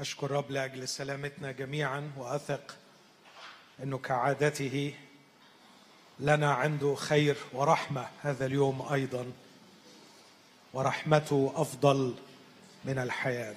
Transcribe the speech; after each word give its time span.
أشكر 0.00 0.30
رب 0.30 0.50
لأجل 0.50 0.88
سلامتنا 0.88 1.52
جميعا 1.52 2.12
وأثق 2.16 2.76
أنه 3.82 3.98
كعادته 3.98 4.94
لنا 6.20 6.54
عنده 6.54 6.94
خير 6.94 7.36
ورحمة 7.52 8.06
هذا 8.22 8.46
اليوم 8.46 8.92
أيضا 8.92 9.32
ورحمته 10.72 11.52
أفضل 11.56 12.14
من 12.84 12.98
الحياة. 12.98 13.56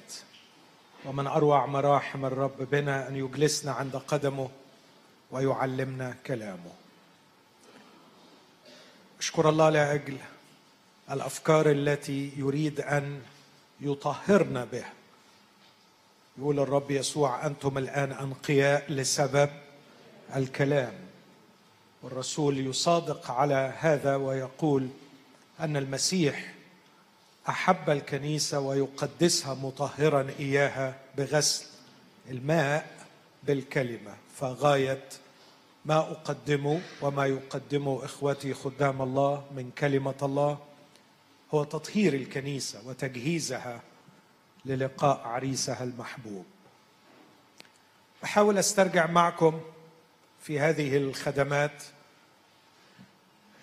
ومن 1.05 1.27
أروع 1.27 1.65
مراحم 1.65 2.25
الرب 2.25 2.57
بنا 2.71 3.07
أن 3.07 3.15
يجلسنا 3.15 3.71
عند 3.71 3.95
قدمه 3.95 4.49
ويعلمنا 5.31 6.15
كلامه. 6.25 6.71
أشكر 9.19 9.49
الله 9.49 9.69
لأجل 9.69 10.17
الأفكار 11.11 11.71
التي 11.71 12.31
يريد 12.37 12.81
أن 12.81 13.21
يطهرنا 13.81 14.65
بها. 14.65 14.93
يقول 16.37 16.59
الرب 16.59 16.91
يسوع 16.91 17.45
أنتم 17.45 17.77
الآن 17.77 18.11
أنقياء 18.11 18.91
لسبب 18.91 19.49
الكلام. 20.35 20.93
والرسول 22.03 22.67
يصادق 22.67 23.31
على 23.31 23.73
هذا 23.79 24.15
ويقول 24.15 24.87
أن 25.59 25.77
المسيح 25.77 26.53
أحب 27.49 27.89
الكنيسة 27.89 28.59
ويقدسها 28.59 29.53
مطهرا 29.53 30.29
إياها 30.39 30.95
بغسل 31.17 31.65
الماء 32.29 33.05
بالكلمة. 33.43 34.13
فغاية 34.35 35.03
ما 35.85 35.97
أقدمه 35.99 36.81
وما 37.01 37.25
يقدمه 37.25 38.05
إخوتي 38.05 38.53
خدام 38.53 39.01
الله 39.01 39.43
من 39.55 39.71
كلمة 39.77 40.15
الله 40.23 40.57
هو 41.53 41.63
تطهير 41.63 42.13
الكنيسة 42.13 42.87
وتجهيزها 42.87 43.81
للقاء 44.65 45.21
عريسها 45.27 45.83
المحبوب. 45.83 46.45
أحاول 48.23 48.57
أسترجع 48.57 49.07
معكم 49.07 49.61
في 50.43 50.59
هذه 50.59 50.97
الخدمات 50.97 51.83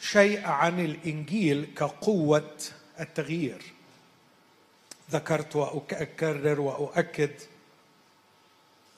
شيء 0.00 0.46
عن 0.46 0.80
الإنجيل 0.80 1.74
كقوة 1.76 2.56
التغيير. 3.00 3.62
ذكرت 5.10 5.56
وأكرر 5.56 6.60
وأؤكد 6.60 7.30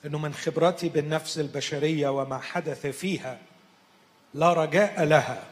انه 0.05 0.19
من 0.19 0.33
خبرتي 0.33 0.89
بالنفس 0.89 1.39
البشرية 1.39 2.07
وما 2.07 2.37
حدث 2.37 2.87
فيها 2.87 3.39
لا 4.33 4.53
رجاء 4.53 5.03
لها 5.03 5.43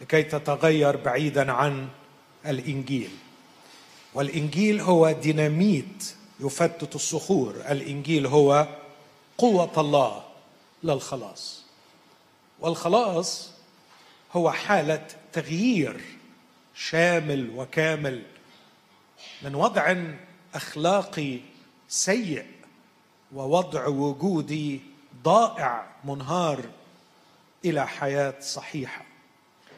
لكي 0.00 0.22
تتغير 0.22 0.96
بعيدا 0.96 1.52
عن 1.52 1.88
الإنجيل. 2.46 3.10
والإنجيل 4.16 4.80
هو 4.80 5.10
ديناميت 5.10 6.14
يفتت 6.40 6.94
الصخور. 6.94 7.54
الإنجيل 7.70 8.26
هو 8.26 8.68
قوة 9.38 9.80
الله 9.80 10.24
للخلاص. 10.82 11.62
والخلاص 12.60 13.50
هو 14.32 14.50
حالة 14.50 15.06
تغيير 15.32 16.00
شامل 16.74 17.50
وكامل 17.56 18.22
من 19.42 19.54
وضع 19.54 19.94
أخلاقي 20.54 21.38
سيء 21.88 22.46
ووضع 23.34 23.86
وجودي 23.86 24.80
ضائع 25.22 25.86
منهار 26.04 26.60
إلى 27.64 27.86
حياة 27.86 28.40
صحيحة. 28.40 29.04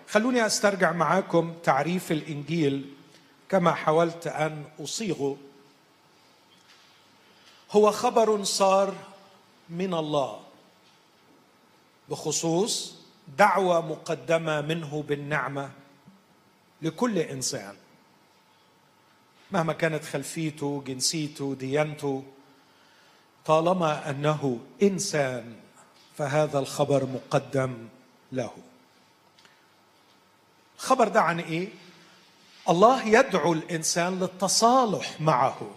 خلوني 0.09 0.47
أسترجع 0.47 0.93
معاكم 0.93 1.55
تعريف 1.65 2.13
الإنجيل 2.13 2.98
كما 3.49 3.75
حاولت 3.75 4.27
أن 4.27 4.65
اصيغه 4.81 5.37
هو 7.71 7.91
خبر 7.93 8.45
صار 8.45 8.95
من 9.71 9.95
الله 9.95 10.41
بخصوص 12.09 12.95
دعوة 13.39 13.81
مقدمة 13.81 14.61
منه 14.61 15.05
بالنعمة 15.09 15.71
لكل 16.83 17.19
إنسان. 17.19 17.77
مهما 19.51 19.73
كانت 19.73 20.05
خلفيته 20.05 20.83
جنسيته 20.87 21.55
ديانته 21.55 22.25
طالما 23.45 24.11
أنه 24.11 24.61
إنسان 24.83 25.57
فهذا 26.19 26.59
الخبر 26.59 27.07
مقدم 27.07 27.89
له. 28.33 28.51
الخبر 30.79 31.09
ده 31.09 31.21
عن 31.21 31.41
إيه؟ 31.41 31.69
الله 32.69 33.09
يدعو 33.09 33.53
الإنسان 33.53 34.21
للتصالح 34.21 35.21
معه. 35.21 35.71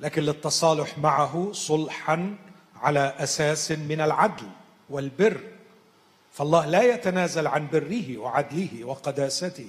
لكن 0.00 0.22
للتصالح 0.22 0.98
معه 0.98 1.48
صلحا 1.52 2.36
على 2.76 3.14
أساس 3.18 3.72
من 3.72 4.00
العدل 4.00 4.46
والبر. 4.90 5.40
فالله 6.32 6.66
لا 6.66 6.82
يتنازل 6.82 7.46
عن 7.46 7.68
بره 7.72 8.18
وعدله 8.18 8.84
وقداسته. 8.84 9.68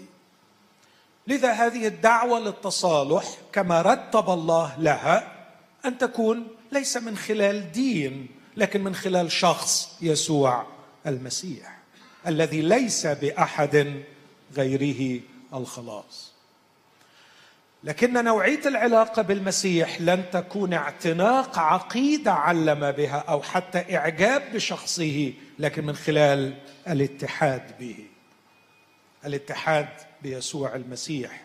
لذا 1.28 1.52
هذه 1.52 1.88
الدعوة 1.88 2.40
للتصالح 2.40 3.24
كما 3.52 3.82
رتب 3.82 4.30
الله 4.30 4.76
لها 4.80 5.46
أن 5.86 5.98
تكون 5.98 6.48
ليس 6.72 6.98
من 6.98 7.18
خلال 7.18 7.72
دين 7.72 8.28
لكن 8.58 8.84
من 8.84 8.96
خلال 8.96 9.32
شخص 9.32 9.98
يسوع 10.02 10.66
المسيح 11.08 11.78
الذي 12.28 12.62
ليس 12.62 13.08
بأحد 13.08 14.04
غيره 14.56 15.22
الخلاص. 15.54 16.34
لكن 17.84 18.24
نوعية 18.24 18.68
العلاقة 18.68 19.22
بالمسيح 19.22 20.02
لن 20.02 20.26
تكون 20.32 20.74
اعتناق 20.74 21.60
عقيدة 21.60 22.32
علم 22.32 22.92
بها 22.92 23.18
أو 23.18 23.42
حتى 23.42 23.98
إعجاب 23.98 24.54
بشخصه 24.54 25.34
لكن 25.60 25.86
من 25.86 25.96
خلال 25.96 26.58
الاتحاد 26.88 27.78
به. 27.80 28.06
الاتحاد 29.26 29.90
بيسوع 30.22 30.76
المسيح. 30.76 31.44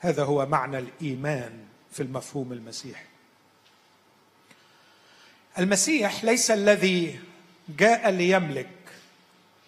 هذا 0.00 0.24
هو 0.24 0.46
معنى 0.46 0.78
الإيمان 0.78 1.64
في 1.92 2.02
المفهوم 2.02 2.52
المسيحي. 2.52 3.04
المسيح 5.58 6.24
ليس 6.24 6.50
الذي 6.50 7.20
جاء 7.78 8.10
ليملك. 8.10 8.68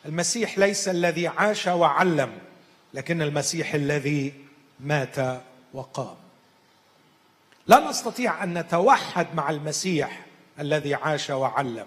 المسيح 0.07 0.59
ليس 0.59 0.89
الذي 0.89 1.27
عاش 1.27 1.67
وعلم. 1.67 2.39
لكن 2.95 3.23
المسيح 3.23 3.75
الذي 3.75 4.33
مات 4.81 5.43
وقام. 5.75 6.17
لا 7.67 7.89
نستطيع 7.91 8.45
أن 8.45 8.59
نتوحد 8.59 9.27
مع 9.35 9.51
المسيح 9.51 10.27
الذي 10.61 10.95
عاش 10.95 11.31
وعلم 11.31 11.87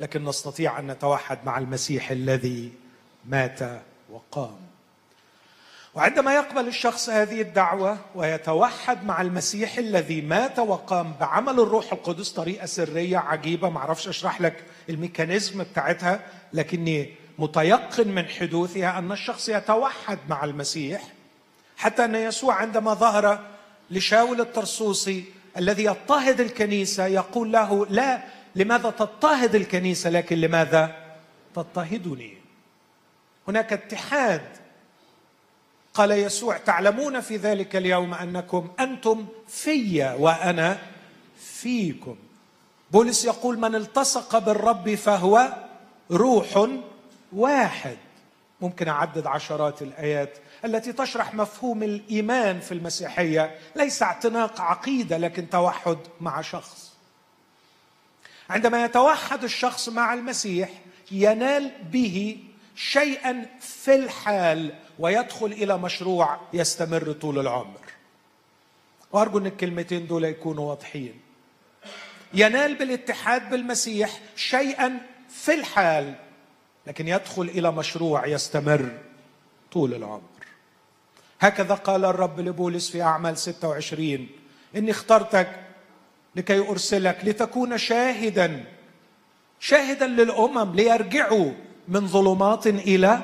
لكن 0.00 0.24
نستطيع 0.24 0.78
أن 0.78 0.86
نتوحد 0.86 1.38
مع 1.44 1.58
المسيح 1.58 2.10
الذي 2.10 2.72
مات 3.24 3.58
وقام. 4.10 4.56
وعندما 5.94 6.34
يقبل 6.34 6.68
الشخص 6.68 7.08
هذه 7.08 7.40
الدعوة 7.40 7.98
ويتوحد 8.14 9.04
مع 9.04 9.20
المسيح 9.20 9.78
الذي 9.78 10.20
مات 10.20 10.58
وقام 10.58 11.12
بعمل 11.20 11.60
الروح 11.60 11.92
القدس 11.92 12.30
طريقة 12.30 12.66
سرية 12.66 13.18
عجيبة 13.18 13.68
ما 13.70 13.78
أعرفش 13.78 14.08
أشرح 14.08 14.40
لك 14.40 14.64
الميكانيزم 14.88 15.62
بتاعتها 15.62 16.20
لكني 16.52 17.14
متيقن 17.38 18.08
من 18.08 18.28
حدوثها 18.28 18.98
أن 18.98 19.12
الشخص 19.12 19.48
يتوحد 19.48 20.18
مع 20.28 20.44
المسيح 20.44 21.02
حتى 21.76 22.04
أن 22.04 22.14
يسوع 22.14 22.54
عندما 22.54 22.94
ظهر 22.94 23.40
لشاول 23.90 24.40
الطرسوسي 24.40 25.24
الذي 25.56 25.84
يضطهد 25.84 26.40
الكنيسة 26.40 27.06
يقول 27.06 27.52
له 27.52 27.86
لا 27.86 28.22
لماذا 28.56 28.90
تضطهد 28.90 29.54
الكنيسة؟ 29.54 30.10
لكن 30.10 30.36
لماذا 30.36 30.96
تضطهدني؟ 31.54 32.34
هناك 33.48 33.72
اتحاد. 33.72 34.42
قال 35.94 36.10
يسوع 36.10 36.56
تعلمون 36.56 37.20
في 37.20 37.36
ذلك 37.36 37.76
اليوم 37.76 38.14
أنكم 38.14 38.70
أنتم 38.80 39.26
في 39.48 40.14
وأنا 40.18 40.78
فيكم. 41.40 42.16
بولس 42.90 43.24
يقول 43.24 43.58
من 43.58 43.74
التصق 43.74 44.38
بالرب 44.38 44.94
فهو 44.94 45.52
روح 46.10 46.68
واحد 47.32 47.96
ممكن 48.60 48.88
أعدد 48.88 49.26
عشرات 49.26 49.82
الآيات 49.82 50.38
التي 50.64 50.92
تشرح 50.92 51.34
مفهوم 51.34 51.82
الإيمان 51.82 52.60
في 52.60 52.72
المسيحية. 52.72 53.58
ليس 53.76 54.02
اعتناق 54.02 54.60
عقيدة 54.60 55.18
لكن 55.18 55.50
توحد 55.50 55.98
مع 56.20 56.40
شخص. 56.40 56.92
عندما 58.50 58.84
يتوحد 58.84 59.44
الشخص 59.44 59.88
مع 59.88 60.14
المسيح 60.14 60.70
ينال 61.10 61.72
به 61.92 62.38
شيئا 62.76 63.46
في 63.60 63.94
الحال 63.94 64.74
ويدخل 64.98 65.46
إلى 65.46 65.78
مشروع 65.78 66.40
يستمر 66.52 67.12
طول 67.12 67.38
العمر. 67.38 67.80
وأرجو 69.12 69.38
إن 69.38 69.46
الكلمتين 69.46 70.06
دول 70.06 70.24
يكونوا 70.24 70.68
واضحين. 70.68 71.20
ينال 72.34 72.74
بالاتحاد 72.74 73.50
بالمسيح 73.50 74.20
شيئا 74.36 75.00
في 75.28 75.54
الحال 75.54 76.14
لكن 76.86 77.08
يدخل 77.08 77.42
إلى 77.42 77.72
مشروع 77.72 78.26
يستمر 78.26 78.98
طول 79.72 79.94
العمر. 79.94 80.20
هكذا 81.40 81.74
قال 81.74 82.04
الرب 82.04 82.40
لبولس 82.40 82.90
في 82.90 83.02
أعمال 83.02 83.38
26 83.38 84.28
إني 84.76 84.90
اخترتك 84.90 85.48
لكي 86.36 86.58
أرسلك 86.58 87.18
لتكون 87.24 87.78
شاهدا 87.78 88.64
شاهدا 89.60 90.06
للأمم 90.06 90.74
ليرجعوا 90.74 91.52
من 91.88 92.06
ظلمات 92.08 92.66
إلى 92.66 93.20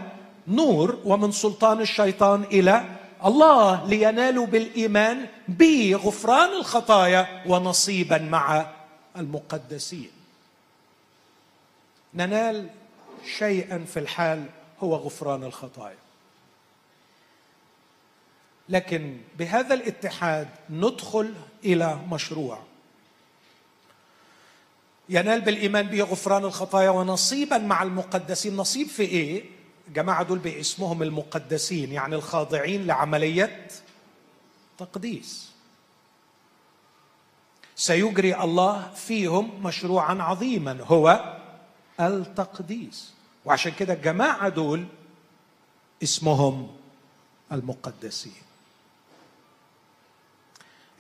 نور 0.48 0.98
ومن 1.04 1.32
سلطان 1.32 1.80
الشيطان 1.80 2.42
إلى 2.42 2.84
الله 3.24 3.86
لينالوا 3.86 4.46
بالإيمان 4.46 5.26
بغفران 5.48 6.50
الخطايا 6.58 7.42
ونصيبا 7.46 8.18
مع 8.18 8.66
المقدسين. 9.16 10.10
ننال 12.14 12.68
شيئا 13.26 13.84
في 13.84 13.98
الحال 13.98 14.46
هو 14.80 14.96
غفران 14.96 15.44
الخطايا. 15.44 15.96
لكن 18.68 19.18
بهذا 19.38 19.74
الاتحاد 19.74 20.48
ندخل 20.70 21.34
إلى 21.64 21.98
مشروع. 22.10 22.58
ينال 25.08 25.40
بالإيمان 25.40 25.86
به 25.86 26.02
غفران 26.02 26.44
الخطايا 26.44 26.90
ونصيبا 26.90 27.58
مع 27.58 27.82
المقدسين. 27.82 28.56
نصيب 28.56 28.88
في 28.88 29.02
إيه؟ 29.02 29.44
الجماعه 29.88 30.22
دول 30.22 30.38
باسمهم 30.38 31.02
المقدسين 31.02 31.92
يعني 31.92 32.14
الخاضعين 32.14 32.86
لعملية 32.86 33.68
تقديس. 34.78 35.52
سيجري 37.76 38.36
الله 38.36 38.90
فيهم 38.94 39.62
مشروعا 39.62 40.22
عظيما 40.22 40.82
هو 40.82 41.36
التقديس. 42.00 43.11
وعشان 43.44 43.72
كده 43.72 43.92
الجماعة 43.94 44.48
دول 44.48 44.86
اسمهم 46.02 46.76
المقدسين. 47.52 48.42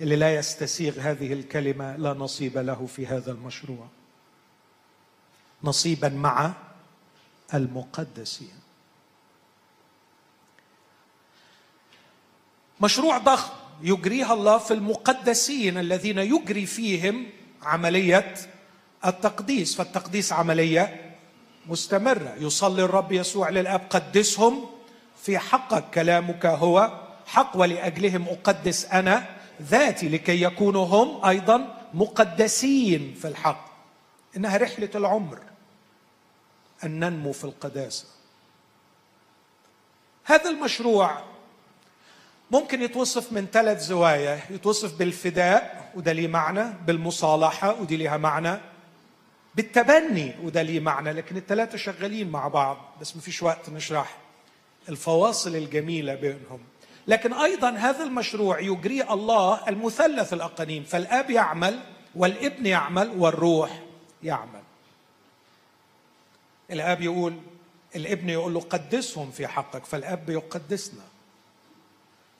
اللي 0.00 0.16
لا 0.16 0.34
يستسيغ 0.34 1.00
هذه 1.00 1.32
الكلمة 1.32 1.96
لا 1.96 2.12
نصيب 2.12 2.58
له 2.58 2.86
في 2.86 3.06
هذا 3.06 3.32
المشروع. 3.32 3.86
نصيبا 5.64 6.08
مع 6.08 6.52
المقدسين. 7.54 8.60
مشروع 12.80 13.18
ضخم 13.18 13.52
يجريها 13.82 14.34
الله 14.34 14.58
في 14.58 14.74
المقدسين 14.74 15.78
الذين 15.78 16.18
يجري 16.18 16.66
فيهم 16.66 17.26
عملية 17.62 18.34
التقديس. 19.06 19.74
فالتقديس 19.74 20.32
عملية 20.32 21.11
مستمرة. 21.66 22.34
يصلي 22.38 22.82
الرب 22.82 23.12
يسوع 23.12 23.48
للآب 23.48 23.80
قدسهم. 23.90 24.66
في 25.22 25.38
حقك 25.38 25.84
كلامك 25.94 26.46
هو 26.46 27.00
حق 27.26 27.52
ولأجلهم 27.54 28.28
أقدس 28.28 28.84
أنا 28.84 29.26
ذاتي 29.62 30.08
لكي 30.08 30.42
يكونوا 30.42 30.86
هم 30.86 31.24
أيضا 31.24 31.88
مقدسين 31.94 33.14
في 33.20 33.28
الحق. 33.28 33.72
إنها 34.36 34.56
رحلة 34.56 34.90
العمر. 34.94 35.38
أن 36.84 37.00
ننمو 37.00 37.32
في 37.32 37.44
القداسة. 37.44 38.04
هذا 40.24 40.50
المشروع 40.50 41.22
ممكن 42.50 42.82
يتوصف 42.82 43.32
من 43.32 43.46
ثلاث 43.46 43.82
زوايا. 43.82 44.40
يتوصف 44.50 44.94
بالفداء 44.98 45.90
وده 45.94 46.12
ليه 46.12 46.28
معنى 46.28 46.64
بالمصالحة 46.86 47.80
ودي 47.80 47.96
ليها 47.96 48.16
معنى. 48.16 48.71
بالتبني 49.54 50.34
وده 50.42 50.62
ليه 50.62 50.80
معنى 50.80 51.12
لكن 51.12 51.36
الثلاثة 51.36 51.78
شغالين 51.78 52.30
مع 52.30 52.48
بعض 52.48 52.96
بس 53.00 53.16
ما 53.16 53.22
فيش 53.22 53.42
وقت 53.42 53.70
نشرح 53.70 54.18
الفواصل 54.88 55.56
الجميلة 55.56 56.14
بينهم. 56.14 56.60
لكن 57.06 57.32
أيضا 57.32 57.70
هذا 57.70 58.04
المشروع 58.04 58.60
يجري 58.60 59.02
الله 59.02 59.68
المثلث 59.68 60.32
الأقانيم 60.32 60.82
فالآب 60.84 61.30
يعمل 61.30 61.80
والابن 62.14 62.66
يعمل 62.66 63.08
والروح 63.08 63.82
يعمل. 64.22 64.62
الآب 66.70 67.02
يقول 67.02 67.34
الابن 67.96 68.28
يقول 68.28 68.54
له 68.54 68.60
قدسهم 68.60 69.30
في 69.30 69.46
حقك 69.46 69.84
فالآب 69.84 70.30
يقدسنا. 70.30 71.04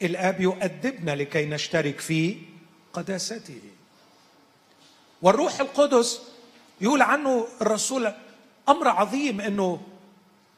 الأب 0.02 0.40
يؤدبنا 0.40 1.10
لكي 1.16 1.46
نشترك 1.46 2.00
في 2.00 2.36
قداسته. 2.92 3.60
والروح 5.22 5.60
القدس 5.60 6.31
يقول 6.82 7.02
عنه 7.02 7.46
الرسول 7.60 8.12
أمر 8.68 8.88
عظيم 8.88 9.40
إنه 9.40 9.80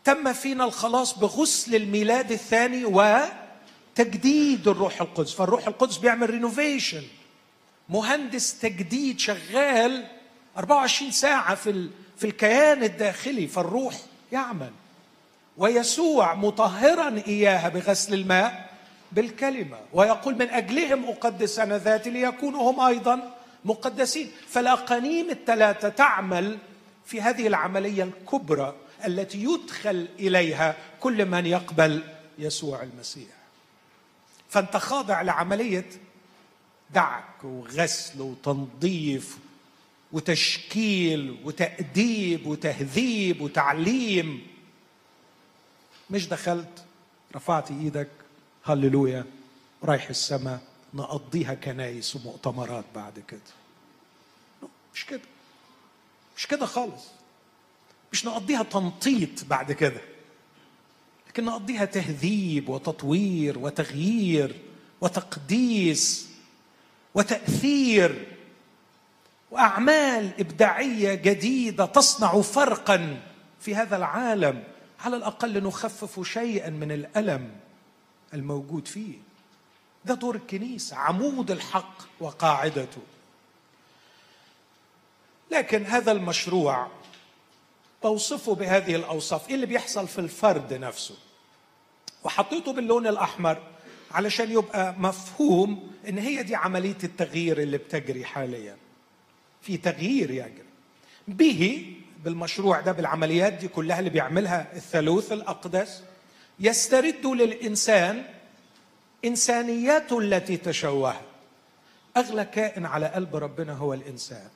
تم 0.04 0.32
فينا 0.32 0.64
الخلاص 0.64 1.18
بغسل 1.18 1.74
الميلاد 1.74 2.32
الثاني 2.32 2.84
وتجديد 2.84 4.68
الروح 4.68 5.00
القدس. 5.00 5.32
فالروح 5.34 5.66
القدس 5.66 5.96
بيعمل 5.96 6.30
رينوفيشن 6.30 7.02
مهندس 7.88 8.58
تجديد 8.58 9.18
شغال 9.20 10.06
24 10.58 11.10
ساعة 11.10 11.54
في 11.54 11.88
في 12.16 12.26
الكيان 12.26 12.82
الداخلي. 12.82 13.46
فالروح 13.46 13.94
يعمل. 14.32 14.70
ويسوع 15.56 16.34
مطهرا 16.34 17.22
إياها 17.26 17.68
بغسل 17.68 18.14
الماء 18.14 18.70
بالكلمة. 19.12 19.78
ويقول 19.92 20.34
من 20.34 20.50
أجلهم 20.50 21.04
أقدس 21.04 21.58
أنا 21.58 21.78
ذاتي 21.78 22.10
ليكونوا 22.10 22.70
هم 22.70 22.80
أيضا 22.80 23.34
مقدسين. 23.64 24.30
فالأقانيم 24.48 25.30
الثلاثة 25.30 25.88
تعمل 25.88 26.58
في 27.06 27.20
هذه 27.20 27.46
العملية 27.46 28.02
الكبرى 28.02 28.76
التي 29.06 29.44
يدخل 29.44 30.08
إليها 30.18 30.76
كل 31.00 31.26
من 31.26 31.46
يقبل 31.46 32.02
يسوع 32.38 32.82
المسيح. 32.82 33.28
فأنت 34.48 34.76
خاضع 34.76 35.22
لعملية 35.22 35.86
دعك 36.90 37.44
وغسل 37.44 38.20
وتنظيف 38.20 39.38
وتشكيل 40.12 41.36
وتأديب 41.44 42.46
وتهذيب 42.46 43.40
وتعليم. 43.40 44.46
مش 46.10 46.28
دخلت؟ 46.28 46.84
رفعت 47.36 47.70
إيدك؟ 47.70 48.08
هللويا. 48.64 49.24
رايح 49.84 50.08
السماء. 50.08 50.73
نقضيها 50.94 51.54
كنايس 51.54 52.16
ومؤتمرات 52.16 52.84
بعد 52.94 53.22
كده. 53.28 53.40
مش 54.94 55.06
كده. 55.06 55.20
مش 56.36 56.46
كده 56.46 56.66
خالص. 56.66 57.04
مش 58.12 58.26
نقضيها 58.26 58.62
تنطيط 58.62 59.44
بعد 59.44 59.72
كده. 59.72 60.00
لكن 61.28 61.44
نقضيها 61.44 61.84
تهذيب 61.84 62.68
وتطوير 62.68 63.58
وتغيير 63.58 64.60
وتقديس 65.00 66.28
وتأثير 67.14 68.26
وأعمال 69.50 70.40
إبداعية 70.40 71.14
جديدة 71.14 71.86
تصنع 71.86 72.40
فرقا 72.40 73.22
في 73.60 73.74
هذا 73.74 73.96
العالم. 73.96 74.64
على 75.00 75.16
الأقل 75.16 75.62
نخفف 75.62 76.28
شيئا 76.28 76.70
من 76.70 76.92
الألم 76.92 77.50
الموجود 78.34 78.88
فيه. 78.88 79.18
ده 80.04 80.14
دور 80.14 80.34
الكنيسة 80.34 80.96
عمود 80.96 81.50
الحق 81.50 81.98
وقاعدته. 82.20 83.02
لكن 85.50 85.84
هذا 85.84 86.12
المشروع 86.12 86.88
بوصفه 88.02 88.54
بهذه 88.54 88.94
الأوصاف. 88.96 89.48
إيه 89.48 89.54
اللي 89.54 89.66
بيحصل 89.66 90.08
في 90.08 90.18
الفرد 90.18 90.72
نفسه؟ 90.72 91.14
وحطيته 92.24 92.72
باللون 92.72 93.06
الأحمر 93.06 93.62
علشان 94.10 94.50
يبقى 94.50 94.94
مفهوم 94.98 95.90
إن 96.08 96.18
هي 96.18 96.42
دي 96.42 96.54
عملية 96.54 96.98
التغيير 97.04 97.58
اللي 97.62 97.78
بتجري 97.78 98.24
حاليا. 98.24 98.76
في 99.62 99.76
تغيير 99.76 100.30
يجري. 100.30 100.64
به 101.28 101.92
بالمشروع 102.24 102.80
ده 102.80 102.92
بالعمليات 102.92 103.52
دي 103.52 103.68
كلها 103.68 103.98
اللي 103.98 104.10
بيعملها 104.10 104.76
الثالوث 104.76 105.32
الأقدس 105.32 106.02
يسترد 106.60 107.26
للإنسان 107.26 108.24
انسانيته 109.24 110.18
التي 110.18 110.56
تشوهت. 110.56 111.24
أغلى 112.16 112.44
كائن 112.44 112.86
على 112.86 113.06
قلب 113.06 113.36
ربنا 113.36 113.72
هو 113.72 113.94
الإنسان. 113.94 114.48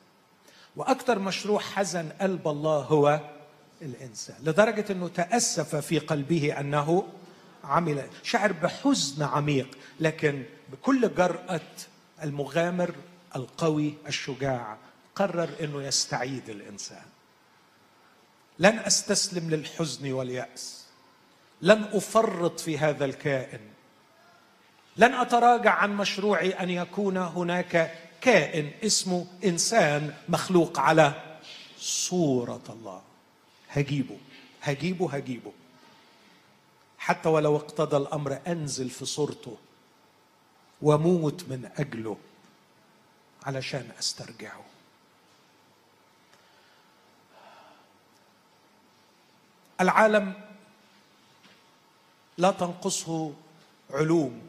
وأكثر 0.75 1.19
مشروع 1.19 1.59
حزن 1.59 2.09
قلب 2.21 2.47
الله 2.47 2.77
هو 2.77 3.19
الإنسان. 3.81 4.35
لدرجة 4.43 4.85
إنه 4.89 5.07
تأسف 5.07 5.75
في 5.75 5.99
قلبه 5.99 6.59
أنه 6.59 7.07
عمل 7.63 8.07
شعر 8.23 8.51
بحزن 8.51 9.23
عميق 9.23 9.77
لكن 9.99 10.43
بكل 10.71 11.15
جرأة 11.15 11.61
المغامر 12.23 12.95
القوي 13.35 13.93
الشجاع 14.07 14.77
قرر 15.15 15.49
إنه 15.61 15.83
يستعيد 15.83 16.49
الإنسان. 16.49 17.05
لن 18.59 18.79
أستسلم 18.79 19.49
للحزن 19.49 20.11
واليأس. 20.11 20.85
لن 21.61 21.83
أفرط 21.83 22.59
في 22.59 22.77
هذا 22.77 23.05
الكائن. 23.05 23.59
لن 24.99 25.13
أتراجع 25.13 25.71
عن 25.71 25.97
مشروعي 25.97 26.51
أن 26.51 26.69
يكون 26.69 27.17
هناك 27.17 27.99
كائن 28.21 28.71
اسمه 28.83 29.27
إنسان 29.43 30.13
مخلوق 30.29 30.79
على 30.79 31.37
صورة 31.79 32.61
الله. 32.69 33.01
هجيبه. 33.69 34.17
هجيبه 34.61 35.09
هجيبه. 35.15 35.51
حتى 36.97 37.29
ولو 37.29 37.55
اقتضى 37.55 37.97
الأمر 37.97 38.39
أنزل 38.47 38.89
في 38.89 39.05
صورته 39.05 39.57
وأموت 40.81 41.43
من 41.43 41.71
أجله 41.77 42.17
علشان 43.43 43.89
أسترجعه. 43.99 44.65
العالم 49.81 50.33
لا 52.37 52.51
تنقصه 52.51 53.33
علوم. 53.91 54.48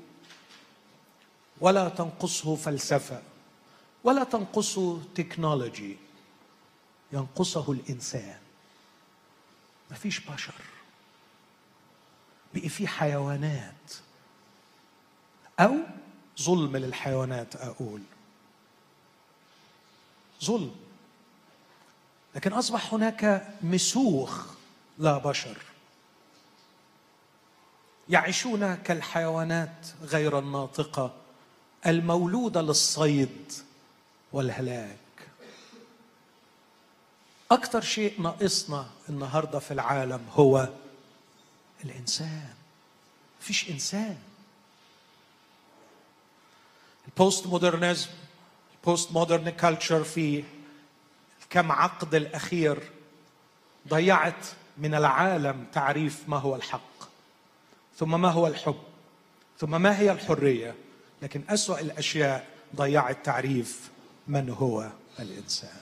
ولا 1.61 1.89
تنقصه 1.89 2.57
فلسفة 2.57 3.23
ولا 4.05 4.25
تنقصه 4.25 5.03
تكنولوجي 5.15 5.97
ينقصه 7.13 7.73
الإنسان. 7.73 8.39
ما 9.91 9.97
فيش 9.97 10.21
بشر. 10.21 10.55
بقي 12.55 12.69
في 12.69 12.89
حيوانات. 12.89 13.93
أو 15.61 15.77
ظلم 16.43 16.77
للحيوانات 16.77 17.57
أقول. 17.57 18.03
ظلم. 20.45 20.75
لكن 22.35 22.53
أصبح 22.53 22.95
هناك 22.95 23.49
مسوخ 23.63 24.47
لا 24.99 25.19
بشر. 25.19 25.57
يعيشون 28.09 28.75
كالحيوانات 28.75 29.87
غير 30.03 30.39
الناطقة. 30.39 31.15
المولوده 31.87 32.63
للصيد 32.63 33.53
والهلاك. 34.33 34.97
أكثر 37.51 37.81
شيء 37.81 38.23
ناقصنا 38.23 38.87
النهارده 39.09 39.59
في 39.59 39.71
العالم 39.71 40.27
هو 40.31 40.69
الإنسان. 41.85 42.55
مفيش 43.41 43.71
إنسان. 43.71 44.19
ال 47.09 47.47
postmodernism 47.47 48.09
ال 48.75 49.13
postmodern 49.13 49.51
culture 49.51 50.05
في 50.05 50.45
كم 51.51 51.73
عقد 51.73 52.15
الأخير 52.15 52.91
ضيعت 53.89 54.47
من 54.79 54.95
العالم 54.95 55.67
تعريف 55.73 56.29
ما 56.29 56.37
هو 56.37 56.57
الحق 56.57 56.81
ثم 57.97 58.21
ما 58.21 58.31
هو 58.31 58.47
الحب 58.47 58.83
ثم 59.59 59.83
ما 59.83 59.99
هي 59.99 60.13
الحرية. 60.13 60.75
لكن 61.23 61.43
أسوأ 61.49 61.81
الأشياء 61.81 62.47
ضيعت 62.77 63.25
تعريف 63.25 63.91
من 64.29 64.51
هو 64.51 64.91
الإنسان. 65.19 65.81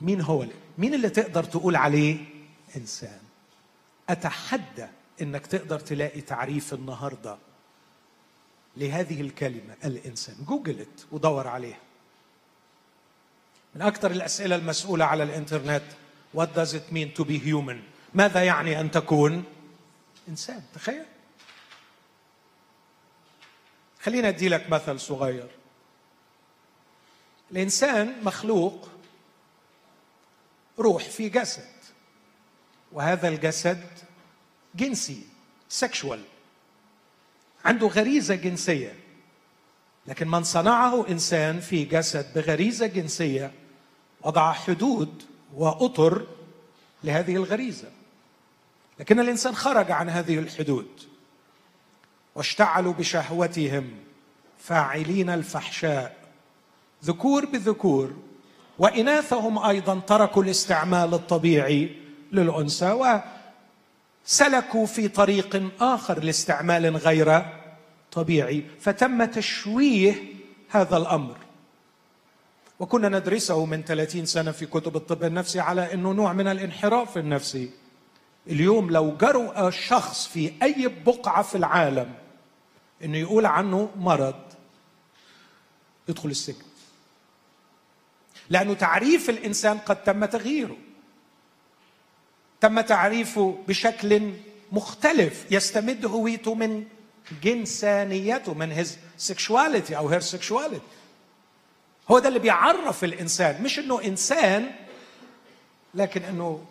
مين 0.00 0.20
هو 0.20 0.46
مين 0.78 0.94
اللي 0.94 1.08
تقدر 1.08 1.44
تقول 1.44 1.76
عليه 1.76 2.24
إنسان؟ 2.76 3.20
أتحدى 4.08 4.86
إنك 5.22 5.46
تقدر 5.46 5.80
تلاقي 5.80 6.20
تعريف 6.20 6.74
النهارده 6.74 7.36
لهذه 8.76 9.20
الكلمة 9.20 9.74
الإنسان. 9.84 10.36
جوجلت 10.48 11.06
ودور 11.12 11.48
عليها. 11.48 11.78
من 13.74 13.82
أكثر 13.82 14.10
الأسئلة 14.10 14.56
المسؤولة 14.56 15.04
على 15.04 15.22
الإنترنت 15.22 15.82
what 16.36 16.48
does 16.54 16.74
it 16.74 16.92
mean 16.92 17.18
to 17.18 17.24
be 17.24 17.38
human 17.38 17.76
ماذا 18.14 18.44
يعني 18.44 18.80
أن 18.80 18.90
تكون 18.90 19.44
إنسان؟ 20.28 20.62
تخيل. 20.74 21.04
خلينا 24.06 24.28
أدي 24.28 24.48
لك 24.48 24.70
مثل 24.70 25.00
صغير. 25.00 25.48
الإنسان 27.50 28.24
مخلوق 28.24 28.88
روح 30.78 31.04
في 31.04 31.28
جسد 31.28 31.74
وهذا 32.92 33.28
الجسد 33.28 33.86
جنسي 34.74 35.22
سكشوال 35.68 36.22
عنده 37.64 37.86
غريزة 37.86 38.34
جنسية 38.34 38.94
لكن 40.06 40.28
من 40.28 40.44
صنعه 40.44 41.08
إنسان 41.08 41.60
في 41.60 41.84
جسد 41.84 42.34
بغريزة 42.34 42.86
جنسية 42.86 43.52
وضع 44.22 44.52
حدود 44.52 45.22
وأطر 45.54 46.26
لهذه 47.04 47.36
الغريزة. 47.36 47.90
لكن 49.00 49.20
الإنسان 49.20 49.54
خرج 49.54 49.90
عن 49.90 50.08
هذه 50.08 50.38
الحدود. 50.38 51.15
واشتعلوا 52.36 52.92
بشهوتهم 52.92 53.90
فاعلين 54.58 55.30
الفحشاء. 55.30 56.16
ذكور 57.04 57.46
بذكور 57.46 58.16
وإناثهم 58.78 59.58
أيضا 59.58 60.00
تركوا 60.00 60.42
الاستعمال 60.42 61.14
الطبيعي 61.14 61.96
للأنثى 62.32 63.20
وسلكوا 64.26 64.86
في 64.86 65.08
طريق 65.08 65.70
آخر 65.80 66.24
لاستعمال 66.24 66.96
غير 66.96 67.42
طبيعي. 68.12 68.64
فتم 68.80 69.24
تشويه 69.24 70.14
هذا 70.70 70.96
الأمر. 70.96 71.36
وكنا 72.80 73.08
ندرسه 73.08 73.64
من 73.64 73.82
30 73.82 74.26
سنة 74.26 74.50
في 74.50 74.66
كتب 74.66 74.96
الطب 74.96 75.24
النفسي 75.24 75.60
على 75.60 75.94
إنه 75.94 76.12
نوع 76.12 76.32
من 76.32 76.46
الانحراف 76.46 77.18
النفسي. 77.18 77.70
اليوم 78.46 78.90
لو 78.90 79.16
جرؤ 79.16 79.70
شخص 79.70 80.26
في 80.26 80.52
أي 80.62 80.90
بقعة 81.06 81.42
في 81.42 81.54
العالم 81.54 82.25
إنه 83.04 83.18
يقول 83.18 83.46
عنه 83.46 83.90
مرض. 83.96 84.42
يدخل 86.08 86.28
السجن. 86.28 86.64
لأنه 88.50 88.74
تعريف 88.74 89.30
الإنسان 89.30 89.78
قد 89.78 90.04
تم 90.04 90.24
تغييره. 90.24 90.76
تم 92.60 92.80
تعريفه 92.80 93.64
بشكل 93.68 94.32
مختلف 94.72 95.46
يستمد 95.50 96.06
هويته 96.06 96.54
من 96.54 96.84
جنسانيته 97.42 98.54
من 98.54 98.72
his 98.72 98.98
sexuality 99.18 99.96
أو 99.96 100.08
her 100.08 100.20
sexuality 100.20 100.84
هو 102.10 102.18
ده 102.18 102.28
اللي 102.28 102.38
بيعرف 102.38 103.04
الإنسان. 103.04 103.62
مش 103.62 103.78
إنه 103.78 104.04
إنسان 104.04 104.70
لكن 105.94 106.22
إنه 106.22 106.66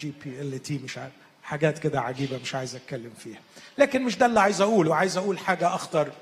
GBLT 0.00 0.78
مش 0.78 0.98
عارف. 0.98 1.21
حاجات 1.42 1.78
كده 1.78 2.00
عجيبة 2.00 2.38
مش 2.38 2.54
عايز 2.54 2.74
أتكلم 2.74 3.12
فيها. 3.18 3.40
لكن 3.78 4.02
مش 4.02 4.18
ده 4.18 4.26
اللي 4.26 4.40
عايز 4.40 4.60
أقوله. 4.60 4.94
عايز 4.94 5.16
أقول 5.16 5.38
حاجة 5.38 5.74
أخطر. 5.74 6.12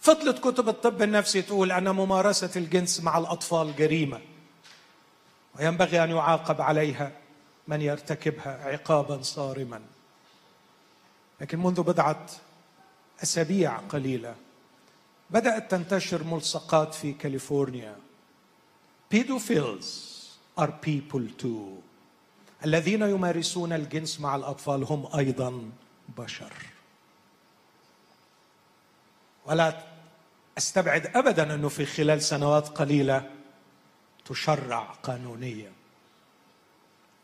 فضلت 0.00 0.38
كتب 0.38 0.68
الطب 0.68 1.02
النفسي 1.02 1.42
تقول 1.42 1.72
أن 1.72 1.88
ممارسة 1.88 2.50
الجنس 2.56 3.00
مع 3.00 3.18
الأطفال 3.18 3.76
جريمة 3.76 4.20
وينبغي 5.58 6.04
أن 6.04 6.10
يعاقب 6.10 6.60
عليها 6.60 7.12
من 7.68 7.80
يرتكبها 7.80 8.68
عقابا 8.68 9.22
صارما. 9.22 9.80
لكن 11.40 11.58
منذ 11.58 11.82
بضعة 11.82 12.26
أسابيع 13.22 13.76
قليلة 13.76 14.34
بدأت 15.30 15.70
تنتشر 15.70 16.24
ملصقات 16.24 16.94
في 16.94 17.12
كاليفورنيا. 17.12 17.96
بيدوفيلز 19.10 20.10
are 20.60 20.70
people 20.86 21.42
too. 21.42 21.89
الذين 22.64 23.02
يمارسون 23.02 23.72
الجنس 23.72 24.20
مع 24.20 24.36
الأطفال 24.36 24.84
هم 24.84 25.08
أيضا 25.16 25.70
بشر. 26.18 26.52
ولا 29.46 29.82
أستبعد 30.58 31.16
ابدا 31.16 31.54
أنه 31.54 31.68
في 31.68 31.86
خلال 31.86 32.22
سنوات 32.22 32.68
قليلة 32.68 33.30
تشرع 34.24 34.82
قانونيا. 34.82 35.72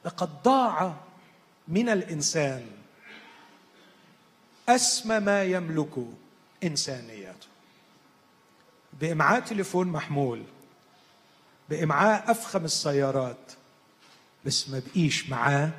لقد 0.05 0.43
ضاع 0.43 0.95
من 1.69 1.88
الإنسان 1.88 2.66
أسمى 4.69 5.21
ما 5.21 5.45
يملك 5.45 6.07
انسانيته 6.64 7.47
بإمعاء 9.00 9.40
تليفون 9.40 9.88
محمول 9.88 10.43
بإمعاء 11.69 12.31
أفخم 12.31 12.64
السيارات 12.64 13.52
بس 14.47 14.69
ما 14.69 14.83
بقيش 14.87 15.31
معاه 15.31 15.71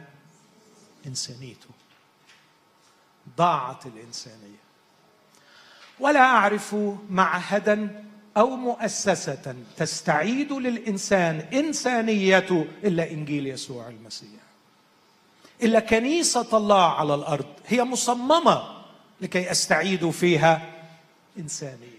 إنسانيته. 1.08 1.70
ضاعت 3.38 3.86
الإنسانية. 3.86 4.58
ولا 6.00 6.20
أعرف 6.20 6.76
معهدا 7.10 8.04
أو 8.38 8.56
مؤسسه 8.56 9.56
تستعيد 9.78 10.52
للإنسان 10.52 11.40
انسانيته 11.40 12.68
إلا 12.84 13.12
إنجيل 13.12 13.48
يسوع 13.48 13.88
المسيح. 13.88 14.30
إلا 15.64 15.80
كنيسة 15.80 16.58
الله 16.58 16.96
على 16.96 17.16
الأرض 17.16 17.46
هي 17.68 17.84
مصممة 17.84 18.84
لكي 19.22 19.52
أستعيد 19.52 20.10
فيها 20.10 20.84
إنسانيتي. 21.38 21.98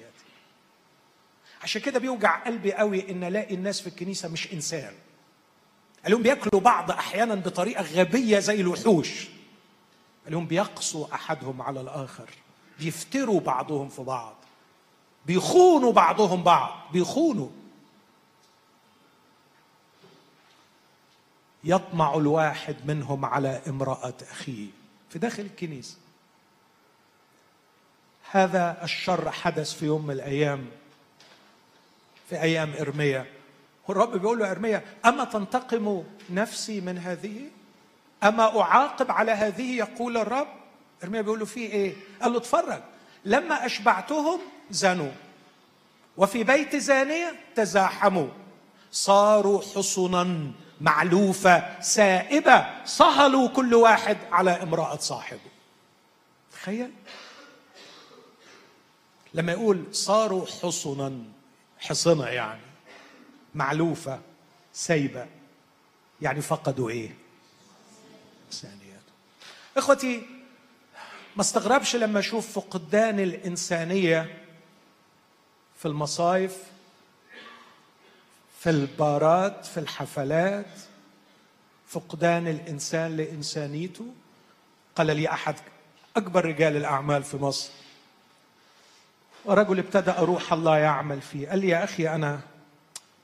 عشان 1.63 1.83
كده 1.83 1.99
بيوجع 1.99 2.45
قلبي 2.45 2.73
قوي 2.73 3.11
إن 3.11 3.25
ألاقي 3.25 3.55
الناس 3.55 3.81
في 3.81 3.87
الكنيسة 3.87 4.29
مش 4.29 4.53
إنسان. 4.53 4.93
اليوم 6.09 6.23
بياكلوا 6.23 6.61
بعض 6.61 6.91
أحيانا 6.91 7.35
بطريقة 7.35 7.83
غبية 7.83 8.38
زي 8.38 8.61
الوحوش. 8.61 9.29
اليوم 10.27 10.47
بيقسوا 10.47 11.15
أحدهم 11.15 11.62
على 11.62 11.81
الآخر. 11.81 12.31
بيفتروا 12.79 13.41
بعضهم 13.41 13.88
في 13.88 14.03
بعض. 14.03 14.35
بيخونوا 15.27 15.93
بعضهم 15.93 16.43
بعض. 16.43 16.93
بيخونوا. 16.93 17.49
يطمع 21.65 22.15
الواحد 22.15 22.77
منهم 22.87 23.25
على 23.25 23.62
امرأة 23.69 24.15
أخيه. 24.31 24.67
في 25.11 25.19
داخل 25.19 25.43
الكنيسة. 25.43 25.97
هذا 28.31 28.85
الشر 28.85 29.31
حدث 29.31 29.75
في 29.75 29.87
يوم 29.87 30.07
من 30.07 30.15
الأيام. 30.15 30.67
في 32.31 32.41
أيام 32.43 32.73
ارميا 32.81 33.38
والرب 33.88 34.16
بيقول 34.16 34.38
له 34.38 34.50
أرميا 34.50 34.85
أما 35.07 35.25
تنتقم 35.25 36.04
نفسي 36.30 36.80
من 36.80 36.99
هذه؟ 36.99 37.50
أما 38.23 38.61
أعاقب 38.61 39.11
على 39.11 39.33
هذه? 39.33 39.76
يقول 39.76 40.16
الرب. 40.16 40.49
أرميا 41.04 41.21
بيقول 41.21 41.38
له 41.38 41.45
في 41.45 41.61
إيه؟ 41.61 41.95
قال 42.23 42.33
له 42.33 42.38
اتفرج. 42.38 42.83
لما 43.25 43.66
أشبعتهم 43.66 44.40
زنوا. 44.71 45.12
وفي 46.16 46.45
بيت 46.45 46.76
زانية 46.76 47.35
تزاحموا. 47.54 48.28
صاروا 48.92 49.62
حصنا 49.62 50.52
معلوفة 50.80 51.80
سائبة. 51.80 52.85
صهلوا 52.85 53.49
كل 53.49 53.75
واحد 53.75 54.18
على 54.33 54.50
امرأة 54.50 54.97
صاحبه. 54.97 55.50
تخيل. 56.52 56.92
لما 59.35 59.52
يقول 59.52 59.85
صاروا 59.92 60.47
حصنا 60.47 61.12
حصنة 61.78 62.26
يعني. 62.26 62.68
معلوفة 63.59 64.21
سيبة 64.73 65.27
يعني 66.23 66.41
فقدوا 66.41 66.91
إيه؟ 66.91 67.15
إنسانيته 68.47 69.12
إخوتي 69.77 70.27
ما 71.37 71.43
استغربش 71.43 71.97
لما 71.97 72.19
أشوف 72.19 72.53
فقدان 72.59 73.21
الإنسانية 73.21 74.45
في 75.79 75.88
المصايف 75.88 76.57
في 78.61 78.71
البارات 78.71 79.67
في 79.67 79.81
الحفلات. 79.81 80.67
فقدان 81.88 82.47
الإنسان 82.49 83.17
لإنسانيته. 83.17 84.15
قال 84.97 85.07
لي 85.07 85.29
أحد 85.29 85.55
أكبر 86.17 86.45
رجال 86.45 86.77
الأعمال 86.77 87.23
في 87.25 87.37
مصر. 87.37 87.71
ورجل 89.45 89.79
ابتدأ 89.79 90.21
روح 90.21 90.53
الله 90.53 90.79
يعمل 90.79 91.21
فيه. 91.21 91.49
قال 91.49 91.59
لي 91.59 91.69
يا 91.69 91.85
أخي 91.85 92.09
أنا 92.09 92.41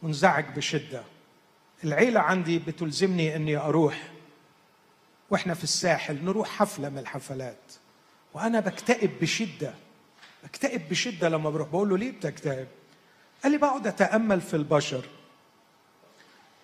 منزعج 0.03 0.45
بشدة. 0.57 1.03
العيلة 1.85 2.21
عندي 2.21 2.59
بتلزمني 2.59 3.37
أني 3.37 3.57
أروح. 3.57 4.13
وإحنا 5.31 5.55
في 5.55 5.65
الساحل 5.65 6.25
نروح 6.25 6.49
حفلة 6.49 6.89
من 6.89 6.99
الحفلات. 6.99 7.73
وأنا 8.35 8.61
بكتئب 8.61 9.11
بشدة. 9.21 9.75
بكتئب 10.45 10.89
بشدة 10.89 11.29
لما 11.29 11.51
بروح. 11.51 11.69
بقول 11.69 11.89
له 11.89 11.99
ليه 11.99 12.11
بتكتئب؟ 12.11 12.69
قال 13.43 13.53
لي 13.53 13.59
بقعد 13.59 13.87
أتأمل 13.87 14.41
في 14.41 14.55
البشر. 14.55 15.05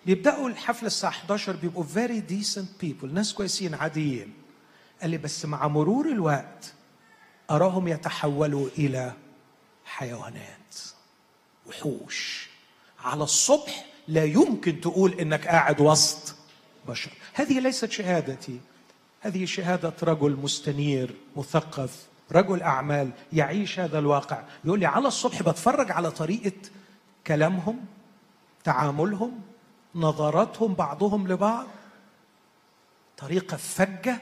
بيبدأوا 0.05 0.49
الحفلة 0.49 0.87
الساعة 0.87 1.09
11 1.09 1.55
بيبقوا 1.55 1.83
very 1.83 2.31
decent 2.31 2.83
people 2.83 3.05
ناس 3.05 3.33
كويسين 3.33 3.73
عاديين. 3.73 4.33
قال 5.01 5.09
لي 5.09 5.17
بس 5.17 5.45
مع 5.45 5.67
مرور 5.67 6.05
الوقت 6.05 6.73
أراهم 7.51 7.87
يتحولوا 7.87 8.69
إلى 8.77 9.13
حيوانات. 9.85 10.75
وحوش. 11.67 12.50
على 13.03 13.23
الصبح 13.23 13.85
لا 14.07 14.23
يمكن 14.23 14.81
تقول 14.81 15.13
إنك 15.13 15.47
قاعد 15.47 15.81
وسط 15.81 16.35
بشر. 16.87 17.11
هذه 17.33 17.59
ليست 17.59 17.91
شهادتي. 17.91 18.59
هذه 19.21 19.45
شهادة 19.45 19.93
رجل 20.03 20.31
مستنير 20.31 21.15
مثقف 21.35 22.05
رجل 22.31 22.61
أعمال 22.61 23.11
يعيش 23.33 23.79
هذا 23.79 23.99
الواقع. 23.99 24.43
يقول 24.65 24.79
لي 24.79 24.85
على 24.85 25.07
الصبح 25.07 25.43
بتفرج 25.43 25.91
على 25.91 26.11
طريقة 26.11 26.57
كلامهم 27.27 27.85
تعاملهم 28.63 29.41
نظراتهم 29.95 30.73
بعضهم 30.73 31.27
لبعض. 31.27 31.67
طريقة 33.17 33.57
فجة 33.57 34.21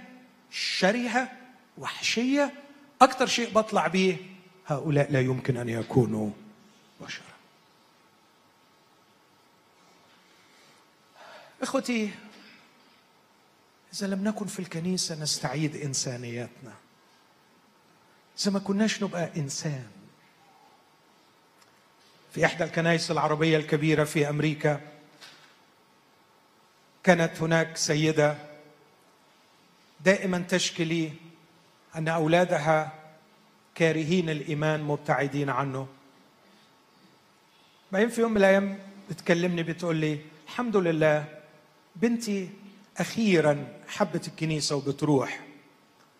شرهة 0.51 1.29
وحشية. 1.77 2.53
أكثر 3.01 3.25
شيء 3.25 3.53
بطلع 3.53 3.87
بيه 3.87 4.17
هؤلاء 4.67 5.11
لا 5.11 5.21
يمكن 5.21 5.57
أن 5.57 5.69
يكونوا 5.69 6.29
بشرا 7.01 7.28
إخوتي 11.61 12.11
إذا 13.93 14.07
لم 14.07 14.23
نكن 14.27 14.45
في 14.45 14.59
الكنيسة 14.59 15.15
نستعيد 15.21 15.75
انسانيتنا 15.75 16.73
إذا 18.39 18.51
ما 18.51 18.59
كناش 18.59 19.03
نبقى 19.03 19.31
إنسان. 19.37 19.87
في 22.33 22.45
إحدى 22.45 22.63
الكنائس 22.63 23.11
العربية 23.11 23.57
الكبيرة 23.57 24.03
في 24.03 24.29
أمريكا 24.29 24.81
كانت 27.03 27.41
هناك 27.41 27.77
سيدة 27.77 28.37
دائما 30.05 30.45
تشكي 30.49 31.13
أن 31.95 32.07
أولادها 32.07 32.91
كارهين 33.75 34.29
الإيمان 34.29 34.83
مبتعدين 34.83 35.49
عنه. 35.49 35.87
بعدين 37.91 38.09
في 38.09 38.21
يوم 38.21 38.31
من 38.31 38.37
الأيام 38.37 38.79
بتكلمني 39.09 39.63
بتقول 39.63 39.95
لي 39.95 40.19
الحمد 40.47 40.77
لله 40.77 41.38
بنتي 42.01 42.49
أخيرا 42.97 43.67
حبت 43.87 44.27
الكنيسة 44.27 44.75
وبتروح. 44.75 45.39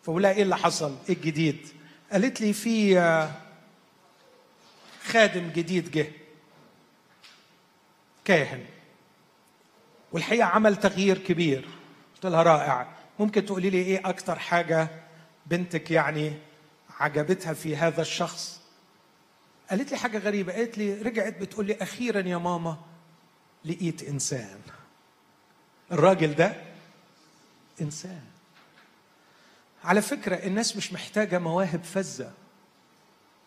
فبقول 0.03 0.23
لها 0.23 0.31
إيه 0.31 0.43
اللي 0.43 0.57
حصل؟ 0.57 0.95
إيه 1.09 1.15
الجديد؟ 1.15 1.67
قالت 2.11 2.41
لي 2.41 2.53
في 2.53 2.99
آه، 2.99 3.31
خادم 5.03 5.49
جديد 5.49 5.91
جه. 5.91 6.11
كاهن. 8.25 8.65
والحقيقة 10.11 10.45
عمل 10.45 10.75
تغيير 10.75 11.17
كبير. 11.17 11.67
قلت 12.15 12.25
لها 12.25 12.43
رائع. 12.43 12.87
ممكن 13.19 13.45
تقولي 13.45 13.69
لي 13.69 13.77
إيه 13.77 14.09
أكتر 14.09 14.39
حاجة 14.39 14.89
بنتك 15.45 15.91
يعني 15.91 16.33
عجبتها 16.99 17.53
في 17.53 17.75
هذا 17.75 18.01
الشخص؟ 18.01 18.61
قالت 19.69 19.91
لي 19.91 19.97
حاجة 19.97 20.17
غريبة. 20.17 20.53
قالت 20.53 20.77
لي 20.77 20.93
رجعت 20.93 21.37
بتقول 21.37 21.65
لي 21.65 21.77
أخيرا 21.81 22.27
يا 22.27 22.37
ماما 22.37 22.77
لقيت 23.65 24.03
إنسان. 24.03 24.59
الراجل 25.91 26.35
ده 26.35 26.55
إنسان. 27.81 28.21
على 29.83 30.01
فكرة 30.01 30.35
الناس 30.35 30.77
مش 30.77 30.93
محتاجة 30.93 31.39
مواهب 31.39 31.83
فزة 31.83 32.31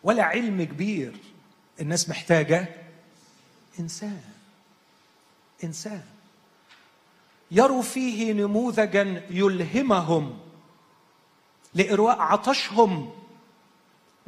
ولا 0.03 0.23
علم 0.23 0.63
كبير. 0.63 1.13
الناس 1.81 2.09
محتاجة 2.09 2.67
إنسان. 3.79 4.21
إنسان. 5.63 6.03
يروا 7.51 7.81
فيه 7.81 8.33
نموذجا 8.33 9.23
يلهمهم 9.29 10.39
لإرواء 11.73 12.19
عطشهم 12.19 13.13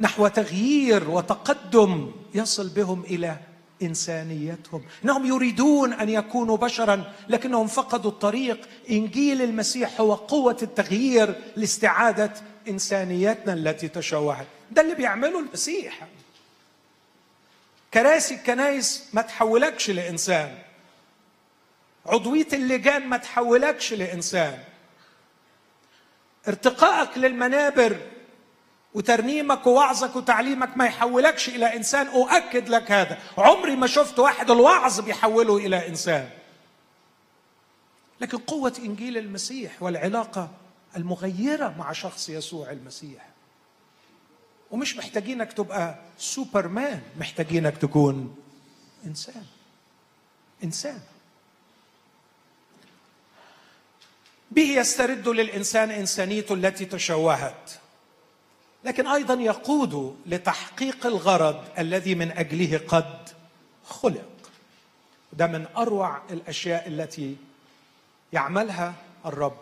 نحو 0.00 0.28
تغيير 0.28 1.10
وتقدم 1.10 2.12
يصل 2.34 2.68
بهم 2.68 3.02
إلى 3.02 3.40
إنسانيتهم. 3.82 4.84
إنهم 5.04 5.26
يريدون 5.26 5.92
أن 5.92 6.08
يكونوا 6.08 6.56
بشرا 6.56 7.12
لكنهم 7.28 7.66
فقدوا 7.66 8.10
الطريق. 8.10 8.68
إنجيل 8.90 9.42
المسيح 9.42 10.00
هو 10.00 10.14
قوة 10.14 10.56
التغيير 10.62 11.34
لاستعادة 11.56 12.32
إنسانيتنا 12.68 13.52
التي 13.52 13.88
تشوهت. 13.88 14.46
ده 14.70 14.82
اللي 14.82 14.94
بيعمله 14.94 15.38
المسيح. 15.38 16.06
كراسي 17.94 18.34
الكنايس 18.34 19.04
ما 19.12 19.22
تحولكش 19.22 19.90
لإنسان. 19.90 20.58
عضوية 22.06 22.48
اللجان 22.52 23.08
ما 23.08 23.16
تحولكش 23.16 23.92
لإنسان. 23.92 24.58
ارتقائك 26.48 27.18
للمنابر 27.18 27.96
وترنيمك 28.96 29.66
ووعظك 29.66 30.16
وتعليمك 30.16 30.76
ما 30.76 30.86
يحولكش 30.86 31.48
إلى 31.48 31.76
إنسان. 31.76 32.06
أؤكد 32.06 32.68
لك 32.68 32.92
هذا. 32.92 33.18
عمري 33.38 33.76
ما 33.76 33.86
شفت 33.86 34.18
واحد 34.18 34.50
الوعظ 34.50 35.00
بيحوله 35.00 35.56
إلى 35.56 35.88
إنسان. 35.88 36.30
لكن 38.20 38.38
قوة 38.38 38.72
إنجيل 38.78 39.16
المسيح 39.18 39.82
والعلاقة 39.82 40.50
المغيرة 40.96 41.74
مع 41.78 41.92
شخص 41.92 42.28
يسوع 42.28 42.70
المسيح. 42.70 43.28
ومش 44.70 44.96
محتاجينك 44.96 45.52
تبقى 45.52 45.98
سوبرمان 46.18 47.02
محتاجينك 47.20 47.78
تكون 47.78 48.36
إنسان. 49.06 49.44
إنسان. 50.64 51.00
به 54.50 54.78
يسترد 54.78 55.28
للإنسان 55.28 55.90
إنسانيته 55.90 56.54
التي 56.54 56.84
تشوهت. 56.84 57.85
لكن 58.86 59.06
أيضا 59.06 59.34
يقود 59.34 60.16
لتحقيق 60.26 61.06
الغرض 61.06 61.64
الذي 61.78 62.14
من 62.14 62.30
أجله 62.30 62.80
قد 62.88 63.28
خلق. 63.84 64.28
ده 65.32 65.46
من 65.46 65.66
أروع 65.76 66.22
الأشياء 66.30 66.88
التي 66.88 67.36
يعملها 68.32 68.94
الرب 69.26 69.56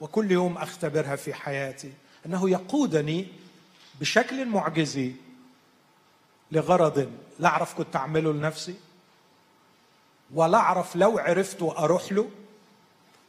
وكل 0.00 0.30
يوم 0.30 0.58
أختبرها 0.58 1.16
في 1.16 1.34
حياتي. 1.34 1.92
أنه 2.26 2.50
يقودني 2.50 3.26
بشكل 4.00 4.46
معجزي 4.46 5.12
لغرض 6.52 7.12
لا 7.38 7.48
أعرف 7.48 7.74
كنت 7.74 7.96
أعمله 7.96 8.32
لنفسي 8.32 8.74
ولا 10.34 10.58
أعرف 10.58 10.96
لو 10.96 11.18
عرفت 11.18 11.62
أروح 11.62 12.12
له 12.12 12.30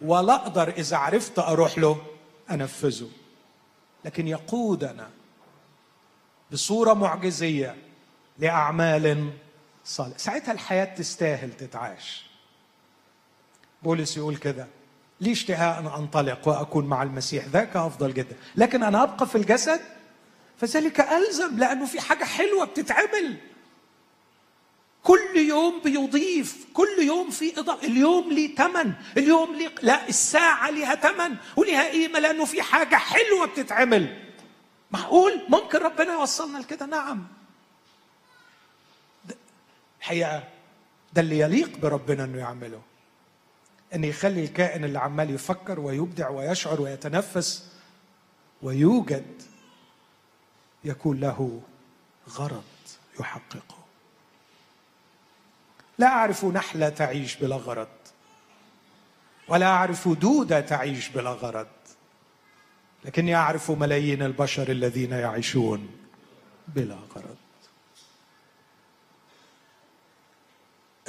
ولا 0.02 0.36
أقدر 0.36 0.70
إذا 0.70 0.98
عرفت 0.98 1.40
أروح 1.40 1.78
له 1.78 2.02
أنفذه. 2.52 3.10
لكن 4.06 4.28
يقودنا 4.28 5.10
بصورة 6.52 6.94
معجزية 6.94 7.76
لأعمال 8.40 9.32
صالحه 9.86 10.18
ساعتها 10.18 10.52
الحياة 10.52 10.86
تستاهل 10.96 11.54
تتعاش 11.54 12.26
بولس 13.84 14.18
يقول 14.18 14.36
كده 14.38 14.68
لي 15.22 15.32
اشتهاء 15.32 15.80
أن 15.80 15.88
أنطلق 15.88 16.48
وأكون 16.48 16.86
مع 16.86 17.04
المسيح 17.04 17.46
ذاك 17.46 17.76
أفضل 17.76 18.14
جدا. 18.14 18.36
لكن 18.56 18.84
أنا 18.84 19.04
أبقى 19.04 19.28
في 19.28 19.36
الجسد؟ 19.36 19.82
فذلك 20.58 21.00
ألزم 21.00 21.58
لأنه 21.58 21.86
في 21.86 22.00
حاجة 22.02 22.24
حلوة 22.24 22.66
بتتعمل. 22.66 23.38
كل 25.04 25.38
يوم 25.38 25.82
بيضيف 25.84 26.66
كل 26.74 26.88
يوم 27.00 27.30
في 27.30 27.60
إضافة 27.60 27.88
اليوم 27.88 28.34
ليه 28.34 28.56
ثمن 28.56 28.94
اليوم 29.18 29.56
ليه 29.56 29.70
لا 29.82 30.10
الساعة 30.10 30.70
ليها 30.70 30.96
ثمن 30.96 31.36
وليها 31.56 31.90
قيمة 31.90 32.20
لأنه 32.20 32.46
في 32.46 32.62
حاجة 32.62 32.96
حلوة 32.96 33.46
بتتعمل. 33.48 34.27
معقول؟ 34.92 35.42
ممكن 35.50 35.78
ربنا 35.78 36.14
يوصلنا 36.14 36.58
لكده؟ 36.58 36.86
نعم. 36.86 37.28
الحقيقة 40.00 40.44
ده 41.14 41.22
اللي 41.22 41.40
يليق 41.40 41.78
بربنا 41.78 42.24
إنه 42.24 42.38
يعمله. 42.38 42.82
إن 43.96 44.04
يخلي 44.04 44.44
الكائن 44.44 44.84
اللي 44.84 45.00
عمال 45.00 45.30
يفكر 45.30 45.80
ويبدع 45.80 46.30
ويشعر 46.30 46.82
ويتنفس 46.82 47.72
ويوجد 48.62 49.42
يكون 50.84 51.20
له 51.20 51.62
غرض 52.30 52.64
يحققه. 53.20 53.78
لا 55.98 56.08
أعرف 56.08 56.46
نحلة 56.46 56.90
تعيش 56.90 57.36
بلا 57.36 57.56
غرض 57.56 57.88
ولا 59.48 59.66
أعرف 59.66 60.08
دودة 60.08 60.62
تعيش 60.62 61.10
بلا 61.10 61.30
غرض. 61.30 61.68
لكني 63.06 63.36
أعرف 63.36 63.72
ملايين 63.72 64.22
البشر 64.22 64.72
الذين 64.72 65.12
يعيشون 65.12 65.90
بلا 66.68 66.96
غرض. 66.96 67.36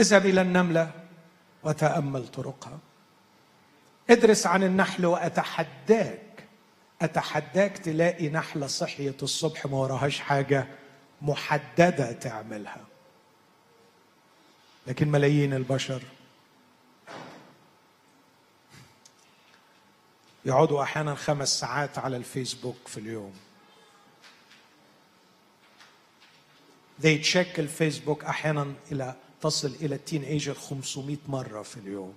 اذهب 0.01 0.27
إلى 0.27 0.41
النملة 0.41 0.91
وتأمل 1.63 2.29
طرقها. 2.29 2.79
ادرس 4.11 4.47
عن 4.47 4.63
النحل 4.63 5.07
وأتحداك. 5.07 6.45
أتحداك 7.03 7.79
تلاقي 7.79 8.29
نحلة 8.29 8.67
صحية 8.67 9.17
الصبح 9.23 9.67
ما 9.67 9.77
وراهاش 9.77 10.21
حاجة 10.21 10.67
محددة 11.23 12.13
تعملها. 12.13 12.85
لكن 14.87 15.09
ملايين 15.09 15.55
البشر 15.55 16.03
يقعدوا 20.49 20.83
أحيانا 20.83 21.15
خمس 21.15 21.61
ساعات 21.61 21.99
على 21.99 22.17
الفيسبوك 22.17 22.77
في 22.87 23.01
اليوم. 23.01 23.33
They 27.03 27.25
check 27.33 27.59
الفيسبوك 27.59 28.25
أحيانا 28.25 28.75
إلى 28.93 29.15
تصل 29.41 29.69
إلى 29.69 29.95
التين 29.95 30.23
ايجر 30.25 30.55
500 30.55 31.17
مرة 31.29 31.63
في 31.63 31.77
اليوم. 31.77 32.15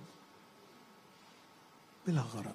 بلا 2.06 2.20
غرض. 2.20 2.54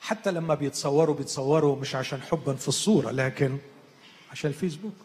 حتى 0.00 0.30
لما 0.30 0.54
بيتصوروا 0.54 1.14
بيتصوروا 1.14 1.76
مش 1.76 1.94
عشان 1.94 2.22
حبا 2.22 2.54
في 2.54 2.68
الصورة 2.68 3.10
لكن 3.10 3.58
عشان 4.30 4.50
الفيسبوك. 4.50 4.96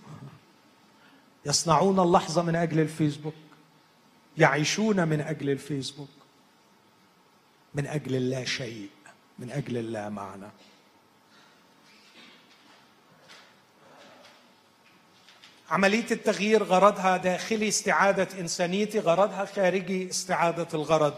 يصنعون 1.46 2.00
اللحظة 2.00 2.42
من 2.42 2.56
أجل 2.56 2.80
الفيسبوك. 2.80 3.34
يعيشون 4.38 5.08
من 5.08 5.22
أجل 5.22 5.50
الفيسبوك. 5.50 6.17
من 7.78 7.88
أجل 7.88 8.16
اللا 8.16 8.46
شيء 8.46 8.90
من 9.40 9.52
أجل 9.52 9.78
اللا 9.78 10.10
معنى. 10.10 10.48
عملية 15.70 16.12
التغيير 16.12 16.64
غرضها 16.64 17.18
داخلي 17.18 17.68
استعادة 17.68 18.40
إنسانيتي 18.40 19.00
غرضها 19.00 19.46
خارجي 19.46 20.10
استعادة 20.10 20.68
الغرض. 20.74 21.14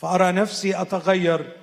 فأرى 0.00 0.32
نفسي 0.32 0.80
أتغير 0.80 1.56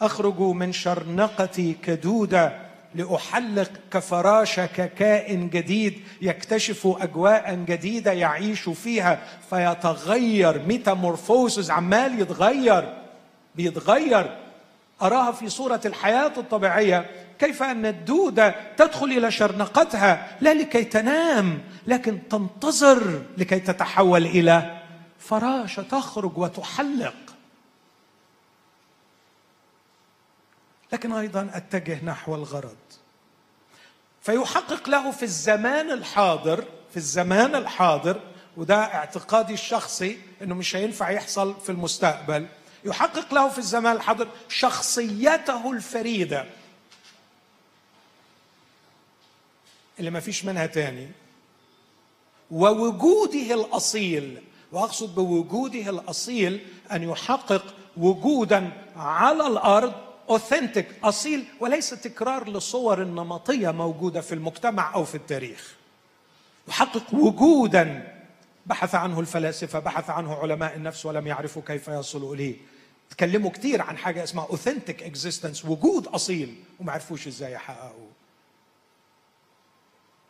أخرج 0.00 0.40
من 0.40 0.72
شرنقتي 0.72 1.72
كدودة. 1.72 2.73
لأحلق 2.94 3.70
كفراشه 3.90 4.66
ككائن 4.66 5.48
جديد 5.48 6.02
يكتشف 6.22 6.86
أجواء 6.86 7.54
جديدة 7.54 8.12
يعيش 8.12 8.68
فيها 8.68 9.38
فيتغير. 9.50 10.58
ميتامورفوسز 10.66 11.70
عمال 11.70 12.20
يتغير 12.20 12.96
بيتغير. 13.54 14.38
أراها 15.02 15.32
في 15.32 15.48
صورة 15.48 15.80
الحياة 15.84 16.32
الطبيعية. 16.36 17.10
كيف 17.38 17.62
أن 17.62 17.86
الدودة 17.86 18.54
تدخل 18.76 19.06
إلى 19.06 19.30
شرنقتها؟ 19.30 20.36
لا 20.40 20.54
لكي 20.54 20.84
تنام 20.84 21.60
لكن 21.86 22.28
تنتظر 22.28 23.22
لكي 23.38 23.60
تتحول 23.60 24.26
إلى 24.26 24.80
فراشة 25.18 25.82
تخرج 25.82 26.38
وتحلق. 26.38 27.14
لكن 30.92 31.12
أيضا 31.12 31.50
أتجه 31.54 32.04
نحو 32.04 32.34
الغرض. 32.34 32.76
فيحقق 34.24 34.88
له 34.88 35.10
في 35.10 35.22
الزمان 35.22 35.90
الحاضر 35.90 36.64
في 36.90 36.96
الزمان 36.96 37.54
الحاضر 37.54 38.20
وده 38.56 38.76
اعتقادي 38.76 39.54
الشخصي 39.54 40.18
إنه 40.42 40.54
مش 40.54 40.76
هينفع 40.76 41.10
يحصل 41.10 41.60
في 41.60 41.72
المستقبل. 41.72 42.46
يحقق 42.84 43.34
له 43.34 43.48
في 43.48 43.58
الزمان 43.58 43.96
الحاضر 43.96 44.28
شخصيته 44.48 45.70
الفريدة. 45.72 46.46
اللي 49.98 50.10
ما 50.10 50.20
فيش 50.20 50.44
منها 50.44 50.66
تاني. 50.66 51.10
ووجوده 52.50 53.54
الأصيل 53.54 54.42
وأقصد 54.72 55.14
بوجوده 55.14 55.90
الأصيل 55.90 56.66
أن 56.92 57.02
يحقق 57.02 57.74
وجودا 57.96 58.72
على 58.96 59.46
الأرض 59.46 59.92
اوثنتيك 60.30 60.86
اصيل 61.04 61.44
وليس 61.60 61.90
تكرار 61.90 62.48
لصور 62.48 63.04
نمطية 63.04 63.70
موجودة 63.70 64.20
في 64.20 64.34
المجتمع 64.34 64.94
أو 64.94 65.04
في 65.04 65.14
التاريخ. 65.14 65.74
يحقق 66.68 67.14
وجودا. 67.14 68.14
بحث 68.66 68.94
عنه 68.94 69.20
الفلاسفة 69.20 69.78
بحث 69.78 70.10
عنه 70.10 70.34
علماء 70.34 70.76
النفس 70.76 71.06
ولم 71.06 71.26
يعرفوا 71.26 71.62
كيف 71.66 71.88
يصلوا 71.88 72.34
إليه. 72.34 72.56
تكلموا 73.10 73.50
كثير 73.50 73.82
عن 73.82 73.96
حاجة 73.96 74.24
اسمها 74.24 74.46
authentic 74.46 75.02
existence 75.02 75.64
وجود 75.64 76.06
أصيل 76.06 76.54
وما 76.80 76.92
عرفوش 76.92 77.26
إزاي 77.26 77.52
يحققوه. 77.52 78.10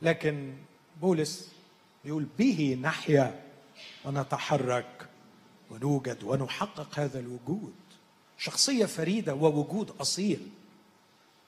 لكن 0.02 0.54
بولس 1.00 1.52
يقول 2.04 2.26
به 2.38 2.78
نحيا 2.82 3.40
ونتحرك 4.04 5.08
ونوجد 5.70 6.22
ونحقق 6.24 6.98
هذا 6.98 7.18
الوجود. 7.18 7.74
شخصية 8.38 8.86
فريدة 8.86 9.34
ووجود 9.34 9.90
أصيل. 10.00 10.48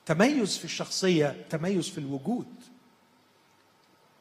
تميز 0.07 0.59
في 0.59 0.65
الشخصية 0.65 1.37
تميز 1.51 1.89
في 1.89 1.99
الوجود. 1.99 2.47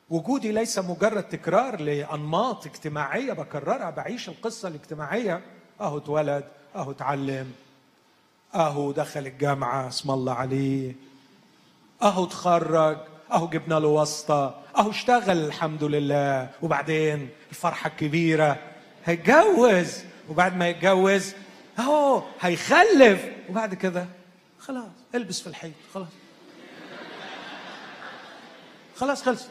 وجودي 0.10 0.52
ليس 0.52 0.80
مجرد 0.80 1.24
تكرار 1.24 1.82
لأنماط 1.82 2.66
اجتماعية 2.66 3.34
بكررها 3.34 3.90
بعيش 3.90 4.30
القصة 4.30 4.68
الاجتماعية. 4.68 5.42
أهو 5.82 5.98
اتولد 5.98 6.44
أهو 6.76 6.92
اتعلم 6.92 7.52
أهو 8.56 8.92
دخل 8.92 9.28
الجامعة 9.28 9.88
اسم 9.88 10.12
الله 10.12 10.34
عليه. 10.34 10.96
أهو 12.02 12.24
اتخرج 12.24 12.98
أهو 13.32 13.48
جبنا 13.48 13.76
له 13.76 13.88
واسطة 13.88 14.62
أهو 14.78 14.90
اشتغل 14.90 15.46
الحمد 15.46 15.84
لله. 15.84 16.50
وبعدين 16.62 17.30
الفرحة 17.50 17.88
الكبيرة. 17.88 18.58
هيتجوز. 19.06 19.98
وبعد 20.30 20.58
ما 20.58 20.70
يتجوز 20.70 21.34
اهو 21.80 22.24
هيخلف. 22.42 23.26
وبعد 23.50 23.74
كده 23.74 24.06
خلاص 24.60 24.90
ألبس 25.16 25.42
في 25.42 25.48
الحيط 25.48 25.74
خلاص. 25.94 26.08
خلاص 28.96 29.24
خلص. 29.24 29.44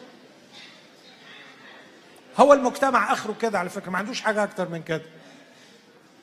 هو 2.37 2.53
المجتمع 2.53 3.13
آخره 3.13 3.37
كده 3.41 3.59
على 3.59 3.71
فكرة 3.71 3.91
ما 3.91 3.99
عندوش 3.99 4.21
حاجة 4.21 4.45
أكتر 4.45 4.69
من 4.69 4.83
كده. 4.83 5.03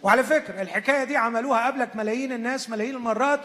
وعلى 0.03 0.23
فكرة 0.23 0.61
الحكاية 0.61 1.03
دي 1.03 1.17
عملوها 1.17 1.67
قبلك 1.67 1.95
ملايين 1.95 2.31
الناس 2.31 2.69
ملايين 2.69 2.95
المرات. 2.95 3.39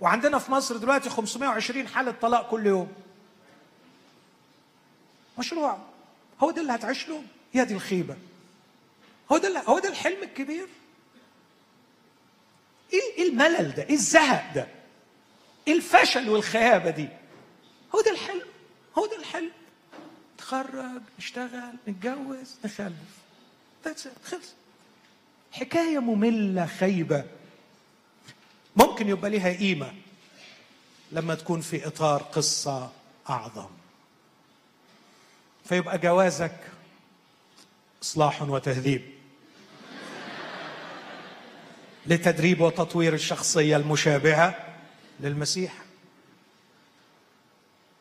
وعندنا 0.00 0.38
في 0.38 0.52
مصر 0.52 0.76
دلوقتي 0.76 1.10
520 1.10 1.88
حالة 1.88 2.14
طلاق 2.22 2.50
كل 2.50 2.66
يوم. 2.66 2.92
مشروع. 5.38 5.78
هو 6.40 6.50
ده 6.50 6.60
اللي 6.60 6.72
هتعيش 6.72 7.08
له؟ 7.08 7.22
هي 7.52 7.64
دي 7.64 7.74
الخيبة. 7.74 8.16
هو 9.32 9.38
ده 9.38 9.60
هو 9.68 9.78
ده 9.78 9.88
الحلم 9.88 10.22
الكبير؟ 10.22 10.66
إيه 12.92 13.00
إيه 13.18 13.28
الملل 13.28 13.74
ده؟ 13.74 13.82
إيه 13.82 13.94
الزهق 13.94 14.54
ده؟ 14.54 14.68
إيه 15.68 15.72
الفشل 15.74 16.28
والخيابة 16.28 16.90
دي؟ 16.90 17.08
هو 17.94 18.00
ده 18.00 18.10
الحلم 18.10 18.42
هو 18.98 19.06
ده 19.06 19.16
الحلم 19.16 19.50
نتخرج 20.34 21.02
نشتغل 21.18 21.72
نتجوز 21.88 22.56
نخلف 22.64 22.92
ذاتس 23.84 24.08
خلص 24.24 24.54
حكاية 25.52 25.98
مملة 25.98 26.66
خيبه 26.66 27.24
ممكن 28.76 29.08
يبقى 29.08 29.30
ليها 29.30 29.52
قيمة 29.52 29.92
لما 31.12 31.34
تكون 31.34 31.60
في 31.60 31.86
إطار 31.86 32.22
قصة 32.22 32.92
أعظم 33.30 33.68
فيبقى 35.64 35.98
جوازك 35.98 36.56
إصلاح 38.02 38.42
وتهذيب 38.42 39.11
لتدريب 42.06 42.60
وتطوير 42.60 43.14
الشخصية 43.14 43.76
المشابهة 43.76 44.74
للمسيح. 45.20 45.72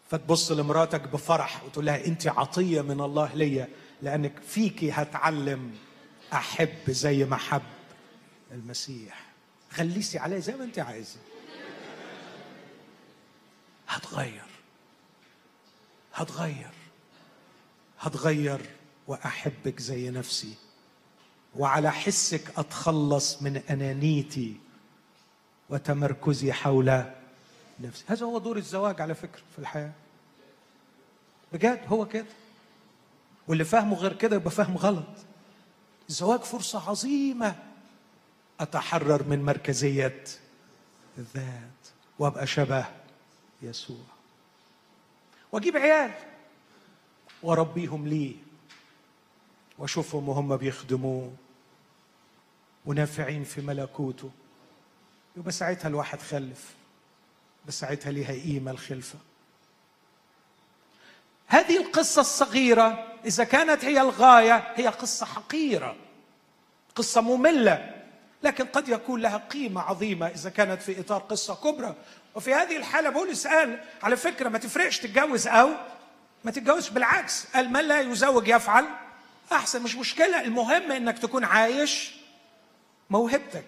فتبص 0.09 0.51
لمراتك 0.51 1.01
بفرح 1.01 1.63
وتقول 1.63 1.85
لها 1.85 2.05
أنت 2.05 2.27
عطية 2.27 2.81
من 2.81 3.01
الله 3.01 3.33
ليا 3.33 3.67
لأنك 4.01 4.33
فيكي 4.47 4.91
هتعلم 4.91 5.75
أحب 6.33 6.91
زي 6.91 7.25
ما 7.25 7.35
حب 7.35 7.61
المسيح. 8.51 9.25
غليسي 9.77 10.19
عليه 10.19 10.39
زي 10.39 10.55
ما 10.55 10.63
أنت 10.63 10.79
عايزة. 10.79 11.19
هتغير. 13.87 14.45
هتغير. 16.13 16.71
هتغير 17.99 18.61
وأحبك 19.07 19.79
زي 19.79 20.09
نفسي. 20.09 20.53
وعلى 21.55 21.91
حسك 21.91 22.59
أتخلص 22.59 23.41
من 23.41 23.57
أنانيتي 23.57 24.55
وتمركزي 25.69 26.53
حول 26.53 27.03
نفسي. 27.79 28.03
هذا 28.07 28.25
هو 28.25 28.37
دور 28.37 28.57
الزواج 28.57 29.01
على 29.01 29.15
فكرة 29.15 29.41
في 29.53 29.59
الحياة. 29.59 29.91
بجد 31.53 31.81
هو 31.87 32.05
كده. 32.05 32.25
واللي 33.47 33.65
فاهمه 33.65 33.97
غير 33.97 34.13
كده 34.13 34.35
يبقى 34.35 34.51
فاهم 34.51 34.77
غلط. 34.77 35.17
الزواج 36.09 36.39
فرصة 36.39 36.89
عظيمة. 36.89 37.55
أتحرر 38.59 39.23
من 39.23 39.43
مركزية 39.43 40.23
الذات 41.17 41.87
وأبقى 42.19 42.47
شبه 42.47 42.85
يسوع. 43.61 44.05
وأجيب 45.51 45.77
عيال. 45.77 46.11
وأربيهم 47.43 48.07
ليه؟ 48.07 48.35
واشوفهم 49.81 50.29
وهم 50.29 50.57
بيخدموه 50.57 51.31
ونافعين 52.85 53.43
في 53.43 53.61
ملكوته. 53.61 54.31
يبقى 55.37 55.51
ساعتها 55.51 55.87
الواحد 55.87 56.21
خلف 56.21 56.73
بس 57.67 57.79
ساعتها 57.79 58.11
ليها 58.11 58.31
قيمة 58.31 58.71
الخلفة. 58.71 59.19
هذه 61.47 61.77
القصة 61.77 62.21
الصغيرة 62.21 63.07
إذا 63.25 63.43
كانت 63.43 63.85
هي 63.85 64.01
الغاية 64.01 64.73
هي 64.75 64.87
قصة 64.87 65.25
حقيرة 65.25 65.95
قصة 66.95 67.21
مملة 67.21 68.03
لكن 68.43 68.65
قد 68.65 68.89
يكون 68.89 69.21
لها 69.21 69.37
قيمة 69.37 69.81
عظيمة 69.81 70.27
إذا 70.27 70.49
كانت 70.49 70.81
في 70.81 70.99
إطار 70.99 71.21
قصة 71.21 71.55
كبرى. 71.55 71.95
وفي 72.35 72.53
هذه 72.53 72.77
الحالة 72.77 73.09
بولس 73.09 73.47
قال 73.47 73.83
على 74.03 74.17
فكرة 74.17 74.49
ما 74.49 74.57
تفرقش 74.57 74.99
تتجوز 74.99 75.47
أو 75.47 75.69
ما 76.43 76.51
تتجوزش 76.51 76.89
بالعكس 76.89 77.47
قال 77.53 77.69
من 77.69 77.87
لا 77.87 78.01
يزوج 78.01 78.47
يفعل. 78.47 78.85
أحسن 79.51 79.83
مش 79.83 79.95
مشكلة. 79.95 80.41
المهم 80.41 80.91
إنك 80.91 81.19
تكون 81.19 81.43
عايش 81.43 82.11
موهبتك 83.09 83.65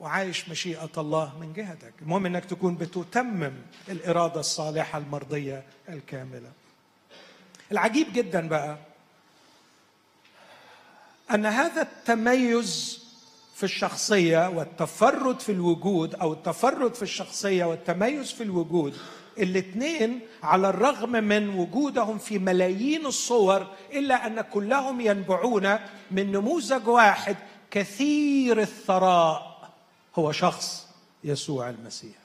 وعايش 0.00 0.48
مشيئة 0.48 0.90
الله 0.98 1.38
من 1.38 1.52
جهتك. 1.52 1.92
المهم 2.02 2.26
إنك 2.26 2.44
تكون 2.44 2.74
بتتمم 2.76 3.52
الإرادة 3.88 4.40
الصالحة 4.40 4.98
المرضية 4.98 5.62
الكاملة. 5.88 6.52
العجيب 7.72 8.12
جدا 8.12 8.48
بقى 8.48 8.76
أن 11.30 11.46
هذا 11.46 11.82
التميز 11.82 13.02
في 13.54 13.62
الشخصية 13.62 14.48
والتفرد 14.48 15.40
في 15.40 15.52
الوجود 15.52 16.14
أو 16.14 16.32
التفرد 16.32 16.94
في 16.94 17.02
الشخصية 17.02 17.64
والتميز 17.64 18.32
في 18.32 18.42
الوجود 18.42 18.98
الاثنين 19.38 20.20
على 20.42 20.68
الرغم 20.68 21.10
من 21.10 21.48
وجودهم 21.48 22.18
في 22.18 22.38
ملايين 22.38 23.06
الصور 23.06 23.66
إلا 23.92 24.26
أن 24.26 24.40
كلهم 24.40 25.00
ينبعون 25.00 25.78
من 26.10 26.32
نموذج 26.32 26.88
واحد 26.88 27.36
كثير 27.70 28.60
الثراء. 28.60 29.70
هو 30.16 30.32
شخص 30.32 30.86
يسوع 31.24 31.70
المسيح. 31.70 32.16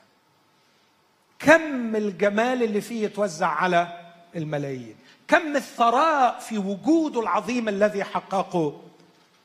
كم 1.40 1.96
الجمال 1.96 2.64
اللي 2.64 2.82
فيه 2.82 3.04
يتوزع 3.04 3.48
على 3.48 4.12
الملايين. 4.36 4.96
كم 5.28 5.56
الثراء 5.56 6.40
في 6.40 6.58
وجوده 6.58 7.22
العظيم 7.22 7.70
الذي 7.70 8.04
حققه. 8.04 8.82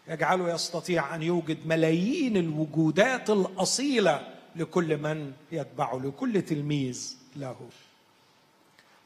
يجعله 0.08 0.54
يستطيع 0.54 1.14
أن 1.14 1.22
يوجد 1.22 1.66
ملايين 1.66 2.36
الوجودات 2.36 3.30
الأصيلة 3.30 4.28
لكل 4.56 4.96
من 4.96 5.32
يتبعه 5.52 6.00
لكل 6.04 6.42
تلميذ. 6.42 7.21
له. 7.36 7.56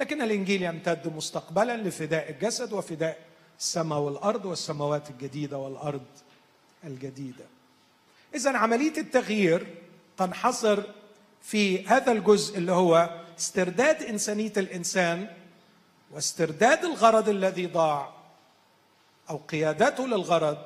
لكن 0.00 0.22
الإنجيل 0.22 0.62
يمتد 0.62 1.12
مستقبلا 1.16 1.76
لفداء 1.76 2.30
الجسد 2.30 2.72
وفداء 2.72 3.18
السماء 3.58 3.98
والأرض 3.98 4.44
والسماوات 4.44 5.10
الجديدة 5.10 5.58
والأرض 5.58 6.04
الجديدة. 6.84 7.44
اذا 8.34 8.56
عملية 8.56 8.98
التغيير 8.98 9.66
تنحصر 10.16 10.82
في 11.42 11.86
هذا 11.86 12.12
الجزء 12.12 12.58
اللي 12.58 12.72
هو 12.72 13.20
استرداد 13.38 14.02
إنسانية 14.02 14.52
الإنسان 14.56 15.28
واسترداد 16.10 16.84
الغرض 16.84 17.28
الذي 17.28 17.66
ضاع 17.66 18.14
أو 19.30 19.36
قيادته 19.36 20.06
للغرض 20.06 20.58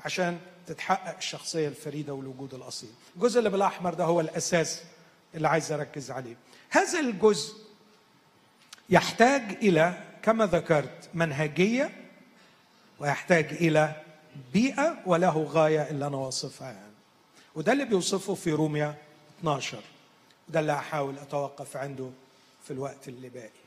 عشان 0.00 0.38
تتحقق 0.66 1.16
الشخصية 1.16 1.68
الفريدة 1.68 2.14
والوجود 2.14 2.54
الأصيل. 2.54 2.90
الجزء 3.16 3.38
اللي 3.38 3.50
بالأحمر 3.50 3.94
ده 3.94 4.04
هو 4.04 4.20
الأساس 4.20 4.82
اللي 5.34 5.48
عايز 5.48 5.72
أركز 5.72 6.10
عليه. 6.10 6.36
هذا 6.74 7.00
الجزء 7.00 7.54
يحتاج 8.90 9.42
إلى 9.42 10.04
كما 10.22 10.46
ذكرت 10.46 11.10
منهجية 11.14 11.90
ويحتاج 12.98 13.44
إلى 13.44 14.02
بيئة 14.52 15.02
وله 15.06 15.42
غاية 15.42 15.90
اللي 15.90 16.06
أنا 16.06 16.16
واصفها 16.16 16.72
يعني. 16.72 16.92
وده 17.54 17.72
اللي 17.72 17.84
بيوصفه 17.84 18.34
في 18.34 18.52
روميا 18.52 18.94
12 19.40 19.78
وده 20.48 20.60
اللي 20.60 20.72
هحاول 20.72 21.18
أتوقف 21.18 21.76
عنده 21.76 22.10
في 22.64 22.70
الوقت 22.70 23.08
اللي 23.08 23.28
باقي. 23.28 23.64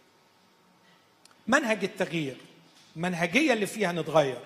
منهج 1.47 1.83
التغيير 1.83 2.37
المنهجيه 2.95 3.53
اللي 3.53 3.65
فيها 3.65 3.91
نتغير. 3.91 4.41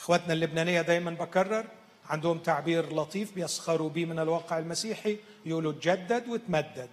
إخواتنا 0.00 0.32
اللبنانية 0.32 0.82
دايما 0.82 1.10
بكرر 1.10 1.64
عندهم 2.08 2.38
تعبير 2.38 2.94
لطيف 2.94 3.34
بيسخروا 3.34 3.90
بيه 3.90 4.04
من 4.06 4.18
الواقع 4.18 4.58
المسيحي 4.58 5.18
يقولوا 5.46 5.72
تجدد 5.72 6.28
وتمدد 6.28 6.90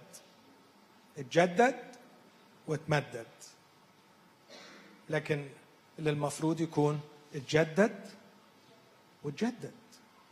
اتجدد 1.18 1.74
وتمدد 2.66 3.26
لكن 5.10 5.48
اللي 5.98 6.10
المفروض 6.10 6.60
يكون 6.60 7.00
اتجدد 7.34 8.00
وتجدد 9.24 9.72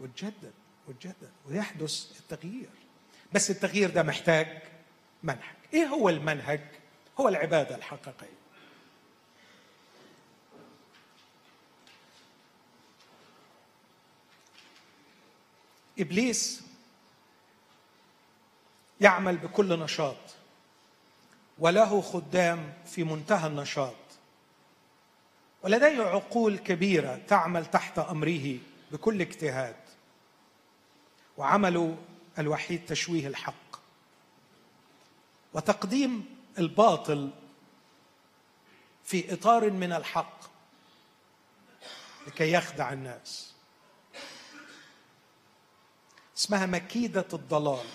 وتجدد 0.00 0.52
وتجدد 0.88 1.30
ويحدث 1.48 2.20
التغيير. 2.20 2.68
بس 3.32 3.50
التغيير 3.50 3.90
ده 3.90 4.02
محتاج 4.02 4.62
منهج. 5.22 5.54
إيه 5.74 5.86
هو 5.86 6.08
المنهج؟ 6.08 6.60
هو 7.20 7.28
العبادة 7.28 7.76
الحقيقية. 7.76 8.43
إبليس 15.98 16.62
يعمل 19.00 19.36
بكل 19.36 19.78
نشاط 19.78 20.16
وله 21.58 22.00
خدام 22.00 22.72
في 22.86 23.04
منتهى 23.04 23.46
النشاط 23.46 23.94
ولديه 25.62 26.02
عقول 26.02 26.58
كبيرة 26.58 27.20
تعمل 27.28 27.66
تحت 27.66 27.98
أمره 27.98 28.58
بكل 28.92 29.20
اجتهاد 29.20 29.76
وعمله 31.36 31.96
الوحيد 32.38 32.86
تشويه 32.86 33.26
الحق 33.26 33.80
وتقديم 35.52 36.36
الباطل 36.58 37.30
في 39.04 39.32
إطار 39.32 39.70
من 39.70 39.92
الحق 39.92 40.40
لكي 42.26 42.52
يخدع 42.52 42.92
الناس. 42.92 43.53
اسمها 46.36 46.66
مكيدة 46.66 47.26
الضلال. 47.32 47.86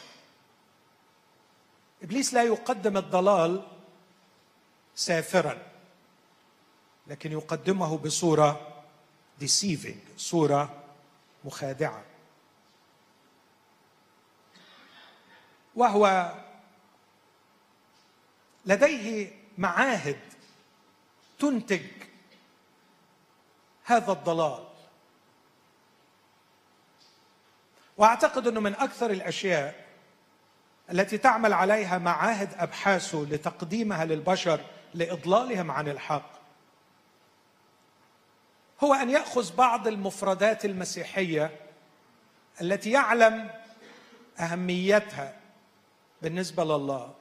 إبليس 2.04 2.34
لا 2.34 2.43
يقدم 2.43 2.97
الضلال 2.97 3.67
سافرا 4.95 5.58
لكن 7.08 7.32
يقدمه 7.32 7.97
بصورة 7.97 8.84
ديسيفينج 9.39 10.02
صورة 10.17 10.84
مخادعة. 11.45 12.04
وهو 15.75 16.34
لديه 18.65 19.32
معاهد 19.58 20.19
تنتج 21.39 21.86
هذا 23.84 24.12
الضلال. 24.12 24.69
وأعتقد 28.00 28.48
أنه 28.48 28.60
من 28.60 28.76
أكثر 28.76 29.12
الأشياء 29.12 29.86
التي 30.92 31.18
تعمل 31.18 31.54
عليها 31.54 31.98
معاهد 31.98 32.50
ابحاثه 32.58 33.28
لتقديمها 33.30 34.06
للبشر 34.06 34.60
لإضلالهم 34.94 35.72
عن 35.72 35.88
الحق 35.88 36.32
هو 38.84 38.94
أن 38.94 39.10
يأخذ 39.10 39.56
بعض 39.56 39.88
المفردات 39.88 40.66
المسيحية 40.66 41.52
التي 42.62 42.92
يعلم 42.92 43.50
أهميتها 44.40 45.34
بالنسبة 46.22 46.64
لله 46.64 47.14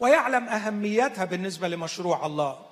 ويعلم 0.00 0.48
أهميتها 0.48 1.24
بالنسبة 1.24 1.68
لمشروع 1.68 2.26
الله 2.26 2.66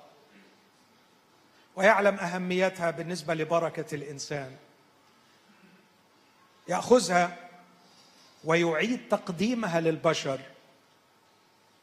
ويعلم 1.75 2.15
أهميتها 2.15 2.91
بالنسبة 2.91 3.33
لبركة 3.33 3.95
الإنسان 3.95 4.55
يأخذها 6.71 7.37
ويعيد 8.43 9.09
تقديمها 9.09 9.79
للبشر 9.79 10.39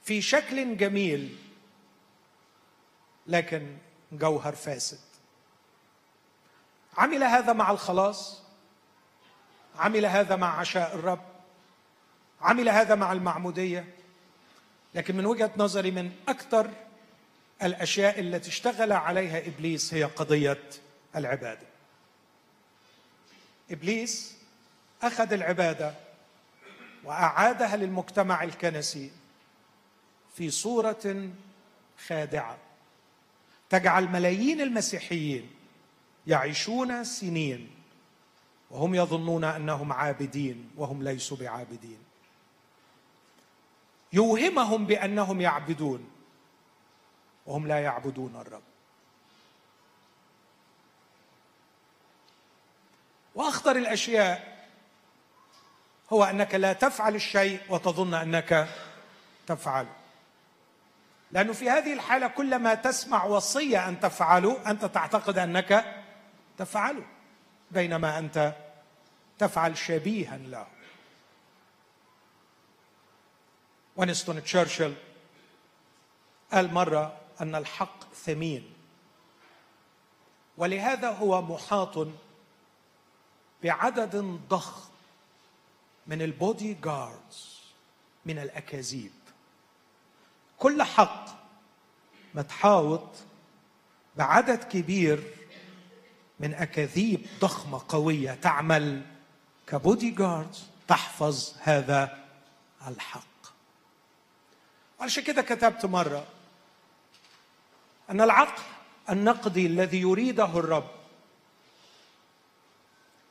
في 0.05 0.22
شكل 0.22 0.77
جميل 0.77 1.37
لكن 3.27 3.77
جوهر 4.12 4.55
فاسد. 4.55 4.98
عمل 6.96 7.24
هذا 7.24 7.53
مع 7.53 7.70
الخلاص 7.70 8.42
عمل 9.77 10.07
هذا 10.07 10.37
مع 10.37 10.59
عشاء 10.59 10.94
الرب 10.94 11.24
عمل 12.40 12.68
هذا 12.68 12.94
مع 12.94 13.12
المعمودية 13.12 13.94
لكن 14.94 15.16
من 15.16 15.27
وجهة 15.27 15.51
نظري 15.57 15.90
من 15.90 16.12
أكثر 16.29 16.70
الأشياء 17.62 18.20
التي 18.20 18.48
اشتغل 18.48 18.92
عليها 18.92 19.46
إبليس 19.46 19.94
هي 19.94 20.05
قضية 20.05 20.70
العبادة. 21.16 21.66
إبليس 23.70 24.38
أخذ 25.02 25.32
العبادة 25.32 25.94
وأعادها 27.04 27.76
للمجتمع 27.76 28.42
الكنسي 28.42 29.11
في 30.37 30.50
صورة 30.50 31.30
خادعة. 32.06 32.58
تجعل 33.70 34.08
ملايين 34.08 34.61
المسيحيين 34.61 35.50
يعيشون 36.26 37.04
سنين 37.04 37.70
وهم 38.70 38.94
يظنون 38.94 39.44
أنهم 39.44 39.92
عابدين 39.92 40.70
وهم 40.76 41.02
ليسوا 41.02 41.37
بعابدين. 41.37 41.98
يوهمهم 44.12 44.87
بأنهم 44.87 45.40
يعبدون 45.40 46.11
وهم 47.46 47.66
لا 47.66 47.78
يعبدون 47.78 48.37
الرب. 48.37 48.62
وأخطر 53.34 53.76
الأشياء 53.76 54.57
هو 56.12 56.24
أنك 56.24 56.54
لا 56.54 56.72
تفعل 56.72 57.14
الشيء 57.14 57.60
وتظن 57.68 58.14
أنك 58.14 58.68
تفعله. 59.46 59.92
لأنه 61.30 61.52
في 61.52 61.70
هذه 61.70 61.92
الحالة 61.92 62.28
كلما 62.28 62.74
تسمع 62.74 63.24
وصية 63.24 63.88
أن 63.88 64.00
تفعله 64.00 64.70
أنت 64.70 64.84
تعتقد 64.84 65.38
أنك 65.38 66.04
تفعله 66.58 67.04
بينما 67.70 68.18
أنت 68.18 68.54
تفعل 69.38 69.78
شبيها 69.78 70.36
له. 70.36 70.66
وينستون 73.96 74.44
تشرشل 74.44 74.94
قال 76.52 76.74
مرة 76.74 77.16
أن 77.40 77.54
الحق 77.54 78.14
ثمين 78.14 78.72
ولهذا 80.56 81.10
هو 81.10 81.42
محاط 81.42 82.08
بعدد 83.62 84.16
ضخم 84.48 84.88
من 86.08 86.22
البودي 86.22 86.74
جاردز 86.74 87.58
من 88.26 88.38
الأكاذيب. 88.38 89.12
كل 90.58 90.82
حق 90.82 91.24
متحاوط 92.34 93.08
بعدد 94.16 94.64
كبير 94.64 95.34
من 96.40 96.54
أكاذيب 96.54 97.26
ضخمة 97.40 97.82
قوية 97.88 98.34
تعمل 98.34 99.02
كبودي 99.66 100.10
جاردز 100.10 100.64
تحفظ 100.88 101.54
هذا 101.60 102.24
الحق. 102.88 103.22
علشان 105.00 105.22
كده 105.24 105.42
كتبت 105.42 105.86
مرة 105.86 106.26
أن 108.10 108.20
العقل 108.20 108.62
النقدي 109.10 109.66
الذي 109.66 110.00
يريده 110.00 110.44
الرب 110.44 110.90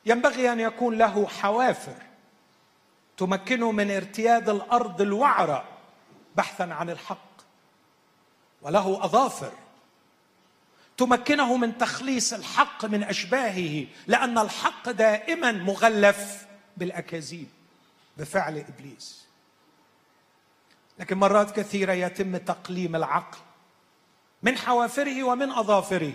ينبغي 0.06 0.52
أن 0.52 0.60
يكون 0.60 0.98
له 0.98 1.26
حوافر 1.26 2.07
تمكنه 3.18 3.72
من 3.72 3.90
ارتياد 3.90 4.48
الأرض 4.48 5.00
الوعرة 5.00 5.64
بحثا 6.36 6.62
عن 6.62 6.90
الحق 6.90 7.28
وله 8.62 9.04
أظافر. 9.04 9.52
تمكنه 10.96 11.56
من 11.56 11.78
تخليص 11.78 12.32
الحق 12.32 12.84
من 12.84 13.02
أشباهه 13.04 13.86
لأن 14.06 14.38
الحق 14.38 14.90
دائما 14.90 15.52
مغلف 15.52 16.46
بالأكاذيب 16.76 17.48
بفعل 18.16 18.58
إبليس. 18.58 19.24
لكن 20.98 21.18
مرات 21.18 21.60
كثيرة 21.60 21.92
يتم 21.92 22.36
تقليم 22.36 22.96
العقل 22.96 23.38
من 24.42 24.58
حوافره 24.58 25.22
ومن 25.24 25.50
أظافره 25.50 26.12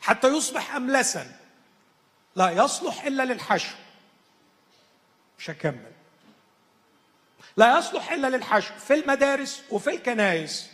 حتى 0.00 0.28
يصبح 0.28 0.74
املسا. 0.74 1.36
لا 2.36 2.50
يصلح 2.50 3.04
إلا 3.04 3.22
للحشو. 3.22 3.76
مش 5.40 5.50
هكمل. 5.50 5.92
لا 7.56 7.78
يصلح 7.78 8.12
إلا 8.12 8.36
للحشو 8.36 8.74
في 8.74 8.94
المدارس 8.94 9.62
وفي 9.70 9.90
الكنائس. 9.90 10.70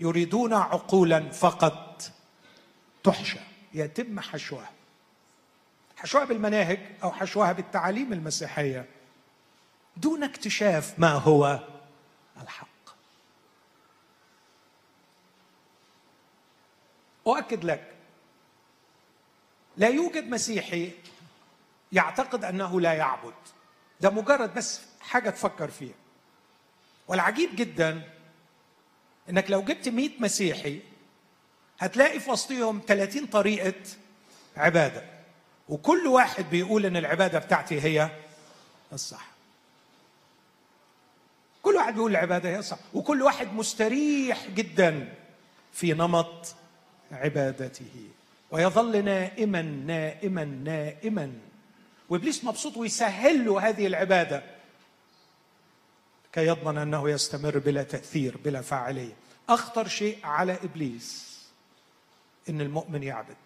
يريدون 0.00 0.52
عقولا 0.52 1.30
فقط. 1.30 2.02
تحشى 3.04 3.38
يتم 3.74 4.20
حشوها. 4.20 4.70
حشوها 5.96 6.24
بالمناهج 6.24 6.80
أو 7.02 7.12
حشوها 7.12 7.52
بالتعاليم 7.52 8.12
المسيحية. 8.12 8.88
دون 9.96 10.24
اكتشاف 10.24 10.98
ما 10.98 11.12
هو 11.12 11.60
الحق. 12.42 12.68
أؤكد 17.26 17.64
لك 17.64 17.94
لا 19.76 19.88
يوجد 19.88 20.28
مسيحي 20.28 20.92
يعتقد 21.92 22.44
أنه 22.44 22.80
لا 22.80 22.92
يعبد. 22.92 23.34
ده 24.02 24.10
مجرد 24.10 24.54
بس 24.54 24.80
حاجة 25.00 25.30
تفكر 25.30 25.70
فيها. 25.70 25.94
والعجيب 27.08 27.56
جدا 27.56 28.02
إنك 29.30 29.50
لو 29.50 29.62
جبت 29.62 29.88
100 29.88 30.10
مسيحي 30.20 30.80
هتلاقي 31.78 32.20
في 32.20 32.30
وسطهم 32.30 32.82
30 32.86 33.26
طريقة 33.26 33.74
عبادة. 34.56 35.04
وكل 35.68 36.06
واحد 36.06 36.44
بيقول 36.50 36.86
إن 36.86 36.96
العبادة 36.96 37.38
بتاعتي 37.38 37.80
هي 37.80 38.10
الصح. 38.92 39.26
كل 41.62 41.74
واحد 41.74 41.94
بيقول 41.94 42.10
العبادة 42.10 42.48
هي 42.48 42.58
الصح. 42.58 42.78
وكل 42.94 43.22
واحد 43.22 43.52
مستريح 43.52 44.48
جدا 44.48 45.14
في 45.72 45.92
نمط 45.92 46.54
عبادته. 47.12 48.08
ويظل 48.50 49.04
نائما 49.04 49.62
نائما 49.62 50.44
نائما. 50.44 51.32
وإبليس 52.12 52.44
مبسوط 52.44 52.76
ويسهل 52.76 53.44
له 53.44 53.68
هذه 53.68 53.86
العبادة. 53.86 54.42
كي 56.32 56.46
يضمن 56.46 56.78
أنه 56.78 57.10
يستمر 57.10 57.58
بلا 57.58 57.82
تأثير 57.82 58.36
بلا 58.36 58.62
فاعلية. 58.62 59.12
أخطر 59.48 59.88
شيء 59.88 60.26
على 60.26 60.58
إبليس 60.62 61.38
إن 62.48 62.60
المؤمن 62.60 63.02
يعبد. 63.02 63.36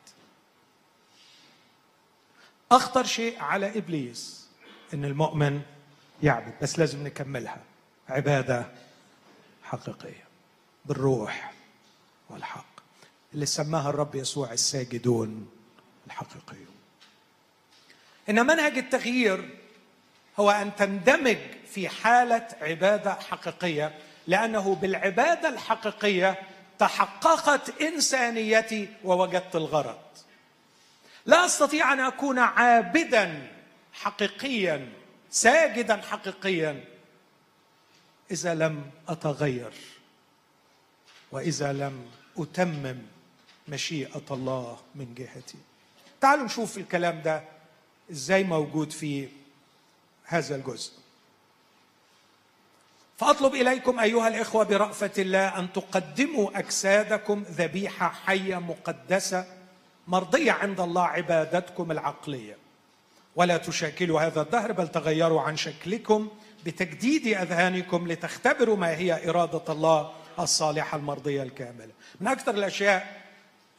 أخطر 2.72 3.04
شيء 3.04 3.40
على 3.40 3.78
إبليس 3.78 4.48
إن 4.94 5.04
المؤمن 5.04 5.62
يعبد. 6.22 6.54
بس 6.62 6.78
لازم 6.78 7.06
نكملها. 7.06 7.62
عبادة 8.08 8.72
حقيقية. 9.62 10.24
بالروح 10.84 11.52
والحق. 12.30 12.80
اللي 13.34 13.46
سماها 13.46 13.90
الرب 13.90 14.14
يسوع 14.14 14.52
الساجدون 14.52 15.50
الحقيقيون. 16.06 16.75
إن 18.30 18.46
منهج 18.46 18.78
التغيير 18.78 19.48
هو 20.38 20.50
أن 20.50 20.76
تندمج 20.76 21.36
في 21.70 21.88
حالة 21.88 22.48
عبادة 22.60 23.14
حقيقية 23.14 23.94
لأنه 24.26 24.74
بالعبادة 24.74 25.48
الحقيقية 25.48 26.38
تحققت 26.78 27.82
إنسانيتي 27.82 28.88
ووجدت 29.04 29.56
الغرض. 29.56 29.98
لا 31.26 31.46
أستطيع 31.46 31.92
أن 31.92 32.00
أكون 32.00 32.38
عابدا 32.38 33.48
حقيقيا 33.92 34.92
ساجدا 35.30 35.96
حقيقيا 35.96 36.84
إذا 38.30 38.54
لم 38.54 38.90
أتغير 39.08 39.72
وإذا 41.32 41.72
لم 41.72 42.10
أتمم 42.38 42.98
مشيئة 43.68 44.24
الله 44.30 44.78
من 44.94 45.14
جهتي. 45.14 45.58
تعالوا 46.20 46.44
نشوف 46.44 46.78
الكلام 46.78 47.22
ده 47.22 47.42
إزاي 48.10 48.44
موجود 48.44 48.90
في 48.92 49.28
هذا 50.24 50.56
الجزء. 50.56 50.92
فأطلب 53.18 53.54
إليكم 53.54 54.00
أيها 54.00 54.28
الإخوة 54.28 54.64
برأفة 54.64 55.10
الله 55.18 55.58
أن 55.58 55.72
تقدموا 55.72 56.58
أجسادكم 56.58 57.42
ذبيحة 57.42 58.08
حية 58.08 58.56
مقدسة 58.58 59.46
مرضية 60.08 60.52
عند 60.52 60.80
الله 60.80 61.02
عبادتكم 61.02 61.90
العقلية. 61.90 62.56
ولا 63.36 63.56
تشاكلوا 63.56 64.20
هذا 64.20 64.40
الدهر 64.42 64.72
بل 64.72 64.88
تغيروا 64.88 65.40
عن 65.40 65.56
شكلكم 65.56 66.28
بتجديد 66.64 67.26
أذهانكم 67.26 68.08
لتختبروا 68.08 68.76
ما 68.76 68.90
هي 68.96 69.30
إرادة 69.30 69.72
الله 69.72 70.12
الصالحة 70.38 70.96
المرضية 70.98 71.42
الكاملة. 71.42 71.90
من 72.20 72.28
أكثر 72.28 72.54
الأشياء 72.54 73.22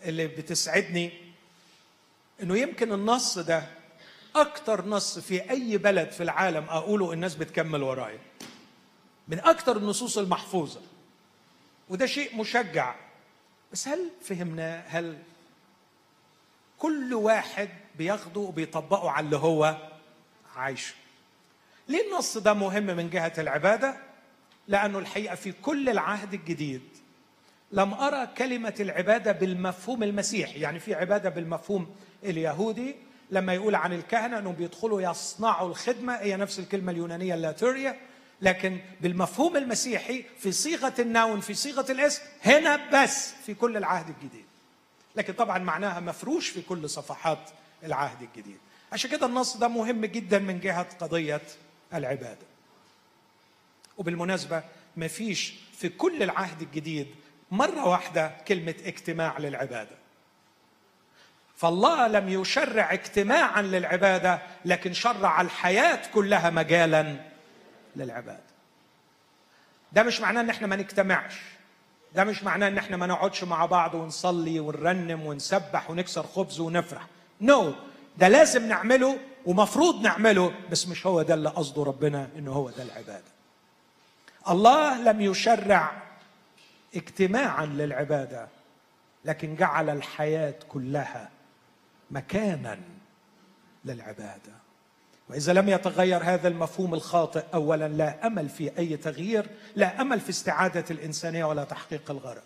اللي 0.04 0.28
بتسعدني 0.28 1.12
إنه 2.44 2.58
يمكن 2.58 2.94
النص 2.94 3.38
ده 3.40 3.64
أكثر 4.42 4.86
نص 4.86 5.20
في 5.20 5.50
أي 5.52 5.78
بلد 5.78 6.10
في 6.12 6.24
العالم 6.24 6.64
أقوله 6.70 7.14
الناس 7.14 7.36
بتكمل 7.36 7.84
ورايا. 7.84 8.20
من 9.28 9.40
أكثر 9.40 9.78
النصوص 9.78 10.18
المحفوظة. 10.18 10.82
وده 11.90 12.06
شيء 12.06 12.38
مشجع. 12.38 12.96
بس 13.72 13.88
هل 13.88 14.10
فهمناه 14.22 14.84
هل 14.88 15.18
كل 16.78 17.14
واحد 17.14 17.70
بياخده 17.98 18.40
وبيطبقه 18.40 19.10
على 19.12 19.26
اللي 19.26 19.38
هو 19.38 19.78
عايشه. 20.56 20.94
ليه 21.88 22.12
النص 22.12 22.38
ده 22.38 22.54
مهم 22.54 22.84
من 22.86 23.10
جهة 23.10 23.34
العبادة؟ 23.38 23.98
لأنه 24.68 25.00
الحقيقة 25.00 25.36
في 25.36 25.52
كل 25.52 25.90
العهد 25.90 26.34
الجديد 26.34 26.82
لم 27.72 27.94
أرى 27.94 28.28
كلمة 28.28 28.74
العبادة 28.80 29.32
بالمفهوم 29.32 30.04
المسيحي. 30.04 30.60
يعني 30.60 30.80
في 30.80 30.96
عبادة 30.96 31.30
بالمفهوم 31.30 31.96
اليهودي 32.24 32.96
لما 33.32 33.54
يقول 33.54 33.76
عن 33.76 33.94
الكهنة 33.94 34.38
إنهم 34.40 34.54
بيدخلوا 34.54 35.02
يصنعوا 35.02 35.70
الخدمة 35.70 36.14
هي 36.16 36.36
نفس 36.38 36.60
الكلمة 36.60 36.92
اليونانية 36.92 37.34
اللاتوريا 37.34 38.00
لكن 38.42 38.80
بالمفهوم 39.02 39.58
المسيحي 39.58 40.26
في 40.40 40.52
صيغة 40.52 40.94
النون 41.00 41.40
في 41.40 41.54
صيغة 41.54 41.92
الاسم 41.92 42.22
هنا 42.44 43.04
بس 43.04 43.34
في 43.46 43.54
كل 43.54 43.78
العهد 43.78 44.10
الجديد. 44.10 44.46
لكن 45.16 45.34
طبعا 45.34 45.58
معناها 45.58 46.00
مفروش 46.00 46.50
في 46.50 46.62
كل 46.62 46.90
صفحات 46.90 47.50
العهد 47.84 48.22
الجديد. 48.22 48.58
عشان 48.92 49.12
كده 49.12 49.26
النص 49.26 49.58
ده 49.58 49.68
مهم 49.68 50.06
جدا 50.06 50.40
من 50.40 50.60
جهة 50.60 50.88
قضية 51.00 51.42
العبادة. 51.94 52.46
وبالمناسبة 53.98 54.64
ما 54.98 55.08
فيش 55.08 55.54
في 55.78 55.90
كل 55.90 56.24
العهد 56.24 56.62
الجديد 56.62 57.08
مرة 57.52 57.88
واحدة 57.88 58.32
كلمة 58.48 58.76
اجتماع 58.86 59.38
للعبادة. 59.40 59.97
فالله 61.58 62.08
لم 62.08 62.30
يشرع 62.30 62.94
اجتماعا 62.94 63.62
للعبادة 63.62 64.40
لكن 64.66 64.94
شرع 64.94 65.42
الحياة 65.42 66.00
كلها 66.14 66.50
مجالا 66.50 67.16
للعباده 67.96 68.40
ده 69.94 70.04
مش 70.04 70.22
معناه 70.22 70.42
إن 70.42 70.50
إحنا 70.50 70.68
ما 70.68 70.76
نجتمعش. 70.76 71.34
ده 72.16 72.24
مش 72.24 72.44
معناه 72.44 72.68
إن 72.68 72.78
إحنا 72.78 72.98
ما 72.98 73.06
نقعدش 73.08 73.44
مع 73.44 73.66
بعض 73.66 73.96
ونصلي 73.96 74.60
ونرنم 74.60 75.26
ونسبح 75.26 75.90
ونكسر 75.90 76.24
خبز 76.24 76.60
ونفرح. 76.60 77.08
نو 77.42 77.72
no. 77.72 77.76
ده 78.18 78.28
لازم 78.28 78.68
نعمله 78.68 79.18
ومفروض 79.46 80.02
نعمله 80.02 80.54
بس 80.72 80.88
مش 80.88 81.06
هو 81.08 81.22
ده 81.22 81.34
اللي 81.34 81.50
قصده 81.50 81.84
ربنا 81.84 82.30
إنه 82.38 82.52
هو 82.52 82.70
ده 82.70 82.84
العبادة. 82.84 83.24
الله 84.50 85.02
لم 85.12 85.22
يشرع 85.22 85.92
اجتماعا 86.96 87.66
للعبادة 87.66 88.48
لكن 89.26 89.56
جعل 89.56 89.90
الحياة 89.90 90.56
كلها 90.70 91.30
مكانا 92.12 92.80
للعبادة. 93.86 94.54
وإذا 95.30 95.54
لم 95.54 95.70
يتغير 95.70 96.24
هذا 96.24 96.48
المفهوم 96.48 96.94
الخاطئ 96.94 97.44
اولا 97.54 97.88
لا 97.88 98.28
أمل 98.28 98.50
في 98.50 98.78
أي 98.78 98.98
تغيير 98.98 99.50
لا 99.76 100.02
أمل 100.02 100.20
في 100.20 100.30
استعادة 100.30 100.86
الإنسانية 100.92 101.46
ولا 101.46 101.64
تحقيق 101.64 102.12
الغرض. 102.12 102.42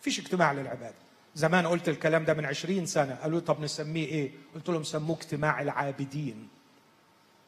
فيش 0.00 0.18
اجتماع 0.20 0.52
للعبادة. 0.52 0.94
زمان 1.34 1.66
قلت 1.66 1.88
الكلام 1.88 2.24
ده 2.24 2.34
من 2.34 2.44
عشرين 2.44 2.86
سنة. 2.86 3.14
قالوا 3.14 3.40
طب 3.40 3.60
نسميه 3.60 4.06
إيه؟ 4.06 4.30
قلت 4.54 4.68
لهم 4.68 4.84
سموه 4.84 5.16
اجتماع 5.16 5.62
العابدين. 5.62 6.48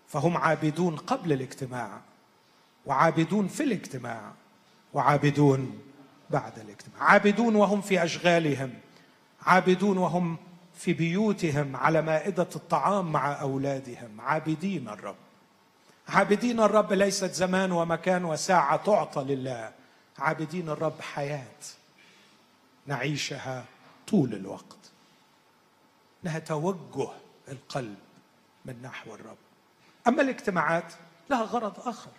فهم 0.08 0.36
عابدون 0.36 0.96
قبل 0.96 1.32
الاجتماع 1.32 2.00
وعابدون 2.86 3.48
في 3.48 3.62
الاجتماع 3.62 4.32
وعابدون 4.94 5.80
بعد 6.30 6.58
الاجتماع. 6.58 7.02
عابدون 7.02 7.56
وهم 7.56 7.80
في 7.80 8.04
أشغالهم. 8.04 8.74
عابدون 9.46 9.98
وهم 9.98 10.36
في 10.74 10.92
بيوتهم 10.92 11.76
على 11.76 12.02
مائدة 12.02 12.48
الطعام 12.56 13.12
مع 13.12 13.40
أولادهم. 13.40 14.20
عابدين 14.20 14.88
الرب. 14.88 15.16
عابدين 16.08 16.60
الرب 16.60 16.92
ليست 16.92 17.32
زمان 17.32 17.72
ومكان 17.72 18.24
وساعة 18.24 18.76
تعطى 18.76 19.24
لله. 19.24 19.72
عابدين 20.18 20.68
الرب 20.68 21.00
حياة 21.00 21.56
نعيشها 22.86 23.64
طول 24.08 24.34
الوقت. 24.34 24.76
انها 26.24 26.38
توجه 26.38 27.08
القلب 27.48 27.98
من 28.64 28.82
نحو 28.82 29.14
الرب. 29.14 29.36
أما 30.08 30.22
الاجتماعات 30.22 30.92
لها 31.30 31.42
غرض 31.42 31.88
آخر. 31.88 32.10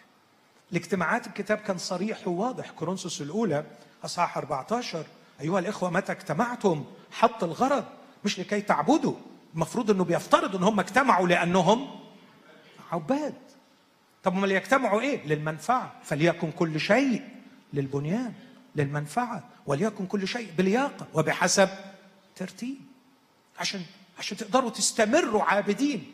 الاجتماعات 0.71 1.27
الكتاب 1.27 1.57
كان 1.57 1.77
صريح 1.77 2.27
وواضح. 2.27 2.71
كورنثوس 2.71 3.21
الأولى 3.21 3.65
أصحاح 4.05 4.37
14 4.37 5.05
أيها 5.41 5.59
الإخوة 5.59 5.89
متى 5.89 6.11
اجتمعتم؟ 6.11 6.85
حط 7.11 7.43
الغرض 7.43 7.85
مش 8.25 8.39
لكي 8.39 8.61
تعبدوا. 8.61 9.15
المفروض 9.53 9.91
إنه 9.91 10.03
بيفترض 10.03 10.55
إن 10.55 10.63
هم 10.63 10.79
اجتمعوا 10.79 11.27
لأنهم 11.27 11.99
عباد. 12.91 13.33
طب 14.23 14.33
هم 14.33 14.45
يجتمعوا 14.45 15.01
إيه؟ 15.01 15.27
للمنفعة. 15.27 15.91
فليكن 16.03 16.51
كل 16.51 16.79
شيء 16.79 17.21
للبنيان 17.73 18.33
للمنفعة. 18.75 19.43
وليكن 19.65 20.05
كل 20.05 20.27
شيء 20.27 20.51
بلياقة 20.57 21.07
وبحسب 21.13 21.69
ترتيب. 22.35 22.77
عشان 23.59 23.81
عشان 24.19 24.37
تقدروا 24.37 24.69
تستمروا 24.69 25.43
عابدين. 25.43 26.13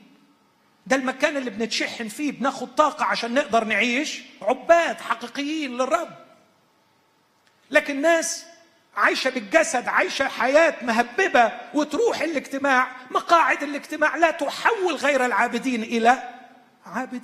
ده 0.88 0.96
المكان 0.96 1.38
اللي 1.38 1.50
بنتشحن 1.50 2.08
فيه 2.08 2.32
بناخد 2.32 2.76
طاقة 2.76 3.06
عشان 3.06 3.34
نقدر 3.34 3.64
نعيش 3.64 4.24
عباد 4.42 5.02
حقيقيين 5.02 5.78
للرب. 5.78 6.18
لكن 7.72 8.02
ناس 8.02 8.46
عايشة 8.98 9.30
بالجسد 9.30 9.88
عايشة 9.88 10.28
حياة 10.28 10.76
مهببة 10.82 11.52
وتروح 11.74 12.22
الاجتماع. 12.22 12.88
مقاعد 13.12 13.64
الاجتماع 13.64 14.16
لا 14.16 14.32
تحول 14.32 14.96
غير 14.96 15.26
العابدين 15.26 15.84
إلى 15.84 16.24
عابدين. 16.86 17.22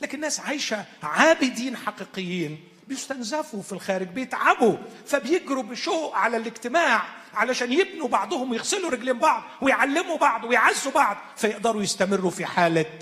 لكن 0.00 0.20
ناس 0.20 0.40
عايشة 0.40 0.84
عابدين 1.02 1.76
حقيقيين. 1.76 2.64
بيستنزفوا 2.88 3.62
في 3.62 3.72
الخارج 3.72 4.06
بيتعبوا 4.06 4.76
فبيجروا 5.06 5.62
بشوق 5.62 6.16
على 6.16 6.36
الاجتماع 6.36 7.02
علشان 7.34 7.72
يبنوا 7.72 8.08
بعضهم 8.08 8.50
ويغسلوا 8.50 8.90
رجلين 8.90 9.18
بعض 9.18 9.42
ويعلموا 9.60 10.16
بعض 10.16 10.44
ويعزوا 10.44 10.92
بعض 10.92 11.16
فيقدروا 11.36 11.82
يستمروا 11.82 12.30
في 12.30 12.46
حالة 12.46 12.98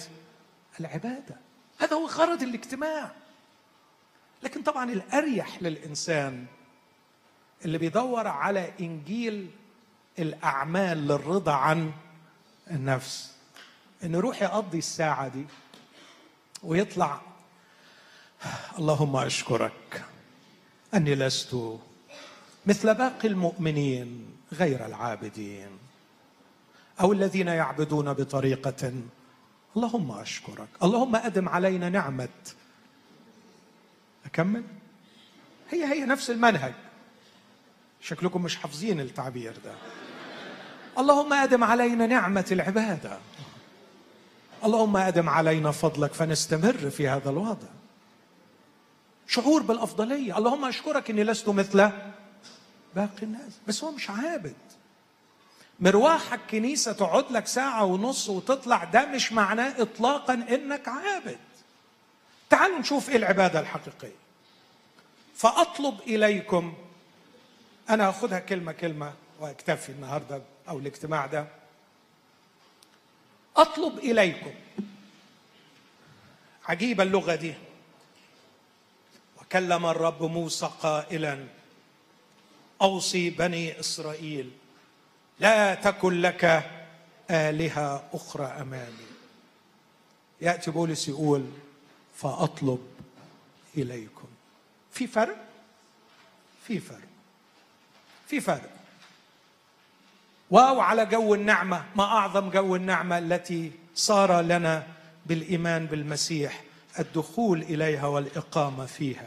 العبادة. 0.80 1.36
هذا 1.78 1.96
هو 1.96 2.06
غرض 2.06 2.42
الاجتماع. 2.42 3.10
لكن 4.42 4.62
طبعا 4.62 4.90
الأريح 4.92 5.62
للإنسان 5.62 6.46
اللي 7.64 7.78
بيدور 7.78 8.26
على 8.26 8.72
إنجيل 8.80 9.50
الأعمال 10.18 11.08
للرضا 11.08 11.52
عن 11.52 11.92
النفس. 12.70 13.32
إنه 14.04 14.18
يروح 14.18 14.42
يقضي 14.42 14.78
الساعة 14.78 15.28
دي 15.28 15.44
ويطلع 16.62 17.20
اللهم 18.78 19.16
أشكرك 19.16 20.04
أني 20.94 21.14
لست 21.14 21.56
مثل 22.66 22.94
باقي 22.94 23.28
المؤمنين 23.28 24.36
غير 24.52 24.86
العابدين 24.86 25.78
أو 27.00 27.12
الذين 27.12 27.48
يعبدون 27.48 28.12
بطريقة. 28.12 28.92
اللهم 29.76 30.10
أشكرك. 30.12 30.68
اللهم 30.82 31.16
أدم 31.16 31.48
علينا 31.48 31.88
نعمة. 31.88 32.28
أكمل؟ 34.26 34.64
هي 35.70 35.84
هي 35.84 36.04
نفس 36.04 36.30
المنهج. 36.30 36.74
شكلكم 38.00 38.42
مش 38.42 38.56
حافظين 38.56 39.00
التعبير 39.00 39.52
ده. 39.64 39.72
اللهم 40.98 41.32
أدم 41.32 41.64
علينا 41.64 42.06
نعمة 42.06 42.46
العبادة. 42.52 43.18
اللهم 44.64 44.96
أدم 44.96 45.28
علينا 45.28 45.70
فضلك 45.70 46.14
فنستمر 46.14 46.90
في 46.90 47.08
هذا 47.08 47.30
الوضع. 47.30 47.68
شعور 49.26 49.62
بالأفضلية. 49.62 50.38
اللهم 50.38 50.64
أشكرك 50.64 51.10
إني 51.10 51.24
لست 51.24 51.48
مثل 51.48 51.90
باقي 52.96 53.22
الناس. 53.22 53.52
بس 53.68 53.84
هو 53.84 53.90
مش 53.90 54.10
عابد. 54.10 54.54
مروحك 55.80 56.40
كنيسة 56.50 56.92
تقعد 56.92 57.32
لك 57.32 57.46
ساعة 57.46 57.84
ونص 57.84 58.28
وتطلع 58.28 58.84
ده 58.84 59.06
مش 59.06 59.32
معناه 59.32 59.82
إطلاقا 59.82 60.34
إنك 60.34 60.88
عابد. 60.88 61.38
تعالوا 62.50 62.78
نشوف 62.78 63.10
إيه 63.10 63.16
العبادة 63.16 63.60
الحقيقية. 63.60 64.16
فأطلب 65.34 66.00
إليكم 66.00 66.74
أنا 67.90 68.08
أخذها 68.10 68.38
كلمة 68.38 68.72
كلمة 68.72 69.14
وأكتفي 69.40 69.92
النهاردة 69.92 70.42
أو 70.68 70.78
الاجتماع 70.78 71.26
ده. 71.26 71.46
أطلب 73.56 73.98
إليكم. 73.98 74.54
عجيبة 76.64 77.02
اللغة 77.02 77.34
دي. 77.34 77.54
كلم 79.52 79.86
الرب 79.86 80.22
موسى 80.22 80.70
قائلا 80.80 81.46
أوصي 82.82 83.30
بني 83.30 83.80
إسرائيل 83.80 84.50
لا 85.40 85.74
تكن 85.74 86.20
لك 86.20 86.70
آلهة 87.30 88.08
أخرى 88.12 88.44
أمامي. 88.44 89.06
يأتي 90.40 90.70
بولس 90.70 91.08
يقول 91.08 91.46
فأطلب 92.16 92.86
إليكم. 93.76 94.28
في 94.92 95.06
فرق؟ 95.06 95.36
في 96.66 96.80
فرق. 96.80 97.09
في 98.30 98.40
فرق 98.40 98.70
واو 100.50 100.80
على 100.80 101.06
جو 101.06 101.34
النعمة 101.34 101.84
ما 101.96 102.04
أعظم 102.04 102.50
جو 102.50 102.76
النعمة 102.76 103.18
التي 103.18 103.72
صار 103.94 104.40
لنا 104.40 104.86
بالإيمان 105.26 105.86
بالمسيح 105.86 106.64
الدخول 106.98 107.62
إليها 107.62 108.06
والإقامة 108.06 108.86
فيها. 108.86 109.26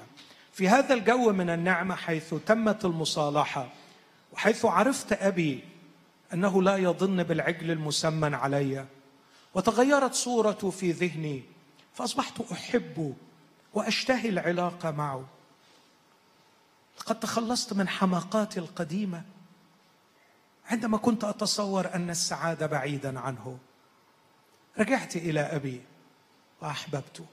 في 0.53 0.69
هذا 0.69 0.93
الجو 0.93 1.31
من 1.31 1.49
النعمة 1.49 1.95
حيث 1.95 2.33
تمت 2.45 2.85
المصالحة 2.85 3.69
وحيث 4.33 4.65
عرفت 4.65 5.13
أبي 5.13 5.63
أنه 6.33 6.63
لا 6.63 6.77
يظن 6.77 7.23
بالعجل 7.23 7.71
المسمن 7.71 8.33
علي 8.33 8.85
وتغيرت 9.53 10.13
صورته 10.13 10.69
في 10.69 10.91
ذهني 10.91 11.43
فأصبحت 11.93 12.41
احبه 12.51 13.13
وأشتهي 13.73 14.29
العلاقة 14.29 14.91
معه. 14.91 15.25
لقد 17.03 17.19
تخلصت 17.19 17.73
من 17.73 17.87
حماقاتي 17.87 18.59
القديمة. 18.59 19.23
عندما 20.65 20.97
كنت 20.97 21.23
أتصور 21.23 21.93
أن 21.95 22.09
السعادة 22.09 22.65
بعيدا 22.65 23.19
عنه 23.19 23.57
رجعت 24.79 25.15
إلى 25.15 25.39
أبي 25.39 25.81
واحببته 26.61 27.25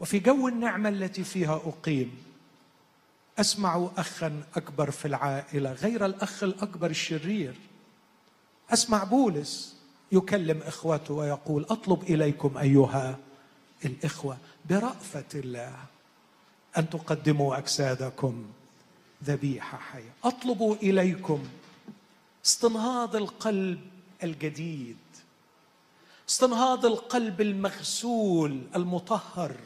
وفي 0.00 0.18
جو 0.18 0.48
النعمة 0.48 0.88
التي 0.88 1.24
فيها 1.24 1.54
أقيم 1.56 2.22
أسمع 3.38 3.90
اخا 3.96 4.42
أكبر 4.56 4.90
في 4.90 5.08
العائلة 5.08 5.72
غير 5.72 6.06
الأخ 6.06 6.42
الأكبر 6.42 6.90
الشرير. 6.90 7.54
أسمع 8.70 9.04
بولس 9.04 9.76
يكلم 10.12 10.62
إخوته 10.62 11.14
ويقول 11.14 11.66
أطلب 11.70 12.02
إليكم 12.02 12.58
أيها 12.58 13.18
الإخوة 13.84 14.38
برأفة 14.70 15.24
الله. 15.34 15.76
أن 16.78 16.90
تقدموا 16.90 17.58
أجسادكم 17.58 18.46
ذبيحة 19.24 19.78
حية. 19.78 20.12
أطلب 20.24 20.78
إليكم 20.82 21.48
استنهاض 22.44 23.16
القلب 23.16 23.80
الجديد 24.22 24.96
استنهاض 26.28 26.86
القلب 26.86 27.40
المغسول 27.40 28.62
المطهر 28.76 29.56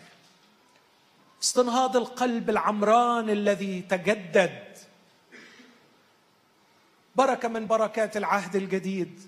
استنهاض 1.42 1.96
القلب 1.96 2.50
العمران 2.50 3.30
الذي 3.30 3.82
تجدد. 3.82 4.64
بركه 7.16 7.48
من 7.48 7.66
بركات 7.66 8.16
العهد 8.16 8.57
الجديد 8.57 9.20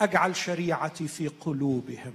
أجعل 0.00 0.36
شريعتي 0.36 1.08
في 1.08 1.28
قلوبهم 1.28 2.14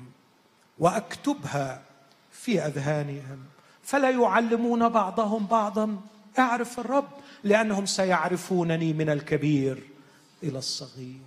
وأكتبها 0.80 1.84
في 2.32 2.61
أذهانهم. 2.61 3.45
فلا 3.88 4.09
يعلمون 4.09 4.89
بعضهم 4.89 5.45
بعضا. 5.45 6.01
اعرف 6.39 6.79
الرب 6.79 7.07
لأنهم 7.43 7.85
سيعرفونني 7.85 8.93
من 8.93 9.09
الكبير 9.09 9.83
إلى 10.43 10.57
الصغير. 10.57 11.21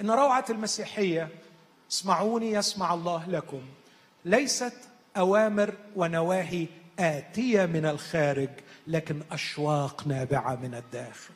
إن 0.00 0.10
روعة 0.10 0.44
المسيحية 0.50 1.28
اسمعوني 1.90 2.52
يسمع 2.52 2.94
الله 2.94 3.26
لكم 3.28 3.60
ليست 4.24 4.74
أوامر 5.16 5.74
ونواهي 5.96 6.66
آتية 6.98 7.66
من 7.66 7.86
الخارج 7.86 8.50
لكن 8.86 9.22
اشواق 9.32 10.06
نابعه 10.06 10.56
من 10.56 10.74
الداخل. 10.74 11.34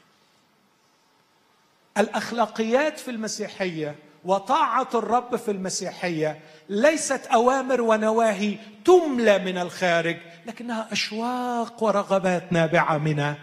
الأخلاقيات 1.99 2.99
في 2.99 3.11
المسيحية 3.11 3.97
وطاعة 4.25 4.89
الرب 4.95 5.37
في 5.37 5.51
المسيحية 5.51 6.41
ليست 6.69 7.27
أوامر 7.27 7.81
ونواهي 7.81 8.59
تملى 8.85 9.39
من 9.39 9.59
الخارج 9.59 10.17
لكنها 10.47 10.93
أشواق 10.93 11.83
ورغبات 11.83 12.53
نابعه 12.53 12.99
من 12.99 13.35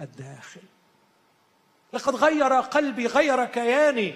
الداخل. 0.00 0.60
لقد 1.92 2.14
غير 2.14 2.52
قلبي 2.52 3.06
غير 3.06 3.44
كياني 3.44 4.14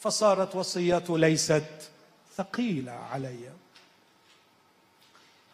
فصارت 0.00 0.54
وصيته 0.54 1.18
ليست 1.18 1.90
ثقيلة 2.36 2.92
علي. 2.92 3.50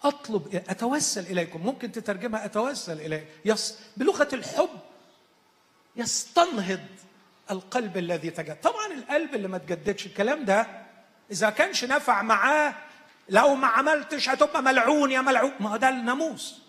أطلب 0.04 0.62
أتوسل 0.68 1.20
إليكم 1.20 1.66
ممكن 1.66 1.92
تترجمها 1.92 2.44
أتوسل 2.44 3.00
اليه 3.00 3.28
يص 3.44 3.74
بلغة 3.96 4.28
الحب 4.32 4.68
يستنهض 5.96 6.80
القلب 7.50 7.96
الذي 7.96 8.30
تجدد 8.30 8.60
طبعا 8.60 8.86
القلب 8.86 9.34
اللي 9.34 9.48
ما 9.48 9.58
تجددش 9.58 10.06
الكلام 10.06 10.44
ده 10.44 10.66
إذا 11.30 11.50
كانش 11.50 11.84
نفع 11.84 12.22
معاه 12.22 12.74
لو 13.28 13.54
ما 13.54 13.66
عملتش 13.66 14.28
هتبقى 14.28 14.62
ملعون 14.62 15.10
يا 15.10 15.20
ملعون. 15.20 15.52
ما 15.60 15.70
هو 15.70 15.76
ده 15.76 15.88
الناموس. 15.88 16.62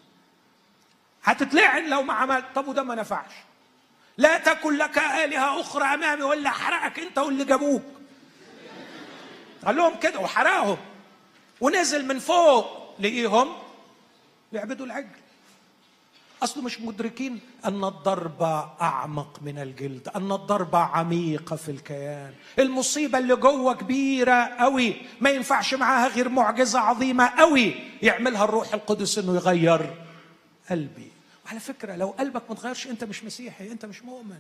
هتتلعن 1.24 1.90
لو 1.90 2.04
ما 2.04 2.14
عملت. 2.14 2.46
طب 2.56 2.68
وده 2.68 2.84
ما 2.84 2.96
نفعش. 2.96 3.32
لا 4.18 4.38
تكن 4.38 4.78
لك 4.78 4.98
آلهة 4.98 5.62
أخرى 5.62 5.84
أمامي 5.84 6.24
ولا 6.24 6.50
أحرقك 6.50 7.00
أنت 7.00 7.18
واللي 7.18 7.46
جابوك. 7.46 7.84
قال 9.66 9.76
لهم 9.76 10.00
كده 10.00 10.20
وحرقهم. 10.20 10.78
ونزل 11.62 12.06
من 12.06 12.20
فوق 12.20 12.96
لقيهم. 13.00 13.56
بيعبدوا 14.52 14.86
العجل. 14.86 15.20
أصله 16.44 16.64
مش 16.64 16.82
مدركين 16.82 17.40
أن 17.66 17.84
الضربة 17.84 18.60
أعمق 18.82 19.40
من 19.42 19.60
الجلد 19.60 20.08
أن 20.16 20.32
الضربة 20.32 20.78
عميقة 20.78 21.56
في 21.56 21.72
الكيان. 21.72 22.34
المصيبة 22.60 23.18
اللي 23.18 23.36
جوه 23.36 23.74
كبيرة 23.74 24.44
قوي 24.60 24.96
ما 25.22 25.30
ينفعش 25.30 25.74
معاها 25.74 26.08
غير 26.08 26.30
معجزة 26.30 26.80
عظيمة 26.80 27.28
قوي 27.28 27.76
يعملها 28.02 28.44
الروح 28.44 28.74
القدس 28.74 29.18
أنه 29.18 29.36
يغير 29.36 29.94
قلبي. 30.70 31.12
وعلى 31.46 31.60
فكرة 31.60 31.96
لو 31.96 32.08
قلبك 32.08 32.42
ما 32.50 32.56
تغيرش 32.56 32.88
أنت 32.88 33.04
مش 33.04 33.24
مسيحي 33.24 33.72
أنت 33.72 33.86
مش 33.86 34.04
مؤمن. 34.04 34.40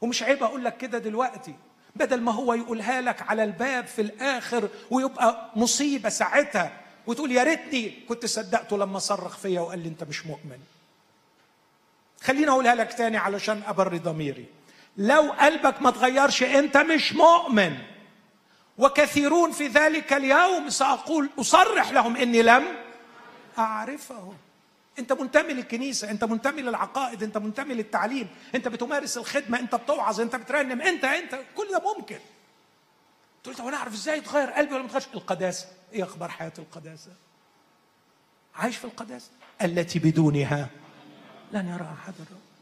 ومش 0.00 0.22
عيب 0.22 0.42
أقول 0.42 0.64
لك 0.64 0.76
كده 0.76 0.98
دلوقتي 0.98 1.54
بدل 1.96 2.20
ما 2.20 2.32
هو 2.32 2.54
يقولها 2.54 3.00
لك 3.00 3.22
على 3.22 3.44
الباب 3.44 3.86
في 3.86 4.02
الآخر 4.02 4.68
ويبقى 4.90 5.50
مصيبة 5.56 6.08
ساعتها 6.08 6.72
وتقول 7.06 7.32
يا 7.32 7.42
ريتني 7.42 7.90
كنت 8.08 8.26
صدقته 8.26 8.78
لما 8.78 8.98
صرخ 8.98 9.36
فيا 9.36 9.60
وقال 9.60 9.78
لي 9.78 9.88
أنت 9.88 10.04
مش 10.04 10.26
مؤمن. 10.26 10.58
خليني 12.22 12.48
أقولها 12.48 12.74
لك 12.74 12.92
تاني 12.92 13.16
علشان 13.16 13.62
ابري 13.66 13.98
ضميري. 13.98 14.46
لو 14.96 15.32
قلبك 15.32 15.82
ما 15.82 15.90
تغيرش 15.90 16.42
أنت 16.42 16.76
مش 16.76 17.12
مؤمن. 17.12 17.78
وكثيرون 18.78 19.52
في 19.52 19.66
ذلك 19.66 20.12
اليوم 20.12 20.70
سأقول 20.70 21.30
أصرح 21.40 21.90
لهم 21.90 22.16
إني 22.16 22.42
لم 22.42 22.64
أعرفه. 23.58 24.32
أنت 24.98 25.12
منتمي 25.12 25.52
للكنيسة 25.52 26.10
أنت 26.10 26.24
منتمي 26.24 26.62
للعقائد 26.62 27.22
أنت 27.22 27.38
منتمي 27.38 27.74
للتعليم 27.74 28.28
أنت 28.54 28.68
بتمارس 28.68 29.18
الخدمة 29.18 29.58
أنت 29.60 29.74
بتوعظ 29.74 30.20
أنت 30.20 30.36
بترنم 30.36 30.80
أنت 30.80 31.04
أنت 31.04 31.38
كل 31.56 31.68
ده 31.72 31.82
ممكن. 31.96 32.18
تقول 33.42 33.54
طب 33.54 33.66
أنا 33.66 33.76
أعرف 33.76 33.92
إزاي 33.92 34.18
يتغير 34.18 34.50
قلبي 34.50 34.74
ولا 34.74 34.82
ما 34.82 35.00
القداسة. 35.14 35.66
إيه 35.92 36.02
أخبار 36.04 36.28
حياة 36.28 36.52
القداسة؟ 36.58 37.10
عايش 38.54 38.76
في 38.76 38.84
القداسة. 38.84 39.30
التي 39.62 39.98
بدونها 39.98 40.68
لن 41.52 41.68
يرى 41.68 41.94
أحد 42.02 42.14
الرب. 42.14 42.52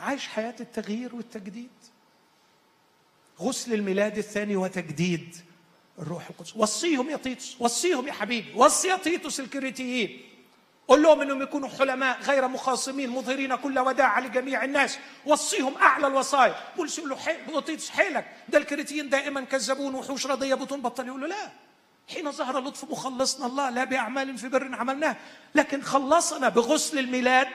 عايش 0.00 0.28
حياة 0.28 0.54
التغيير 0.60 1.14
والتجديد. 1.14 1.70
غسل 3.40 3.74
الميلاد 3.74 4.18
الثاني 4.18 4.56
وتجديد 4.56 5.36
الروح 5.98 6.28
القدس. 6.30 6.56
وصيهم 6.56 7.10
يا 7.10 7.16
تيتوس 7.16 7.56
وصيهم 7.60 8.08
يا 8.08 8.12
حبيبي 8.12 8.52
وصي 8.54 8.88
يا 8.88 8.96
تيتوس 8.96 9.40
الكريتيين. 9.40 10.30
قل 10.88 11.02
لهم 11.02 11.20
إنهم 11.20 11.42
يكونوا 11.42 11.68
حلماء 11.68 12.20
غير 12.20 12.48
مخاصمين 12.48 13.10
مظهرين 13.10 13.56
كل 13.56 13.78
وداع 13.78 14.18
لجميع 14.18 14.64
الناس. 14.64 14.98
وصيهم 15.26 15.76
أعلى 15.76 16.06
الوصايا. 16.06 16.56
بولس 16.76 16.98
يقول 16.98 17.10
له 17.10 17.16
حيل 17.16 17.80
حيلك. 17.90 18.36
ده 18.48 18.58
الكريتيين 18.58 19.08
دائما 19.08 19.40
كذبون 19.40 19.94
وحوش 19.94 20.26
رضيه 20.26 20.54
بطون 20.54 20.82
بطل 20.82 21.06
يقول 21.06 21.20
له 21.20 21.26
لا. 21.26 21.50
حين 22.08 22.32
ظهر 22.32 22.60
لطف 22.60 22.84
مخلصنا 22.90 23.46
الله 23.46 23.70
لا 23.70 23.84
بأعمال 23.84 24.38
في 24.38 24.48
بر 24.48 24.74
عملناه 24.74 25.16
لكن 25.54 25.82
خلصنا 25.82 26.48
بغسل 26.48 26.98
الميلاد 26.98 27.48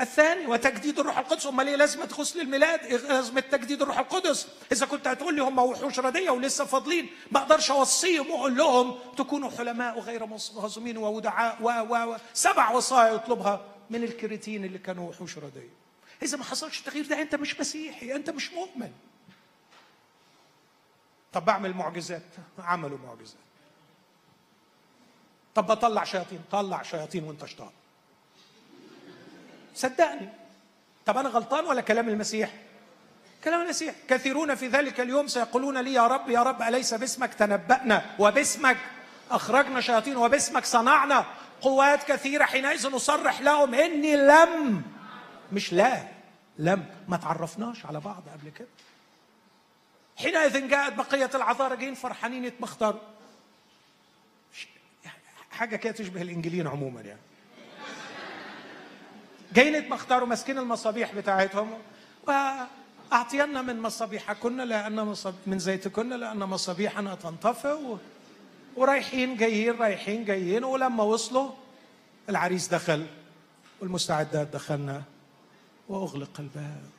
الثاني 0.00 0.46
وتجديد 0.46 0.98
الروح 0.98 1.18
القدس. 1.18 1.46
أمال 1.46 1.68
إيه 1.68 1.76
لازمة 1.76 2.04
غسل 2.04 2.40
الميلاد؟ 2.40 2.80
إيه 2.80 2.96
لازمة 2.96 3.40
تجديد 3.40 3.82
الروح 3.82 3.98
القدس؟ 3.98 4.48
إذا 4.72 4.86
كنت 4.86 5.08
هتقول 5.08 5.34
لي 5.34 5.42
هم 5.42 5.58
وحوش 5.58 5.98
ردية 5.98 6.30
ولسه 6.30 6.64
فاضلين 6.64 7.10
ما 7.30 7.40
أقدرش 7.40 7.70
أوصيهم 7.70 8.30
وأقول 8.30 8.56
لهم 8.56 8.98
تكونوا 9.16 9.50
حلماء 9.50 9.98
وغير 9.98 10.26
مهزومين 10.26 10.96
وودعاء 10.96 11.58
و 11.62 11.68
و 11.68 12.16
سبع 12.34 12.70
وصايا 12.70 13.12
يطلبها 13.12 13.64
من 13.90 14.04
الكريتين 14.04 14.64
اللي 14.64 14.78
كانوا 14.78 15.10
وحوش 15.10 15.38
ردية. 15.38 15.70
إذا 16.22 16.36
ما 16.36 16.44
حصلش 16.44 16.78
التغيير 16.80 17.06
ده 17.06 17.22
أنت 17.22 17.34
مش 17.34 17.60
مسيحي 17.60 18.14
أنت 18.14 18.30
مش 18.30 18.52
مؤمن. 18.52 18.92
طب 21.32 21.44
بعمل 21.44 21.74
معجزات 21.74 22.22
عملوا 22.58 22.98
معجزات. 22.98 23.36
طب 25.54 25.66
بطلع 25.66 26.04
شياطين 26.04 26.40
طلع 26.52 26.82
شياطين 26.82 27.24
وانت 27.24 27.44
شطان 27.44 27.70
صدقني. 29.74 30.28
طب 31.06 31.16
أنا 31.16 31.28
غلطان 31.28 31.64
ولا 31.64 31.80
كلام 31.80 32.08
المسيح؟ 32.08 32.50
كلام 33.44 33.62
المسيح. 33.62 33.94
كثيرون 34.08 34.54
في 34.54 34.68
ذلك 34.68 35.00
اليوم 35.00 35.28
سيقولون 35.28 35.78
لي 35.78 35.92
يا 35.92 36.06
رب 36.06 36.30
يا 36.30 36.42
رب 36.42 36.62
أليس 36.62 36.94
باسمك؟ 36.94 37.34
تنبأنا 37.34 38.16
وباسمك. 38.18 38.76
أخرجنا 39.30 39.80
شياطين 39.80 40.16
وباسمك 40.16 40.64
صنعنا 40.64 41.26
قوات 41.60 42.04
كثيرة 42.04 42.44
حينئذ 42.44 42.90
نصرح 42.90 43.40
لهم 43.40 43.74
إني 43.74 44.16
لم. 44.16 44.82
مش 45.52 45.72
لا 45.72 46.02
لم. 46.58 46.86
ما 47.08 47.16
تعرفناش 47.16 47.86
على 47.86 48.00
بعض 48.00 48.22
قبل 48.32 48.50
كده. 48.50 48.68
حينئذ 50.16 50.68
جاءت 50.68 50.92
بقية 50.92 51.30
العذارى 51.34 51.76
جايين 51.76 51.94
فرحانين 51.94 52.44
يتمختروا. 52.44 53.00
حاجة 55.62 55.76
كده 55.76 55.92
تشبه 55.92 56.22
الانجيلين 56.22 56.66
عموما 56.66 57.00
يعني. 57.00 57.20
جايين 59.52 59.74
يتمختروا 59.74 60.28
ماسكين 60.28 60.58
المصابيح 60.58 61.14
بتاعتهم 61.14 61.78
وأعطينا 62.26 63.62
من 63.62 63.80
مصابيحكن 63.80 64.56
لأن 64.56 64.96
مصاب 64.96 65.34
من 65.46 65.58
زيتكن 65.58 66.08
لأن 66.08 66.38
مصابيحنا 66.38 67.14
تنطفئ. 67.14 67.96
ورايحين 68.76 69.36
جايين 69.36 69.78
رايحين 69.78 70.24
جايين 70.24 70.64
ولما 70.64 71.04
وصلوا 71.04 71.50
العريس 72.28 72.68
دخل 72.68 73.06
والمستعدات 73.80 74.48
دخلنا 74.48 75.02
وأغلق 75.88 76.40
الباب. 76.40 76.90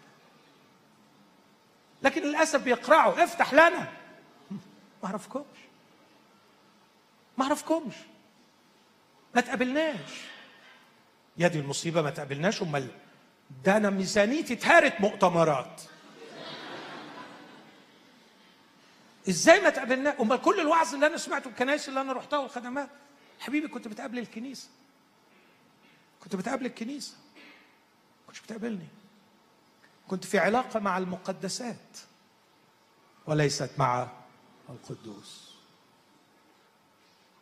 لكن 2.04 2.22
للأسف 2.22 2.64
بيقرعوا 2.64 3.24
افتح 3.24 3.54
لنا. 3.54 3.92
ما 5.04 5.10
أعرفكمش. 5.10 5.60
ما 7.38 7.44
أعرفكمش. 7.46 7.96
ما 9.36 9.42
تقابلناش. 9.42 10.22
يا 11.38 11.48
دي 11.48 11.60
المصيبة 11.60 12.02
ما 12.02 12.10
تقابلناش 12.10 12.62
أمال 12.62 12.88
ده 13.66 13.78
أنا 13.78 13.90
ميزانيتي 13.90 14.54
اتهرت 14.54 15.02
مؤتمرات. 15.02 15.82
إزاي 19.30 19.62
ما 19.62 19.70
تقابلنا؟ 19.70 20.22
أمال 20.22 20.42
كل 20.42 20.60
الوعظ 20.60 20.94
اللي 20.94 21.08
أنا 21.08 21.18
سمعته 21.18 21.48
الكنائس 21.48 21.90
اللي 21.90 22.02
أنا 22.02 22.14
رحتها 22.14 22.40
والخدمات. 22.40 22.90
حبيبي 23.40 23.68
كنت 23.68 23.88
بتقابل 23.88 24.20
الكنيسة. 24.20 24.70
كنت 26.20 26.36
بتقابل 26.36 26.66
الكنيسة. 26.66 27.14
كنتش 28.28 28.42
بتقابلني. 28.42 28.88
كنت 30.08 30.26
في 30.26 30.40
علاقة 30.40 30.80
مع 30.80 30.98
المقدسات. 30.98 31.98
وليست 33.28 33.70
مع 33.78 34.08
القدوس. 34.70 35.53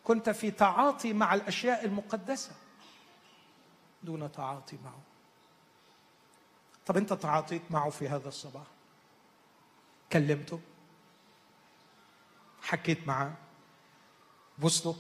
كنت 0.04 0.30
في 0.30 0.52
تعاطي 0.52 1.14
مع 1.14 1.34
الأشياء 1.34 1.86
المقدسة 1.86 2.52
دون 4.04 4.32
تعاطي 4.32 4.78
معه. 4.84 5.02
طب 6.86 6.98
أنت 6.98 7.14
تعاطيت 7.14 7.62
معه 7.70 7.90
في 7.90 8.10
هذا 8.10 8.28
الصباح؟ 8.28 8.68
كلمته؟ 10.12 10.60
حكيت 12.62 13.08
معاه؟ 13.08 13.34
بوسته 14.58 14.96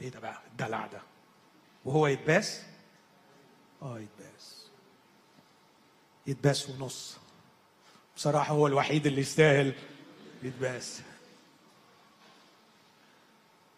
إيه 0.00 0.08
ده 0.08 0.20
بقى؟ 0.20 0.42
الدلع 0.50 0.86
ده. 0.86 1.00
وهو 1.84 2.06
يتباس؟ 2.06 2.62
آه 3.82 3.98
يتباس. 3.98 4.66
يتباس 6.26 6.70
ونص. 6.70 7.18
بصراحة 8.16 8.54
هو 8.54 8.66
الوحيد 8.66 9.06
اللي 9.06 9.20
يستاهل 9.20 9.74
يتباس. 10.42 11.02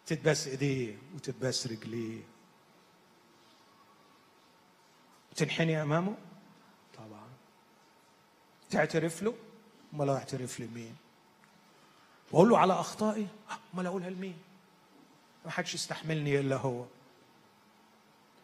تتباس 0.05 0.47
ايديه 0.47 0.97
وتتباس 1.15 1.67
رجليه 1.67 2.21
وتنحني 5.31 5.81
أمامه؟ 5.81 6.15
طبعا. 6.97 7.27
تعترف 8.69 9.23
له؟ 9.23 9.33
امال 9.93 10.09
اعترف 10.09 10.59
لمين؟ 10.59 10.95
واقول 12.31 12.49
له 12.49 12.57
على 12.57 12.73
أخطائي؟ 12.73 13.27
امال 13.73 13.85
أقولها 13.85 14.09
لمين؟ 14.09 14.37
ما 15.45 15.51
حدش 15.51 15.73
يستحملني 15.73 16.39
إلا 16.39 16.55
هو. 16.55 16.85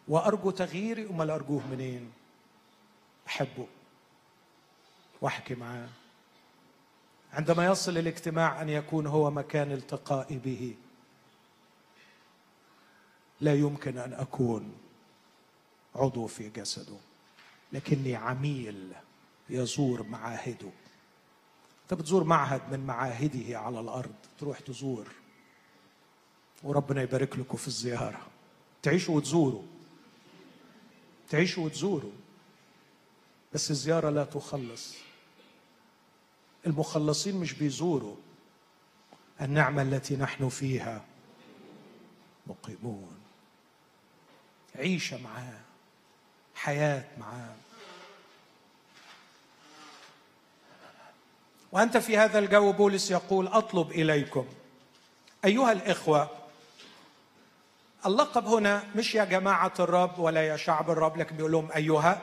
وأرجو 0.07 0.51
تغييري 0.51 1.09
امال 1.09 1.29
أرجوه 1.29 1.67
منين؟ 1.67 2.11
أحبه. 3.27 3.67
وأحكي 5.21 5.55
معاه. 5.55 5.89
عندما 7.33 7.65
يصل 7.65 7.97
الاجتماع 7.97 8.61
أن 8.61 8.69
يكون 8.69 9.07
هو 9.07 9.31
مكان 9.31 9.71
التقائي 9.71 10.37
به. 10.37 10.75
لا 13.41 13.55
يمكن 13.55 13.97
أن 13.97 14.13
أكون 14.13 14.73
عضو 15.95 16.27
في 16.27 16.49
جسده 16.49 16.97
لكني 17.73 18.15
عميل 18.15 18.93
يزور 19.49 20.03
معاهده. 20.03 20.69
انت 21.83 21.93
بتزور 21.93 22.23
معهد 22.23 22.61
من 22.71 22.79
معاهده 22.79 23.59
على 23.59 23.79
الأرض 23.79 24.15
تروح 24.39 24.59
تزور. 24.59 25.07
وربنا 26.63 27.01
يبارك 27.01 27.39
لكم 27.39 27.57
في 27.57 27.67
الزيارة. 27.67 28.27
تعيشوا 28.83 29.15
وتزوروا. 29.15 29.63
تعيشوا 31.29 31.65
وتزوروا. 31.65 32.11
بس 33.53 33.71
الزيارة 33.71 34.09
لا 34.09 34.23
تخلص. 34.23 34.95
المخلصين 36.67 37.35
مش 37.35 37.53
بيزوروا. 37.53 38.15
النعمة 39.41 39.81
التي 39.81 40.15
نحن 40.15 40.49
فيها 40.49 41.05
مقيمون. 42.47 43.16
عيشة 44.77 45.17
معاه 45.17 45.59
حياة 46.55 47.03
معاه. 47.17 47.55
وأنت 51.71 51.97
في 51.97 52.17
هذا 52.17 52.39
الجو 52.39 52.71
بولس 52.71 53.11
يقول 53.11 53.47
أطلب 53.47 53.91
إليكم. 53.91 54.45
أيها 55.45 55.71
الإخوة 55.71 56.29
اللقب 58.05 58.47
هنا 58.47 58.83
مش 58.95 59.15
يا 59.15 59.25
جماعة 59.25 59.73
الرب 59.79 60.19
ولا 60.19 60.47
يا 60.47 60.57
شعب 60.57 60.89
الرب 60.89 61.17
لكن 61.17 61.35
بيقول 61.35 61.51
لهم 61.51 61.71
أيها 61.75 62.21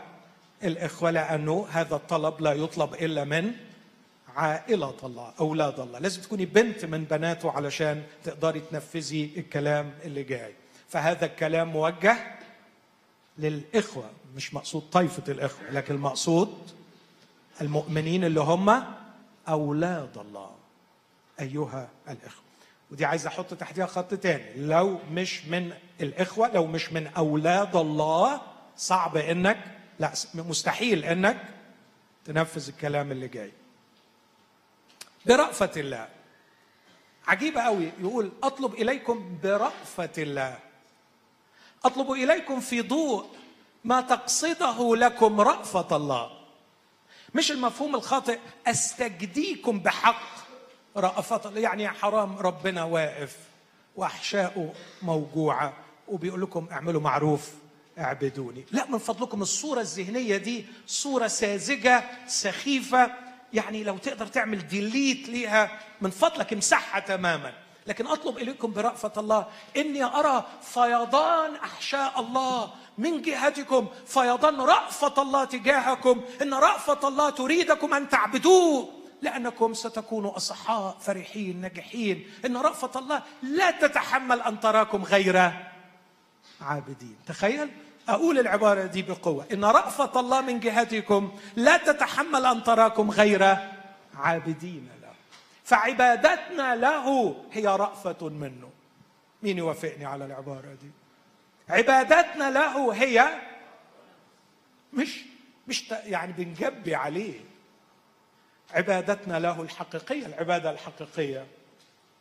الإخوة 0.62 1.10
لأنه 1.10 1.66
هذا 1.70 1.96
الطلب 1.96 2.40
لا 2.40 2.52
يطلب 2.52 2.94
إلا 2.94 3.24
من 3.24 3.52
عائلة 4.36 4.96
الله 5.04 5.32
أولاد 5.40 5.80
الله. 5.80 5.98
لازم 5.98 6.22
تكوني 6.22 6.46
بنت 6.46 6.84
من 6.84 7.04
بناته 7.04 7.50
علشان 7.50 8.02
تقدري 8.24 8.60
تنفذي 8.60 9.32
الكلام 9.36 9.94
اللي 10.04 10.22
جاي. 10.22 10.54
فهذا 10.88 11.26
الكلام 11.26 11.68
موجه 11.68 12.16
للإخوة 13.38 14.10
مش 14.36 14.54
مقصود 14.54 14.82
طائفة 14.92 15.32
الإخوة 15.32 15.70
لكن 15.70 15.94
المقصود 15.94 16.70
المؤمنين 17.60 18.24
اللي 18.24 18.40
هم 18.40 18.84
أولاد 19.48 20.18
الله 20.18 20.50
أيها 21.40 21.88
الإخوة. 22.08 22.44
ودي 22.90 23.04
عايز 23.04 23.26
أحط 23.26 23.54
تحتها 23.54 23.86
خط 23.86 24.14
تاني. 24.14 24.66
لو 24.66 24.98
مش 25.12 25.44
من 25.44 25.72
الإخوة 26.00 26.48
لو 26.54 26.66
مش 26.66 26.92
من 26.92 27.06
أولاد 27.06 27.76
الله 27.76 28.40
صعب 28.76 29.16
إنك 29.16 29.58
لا 30.00 30.12
مستحيل 30.34 31.04
إنك 31.04 31.44
تنفذ 32.24 32.68
الكلام 32.68 33.12
اللي 33.12 33.28
جاي. 33.28 33.52
برأفة 35.26 35.70
الله. 35.76 36.08
عجيبة 37.26 37.60
قوي 37.60 37.90
يقول 38.00 38.32
أطلب 38.42 38.74
إليكم 38.74 39.38
برأفة 39.42 40.12
الله. 40.18 40.58
أطلب 41.84 42.12
إليكم 42.12 42.60
في 42.60 42.82
ضوء 42.82 43.26
ما 43.84 44.00
تقصده 44.00 44.96
لكم 44.96 45.40
رأفة 45.40 45.96
الله. 45.96 46.30
مش 47.34 47.52
المفهوم 47.52 47.94
الخاطئ؟ 47.94 48.38
أستجديكم 48.66 49.80
بحق 49.80 50.22
رأفة 50.96 51.48
الله. 51.48 51.60
يعني 51.60 51.88
حرام 51.88 52.38
ربنا 52.38 52.84
واقف 52.84 53.36
وأحشاؤه 53.96 54.72
موجوعة 55.02 55.72
وبيقول 56.08 56.42
لكم 56.42 56.68
اعملوا 56.72 57.00
معروف 57.00 57.50
اعبدوني. 57.98 58.64
لا 58.70 58.90
من 58.90 58.98
فضلكم 58.98 59.42
الصورة 59.42 59.80
الذهنية 59.80 60.36
دي 60.36 60.66
صورة 60.86 61.26
ساذجة 61.26 62.04
سخيفة. 62.26 63.10
يعني 63.52 63.84
لو 63.84 63.98
تقدر 63.98 64.26
تعمل 64.26 64.66
ديليت 64.68 65.28
ليها 65.28 65.80
من 66.00 66.10
فضلك 66.10 66.52
امسحها 66.52 67.00
تماما. 67.00 67.52
لكن 67.86 68.06
أطلب 68.06 68.38
إليكم 68.38 68.72
برأفة 68.72 69.12
الله 69.16 69.46
إني 69.76 70.04
أرى 70.04 70.44
فيضان 70.62 71.54
أحشاء 71.56 72.20
الله 72.20 72.70
من 72.98 73.22
جهتكم 73.22 73.86
فيضان 74.06 74.60
رأفة 74.60 75.22
الله 75.22 75.44
تجاهكم 75.44 76.20
إن 76.42 76.54
رأفة 76.54 77.08
الله 77.08 77.30
تريدكم 77.30 77.94
أن 77.94 78.08
تعبدوه 78.08 78.88
لأنكم 79.22 79.74
ستكونوا 79.74 80.36
أصحاء 80.36 80.96
فرحين 81.00 81.60
ناجحين 81.60 82.30
إن 82.46 82.56
رأفة 82.56 83.00
الله 83.00 83.22
لا 83.42 83.70
تتحمل 83.70 84.40
أن 84.40 84.60
تراكم 84.60 85.02
غير 85.04 85.52
عابدين. 86.60 87.16
تخيل؟ 87.26 87.70
أقول 88.08 88.38
العبارة 88.38 88.82
دي 88.86 89.02
بقوة 89.02 89.46
إن 89.52 89.64
رأفة 89.64 90.20
الله 90.20 90.40
من 90.40 90.60
جهتكم 90.60 91.32
لا 91.56 91.76
تتحمل 91.76 92.46
أن 92.46 92.62
تراكم 92.64 93.10
غير 93.10 93.56
عابدين. 94.16 94.88
فعبادتنا 95.64 96.76
له 96.76 97.36
هي 97.52 97.66
رأفة 97.66 98.28
منه. 98.28 98.70
مين 99.42 99.58
يوافقني 99.58 100.04
على 100.04 100.24
العبارة 100.24 100.76
دي؟ 100.82 100.90
عبادتنا 101.68 102.50
له 102.50 102.94
هي 102.94 103.38
مش 104.92 105.20
مش 105.68 105.90
يعني 105.90 106.32
بنجبي 106.32 106.94
عليه. 106.94 107.40
عبادتنا 108.74 109.38
له 109.38 109.62
الحقيقية 109.62 110.26
العبادة 110.26 110.70
الحقيقية 110.70 111.46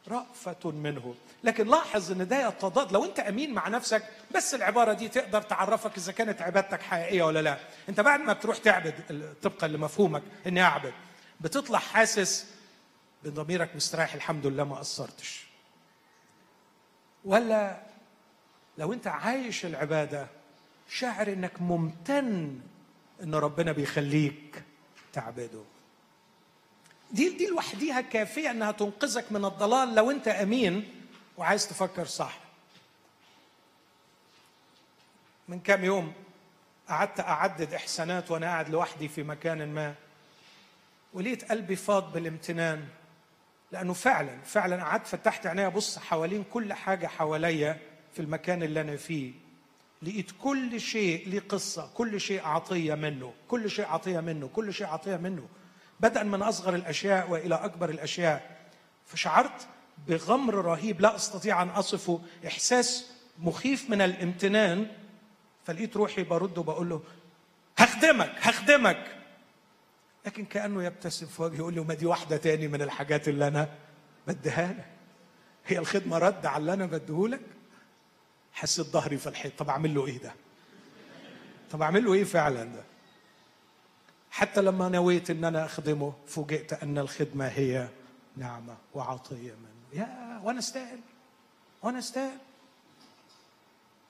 رأفة 0.07 0.71
منه. 0.71 1.15
لكن 1.43 1.67
لاحظ 1.67 2.11
إن 2.11 2.27
ده 2.27 2.47
يتضاد. 2.47 2.91
لو 2.91 3.05
أنت 3.05 3.19
أمين 3.19 3.53
مع 3.53 3.67
نفسك 3.67 4.03
بس 4.35 4.55
العبارة 4.55 4.93
دي 4.93 5.07
تقدر 5.09 5.41
تعرفك 5.41 5.97
إذا 5.97 6.11
كانت 6.11 6.41
عبادتك 6.41 6.81
حقيقية 6.81 7.23
ولا 7.23 7.41
لا. 7.41 7.57
أنت 7.89 7.99
بعد 7.99 8.19
ما 8.19 8.33
بتروح 8.33 8.57
تعبد 8.57 8.93
طبقا 9.43 9.67
لمفهومك 9.67 10.23
إني 10.47 10.61
أعبد 10.61 10.93
بتطلع 11.41 11.79
حاسس 11.79 12.53
بضميرك 13.26 13.76
مستريح 13.76 14.13
الحمد 14.13 14.47
لله 14.47 14.63
ما 14.63 14.76
قصرتش. 14.76 15.45
ولا 17.26 17.82
لو 18.78 18.93
انت 18.93 19.07
عايش 19.07 19.65
العبادة 19.65 20.28
شاعر 20.89 21.28
انك 21.34 21.61
ممتن 21.61 22.59
ان 23.24 23.36
ربنا 23.36 23.71
بيخليك 23.71 24.63
تعبده. 25.13 25.63
دي 27.11 27.30
دي 27.38 27.47
لوحديها 27.47 28.01
كافية 28.01 28.51
انها 28.51 28.71
تنقذك 28.71 29.32
من 29.32 29.45
الضلال 29.45 29.95
لو 29.95 30.11
انت 30.11 30.28
أمين 30.28 31.03
وعايز 31.38 31.67
تفكر 31.67 32.05
صح. 32.05 32.39
من 35.47 35.59
كام 35.59 35.84
يوم 35.86 36.13
قعدت 36.89 37.19
أعدد 37.19 37.74
إحسانات 37.74 38.32
وأنا 38.32 38.45
قاعد 38.45 38.69
لوحدي 38.69 39.07
في 39.07 39.24
مكان 39.24 39.74
ما 39.74 39.95
ولقيت 41.13 41.51
قلبي 41.51 41.76
فاض 41.76 42.13
بالامتنان. 42.13 42.88
لأنه 43.74 43.93
فعلا 43.93 44.41
فعلا 44.45 44.84
قعدت 44.84 45.07
فتحت 45.07 45.47
عيني 45.47 45.65
ابص 45.65 45.99
حوالين 45.99 46.43
كل 46.43 46.74
حاجة 46.74 47.07
حواليا 47.07 47.80
في 48.13 48.21
المكان 48.21 48.63
اللي 48.63 48.82
أنا 48.82 48.95
فيه. 48.95 49.32
لقيت 50.01 50.32
كل 50.41 50.82
شيء 50.82 51.30
ليه 51.30 51.39
قصة 51.49 51.89
كل 51.93 52.21
شيء 52.21 52.45
عطية 52.45 52.95
منه 52.95 53.34
كل 53.47 53.69
شيء 53.69 53.86
عطية 53.86 54.19
منه 54.19 54.47
كل 54.47 54.74
شيء 54.74 54.88
عطية 54.88 55.15
منه. 55.15 55.47
بدءا 55.99 56.24
من 56.24 56.41
أصغر 56.41 56.76
الأشياء 56.76 57.30
وإلى 57.32 57.55
أكبر 57.55 57.89
الأشياء 57.89 58.57
فشعرت 59.05 59.67
بغمر 60.07 60.55
رهيب 60.55 61.01
لا 61.01 61.15
أستطيع 61.15 61.61
أن 61.61 61.69
أصفه 61.69 62.21
إحساس 62.47 63.11
مخيف 63.39 63.89
من 63.89 64.01
الامتنان. 64.01 64.88
فلقيت 65.65 65.97
روحي 65.97 66.24
برد 66.24 66.57
وبقول 66.57 66.89
له 66.89 67.01
هخدمك 67.78 68.32
هخدمك. 68.39 69.22
لكن 70.26 70.45
كأنه 70.45 70.84
يبتسم 70.84 71.26
في 71.26 71.41
وجهي 71.41 71.57
يقول 71.57 71.74
لي 71.74 71.80
وما 71.80 71.93
دي 71.93 72.05
واحدة 72.05 72.38
تاني 72.38 72.67
من 72.67 72.82
الحاجات 72.82 73.28
اللي 73.28 73.47
أنا 73.47 73.69
بديها 74.28 74.74
لك؟ 74.74 74.88
هي 75.65 75.80
الخدمة 75.80 76.17
رد 76.17 76.45
على 76.45 76.61
اللي 76.61 76.74
أنا 76.74 76.86
بديهولك؟ 76.86 77.41
حسيت 78.53 78.86
ظهري 78.86 79.17
في 79.17 79.28
الحيط. 79.28 79.59
طب 79.59 79.69
أعمل 79.69 79.95
له 79.95 80.05
إيه 80.07 80.17
ده؟ 80.21 80.34
طب 81.71 81.82
أعمل 81.82 82.05
له 82.05 82.13
إيه 82.13 82.24
فعلا 82.24 82.63
ده؟ 82.63 82.84
حتى 84.32 84.61
لما 84.61 84.89
نويت 84.89 85.30
إن 85.30 85.43
أنا 85.43 85.65
أخدمه 85.65 86.13
فوجئت 86.28 86.74
أن 86.74 86.97
الخدمة 86.97 87.47
هي 87.47 87.88
نعمة 88.38 88.78
وعطية 88.93 89.51
منه. 89.51 90.01
يا 90.01 90.39
وأنا 90.43 90.59
استاهل. 90.59 90.99
وأنا 91.84 91.99
استاهل. 91.99 92.38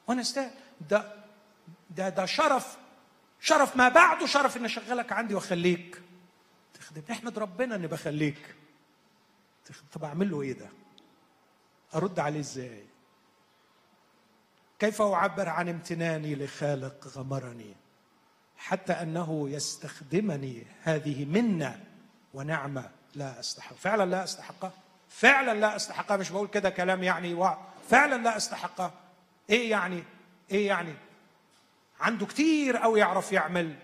وأنا 0.07 0.21
استاهل. 0.21 0.51
ده 0.89 1.13
ده 1.89 2.09
ده 2.09 2.25
شرف. 2.25 2.77
شرف 3.41 3.75
ما 3.77 3.89
بعده 3.89 4.25
شرف 4.25 4.57
إني 4.57 4.65
أشغلك 4.65 5.11
عندي 5.11 5.33
وأخليك 5.35 6.01
تخدم. 6.83 7.01
احمد 7.11 7.39
ربنا 7.39 7.75
اني 7.75 7.87
بخليك. 7.87 8.55
طب 9.93 10.03
اعمل 10.03 10.31
له 10.31 10.41
إيه 10.41 10.53
ده؟ 10.53 10.69
ارد 11.95 12.19
عليه 12.19 12.39
إزاي؟ 12.39 12.83
كيف 14.79 15.01
اعبر 15.01 15.49
عن 15.49 15.69
امتناني 15.69 16.35
لخالق 16.35 17.07
غمرني؟ 17.07 17.73
حتى 18.57 18.93
انه 18.93 19.49
يستخدمني 19.49 20.63
هذه 20.81 21.25
منة 21.25 21.83
ونعمة 22.33 22.89
لا 23.15 23.39
أستحق. 23.39 23.75
فعلا 23.75 24.09
لا 24.09 24.23
استحقها 24.23 24.71
فعلا 25.09 25.59
لا 25.59 25.75
استحقها 25.75 26.17
مش 26.17 26.29
بقول 26.29 26.47
كده 26.47 26.69
كلام 26.69 27.03
يعني 27.03 27.33
و... 27.33 27.49
فعلا 27.89 28.23
لا 28.23 28.37
استحقها 28.37 28.93
إيه 29.49 29.71
يعني؟ 29.71 30.03
إيه 30.51 30.67
يعني؟ 30.67 30.93
عنده 31.99 32.25
كتير 32.25 32.77
قوي 32.77 32.99
يعرف 32.99 33.31
يعمل. 33.31 33.75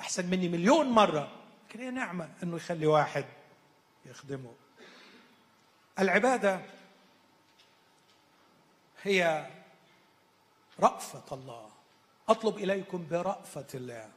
أحسن 0.00 0.26
مني 0.30 0.48
مليون 0.48 0.86
مرة. 0.86 1.39
لكن 1.70 1.80
هي 1.80 1.90
نعمة 1.90 2.30
إنه 2.42 2.56
يخلي 2.56 2.86
واحد 2.86 3.24
يخدمه. 4.06 4.54
العبادة 5.98 6.60
هي 9.02 9.46
رأفة 10.80 11.34
الله. 11.34 11.70
أطلب 12.28 12.56
إليكم 12.56 13.06
برأفة 13.10 13.66
الله. 13.74 14.10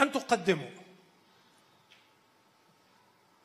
أن 0.00 0.12
تقدموا. 0.12 0.70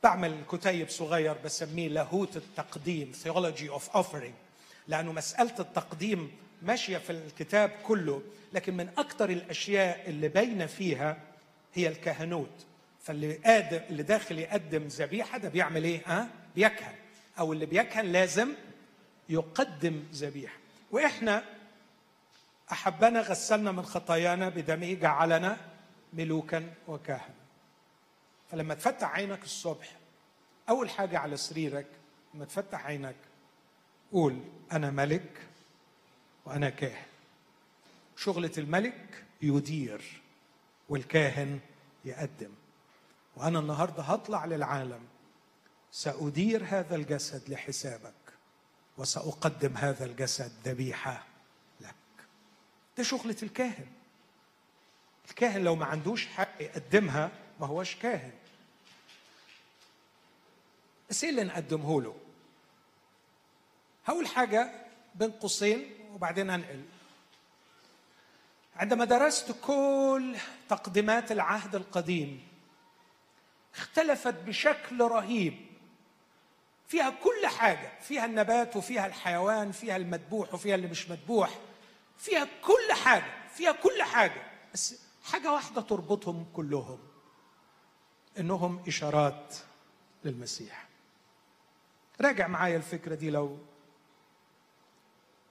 بعمل 0.03 0.43
كتيب 0.51 0.89
صغير 0.89 1.37
بسميه 1.37 1.87
لاهوت 1.87 2.37
التقديم 2.37 3.13
theology 3.23 3.81
of 3.81 3.97
offering. 3.97 4.33
لأنه 4.87 5.11
مسألة 5.11 5.59
التقديم 5.59 6.37
ماشية 6.61 6.97
في 6.97 7.09
الكتاب 7.09 7.69
كله 7.69 8.21
لكن 8.53 8.77
من 8.77 8.89
أكثر 8.97 9.29
الأشياء 9.29 10.09
اللي 10.09 10.27
باينة 10.27 10.65
فيها 10.65 11.30
هي 11.73 11.87
الكهنوت. 11.87 12.65
فاللي 13.03 13.33
قادم 13.33 13.81
اللي 13.89 14.03
داخل 14.03 14.39
يقدم 14.39 14.87
ذبيحة 14.87 15.37
ده 15.37 15.49
بيعمل 15.49 15.83
إيه؟ 15.83 16.01
ها؟ 16.05 16.29
بيكهن. 16.55 16.95
أو 17.39 17.53
اللي 17.53 17.65
بيكهن 17.65 18.05
لازم 18.05 18.53
يقدم 19.29 20.03
ذبيحة. 20.13 20.57
وإحنا 20.91 21.43
أحبنا 22.71 23.21
غسلنا 23.21 23.71
من 23.71 23.83
خطايانا 23.83 24.49
بدمه 24.49 24.93
جعلنا 24.93 25.57
ملوكا 26.13 26.73
وكهنة 26.87 27.35
فلما 28.51 28.73
تفتح 28.73 29.09
عينك 29.15 29.43
الصبح 29.43 29.95
أول 30.69 30.89
حاجة 30.89 31.19
على 31.19 31.37
سريرك 31.37 31.87
لما 32.33 32.45
تفتح 32.45 32.85
عينك 32.85 33.15
قول 34.11 34.39
أنا 34.71 34.91
ملك 34.91 35.41
وأنا 36.45 36.69
كاهن. 36.69 37.05
شغلة 38.17 38.51
الملك 38.57 39.23
يدير. 39.41 40.20
والكاهن 40.91 41.59
يقدم. 42.05 42.51
وأنا 43.35 43.59
النهاردة 43.59 44.03
هطلع 44.03 44.45
للعالم. 44.45 45.07
سأدير 45.91 46.63
هذا 46.65 46.95
الجسد 46.95 47.49
لحسابك 47.49 48.13
وسأقدم 48.97 49.77
هذا 49.77 50.05
الجسد 50.05 50.51
ذبيحة 50.65 51.25
لك. 51.81 51.95
ده 52.97 53.03
شغلة 53.03 53.35
الكاهن. 53.43 53.87
الكاهن 55.29 55.63
لو 55.63 55.75
ما 55.75 55.85
عندوش 55.85 56.27
حق 56.27 56.61
يقدمها 56.61 57.31
ما 57.59 57.67
هوش 57.67 57.95
كاهن. 57.95 58.31
بس 61.09 61.23
إيه 61.23 61.29
اللي 61.29 61.43
نقدمه 61.43 62.01
له؟ 62.01 62.15
هقول 64.05 64.27
حاجة 64.27 64.71
بين 65.15 65.31
قوسين 65.31 65.91
وبعدين 66.13 66.49
انقل 66.49 66.83
عندما 68.75 69.05
درست 69.05 69.51
كل 69.61 70.35
تقديمات 70.69 71.31
العهد 71.31 71.75
القديم 71.75 72.47
اختلفت 73.75 74.33
بشكل 74.33 75.01
رهيب. 75.01 75.71
فيها 76.87 77.09
كل 77.09 77.47
حاجة 77.47 77.91
فيها 78.01 78.25
النبات 78.25 78.75
وفيها 78.75 79.07
الحيوان 79.07 79.71
فيها 79.71 79.95
المذبوح 79.95 80.53
وفيها 80.53 80.75
اللي 80.75 80.87
مش 80.87 81.09
مذبوح 81.09 81.59
فيها 82.17 82.47
كل 82.61 82.93
حاجة 82.93 83.33
فيها 83.55 83.71
كل 83.71 84.03
حاجة 84.03 84.41
بس 84.73 85.01
حاجة 85.23 85.53
واحدة 85.53 85.81
تربطهم 85.81 86.45
كلهم 86.53 86.99
إنهم 88.39 88.83
إشارات 88.87 89.55
للمسيح. 90.25 90.87
راجع 92.21 92.47
معايا 92.47 92.77
الفكرة 92.77 93.15
دي 93.15 93.29
لو 93.29 93.57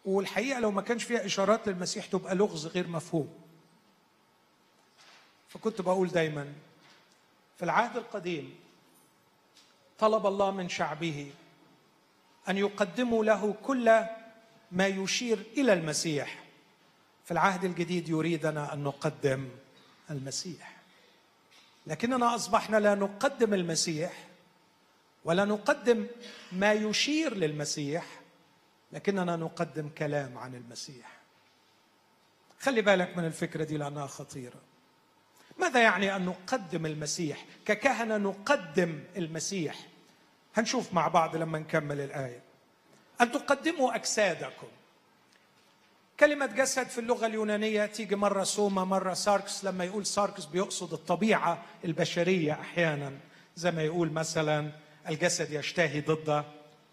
والحقيقة 0.04 0.60
لو 0.60 0.70
ما 0.70 0.82
كانش 0.82 1.04
فيها 1.04 1.26
إشارات 1.26 1.68
للمسيح 1.68 2.06
تبقى 2.06 2.34
لغز 2.34 2.66
غير 2.66 2.88
مفهوم. 2.88 3.34
فكنت 5.48 5.80
بقول 5.80 6.08
دايما 6.08 6.52
في 7.58 7.64
العهد 7.64 7.96
القديم 7.96 8.54
طلب 9.98 10.26
الله 10.26 10.50
من 10.50 10.68
شعبه 10.68 11.30
أن 12.48 12.56
يقدموا 12.58 13.24
له 13.24 13.54
كل 13.62 14.00
ما 14.72 14.86
يشير 14.86 15.38
إلى 15.56 15.72
المسيح. 15.72 16.44
في 17.24 17.30
العهد 17.30 17.64
الجديد 17.64 18.08
يريدنا 18.08 18.72
أن 18.72 18.84
نقدم 18.84 19.48
المسيح. 20.10 20.76
لكننا 21.86 22.34
أصبحنا 22.34 22.76
لا 22.76 22.94
نقدم 22.94 23.54
المسيح 23.54 24.26
ولا 25.24 25.44
نقدم 25.44 26.06
ما 26.52 26.72
يشير 26.72 27.34
للمسيح 27.34 28.19
لكننا 28.92 29.36
نقدم 29.36 29.88
كلام 29.88 30.38
عن 30.38 30.54
المسيح. 30.54 31.10
خلي 32.60 32.82
بالك 32.82 33.16
من 33.16 33.24
الفكرة 33.24 33.64
دي 33.64 33.76
لأنها 33.76 34.06
خطيرة. 34.06 34.60
ماذا 35.58 35.82
يعني 35.82 36.16
أن 36.16 36.24
نقدم 36.24 36.86
المسيح؟ 36.86 37.44
ككهنة 37.66 38.16
نقدم 38.16 39.00
المسيح. 39.16 39.76
هنشوف 40.56 40.94
مع 40.94 41.08
بعض 41.08 41.36
لما 41.36 41.58
نكمل 41.58 42.00
الآية. 42.00 42.40
أن 43.20 43.32
تقدموا 43.32 43.94
أجسادكم. 43.94 44.66
كلمة 46.20 46.46
جسد 46.46 46.86
في 46.86 46.98
اللغة 46.98 47.26
اليونانية 47.26 47.86
تيجي 47.86 48.16
مرة 48.16 48.44
σώμα 48.44 48.84
مرة 48.84 49.14
σαρξ 49.14 49.64
لما 49.64 49.84
يقول 49.84 50.06
σαρξ 50.06 50.44
بيقصد 50.44 50.92
الطبيعة 50.92 51.62
البشرية 51.84 52.52
أحيانا 52.52 53.12
زي 53.56 53.70
ما 53.70 53.82
يقول 53.82 54.12
مثلا 54.12 54.70
الجسد 55.08 55.50
يشتهي 55.52 56.00
ضد 56.00 56.44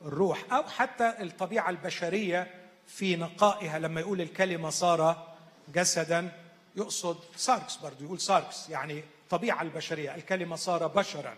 الروح 0.06 0.54
أو 0.54 0.64
حتى 0.64 1.14
الطبيعة 1.22 1.70
البشرية 1.70 2.48
في 2.88 3.16
نقائها 3.16 3.80
لما 3.80 4.02
يقول 4.02 4.22
الكلمة 4.22 4.70
صار 4.70 5.34
جسدا 5.74 6.32
يقصد 6.76 7.18
σαρξ 7.36 7.76
برضه 7.76 8.06
يقول 8.06 8.20
σαρξ 8.20 8.70
يعني 8.70 9.04
الطبيعة 9.24 9.62
البشرية 9.62 10.16
الكلمة 10.16 10.56
صار 10.56 10.88
بشرا. 10.88 11.38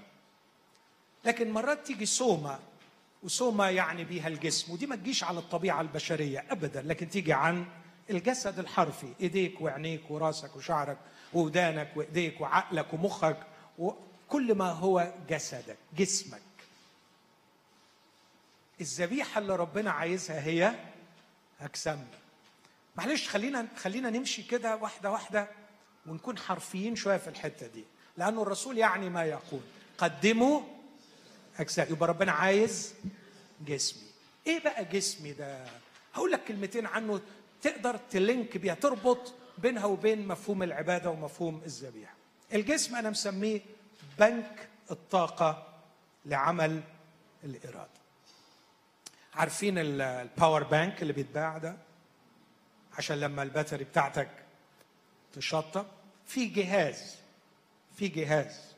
لكن 1.26 1.51
مرات 1.51 1.88
تيجي 1.88 2.05
σώμα 2.05 2.59
و 3.24 3.33
σώμα 3.33 3.70
يعني 3.70 4.03
بيها 4.03 4.28
الجسم 4.28 4.74
ودي 4.74 4.86
ما 4.86 4.95
تجيش 4.95 5.24
على 5.24 5.39
الطبيعة 5.39 5.82
البشرية 5.82 6.45
أبدا 6.49 6.82
لكن 6.82 7.10
تيجي 7.10 7.34
عن 7.34 7.66
الجسد 8.10 8.60
الحرفي 8.60 9.14
إيديك 9.22 9.62
وعينيك 9.62 10.12
وراسك 10.12 10.55
وشعرك 10.55 10.97
ودانك 11.34 11.91
وإيديك 11.95 12.41
وعقلك 12.41 12.93
ومخك 12.93 13.38
وكل 13.80 14.55
ما 14.55 14.72
هو 14.72 15.14
جسدك 15.30 15.78
جسمك. 15.97 16.41
الذبيحة 18.82 19.39
اللي 19.39 19.55
ربنا 19.55 19.91
عايزها 19.91 20.41
هي 20.45 20.75
أجسامنا. 21.61 22.17
معلش 22.95 23.27
خلينا 23.30 23.67
خلينا 23.77 24.09
نمشي 24.09 24.43
كده 24.43 24.75
واحدة 24.75 25.11
واحدة 25.11 25.47
ونكون 26.07 26.38
حرفيين 26.38 26.95
شوية 26.95 27.17
في 27.17 27.27
الحتة 27.27 27.67
دي. 27.67 27.84
لأنه 28.17 28.41
الرسول 28.41 28.77
يعني 28.77 29.09
ما 29.09 29.23
يقول. 29.23 29.61
قدموا 29.97 30.61
أجساد 31.59 31.91
يبقى 31.91 32.09
ربنا 32.09 32.32
عايز 32.32 32.93
جسمي. 33.65 34.03
إيه 34.47 34.59
بقى 34.63 34.86
جسمي 34.86 35.34
ده؟ 35.34 35.65
هقول 36.13 36.32
لك 36.32 36.43
كلمتين 36.43 36.86
عنه 36.86 37.21
تقدر 37.61 37.97
تلينك 37.97 38.57
بيها 38.57 38.73
تربط 38.75 39.34
بينها 39.57 39.86
وبين 39.86 40.27
مفهوم 40.27 40.63
العبادة 40.63 41.09
ومفهوم 41.09 41.61
الذبيحة. 41.65 42.13
الجسم 42.53 42.95
أنا 42.95 43.09
مسميه 43.09 43.61
بنك 44.19 44.67
الطاقة 44.91 45.67
لعمل 46.25 46.82
الإرادة. 47.43 47.99
عارفين 49.39 49.77
ال 49.78 49.92
power 49.92 50.63
bank 50.63 51.01
اللي 51.01 51.13
بيتباع 51.13 51.57
ده؟ 51.57 51.77
عشان 52.97 53.19
لما 53.19 53.43
ال 53.43 53.49
battery 53.49 53.84
بتاعتك 53.83 54.29
تشطب. 55.33 55.85
في 56.25 56.45
جهاز 56.45 57.15
في 57.95 58.07
جهاز. 58.07 58.75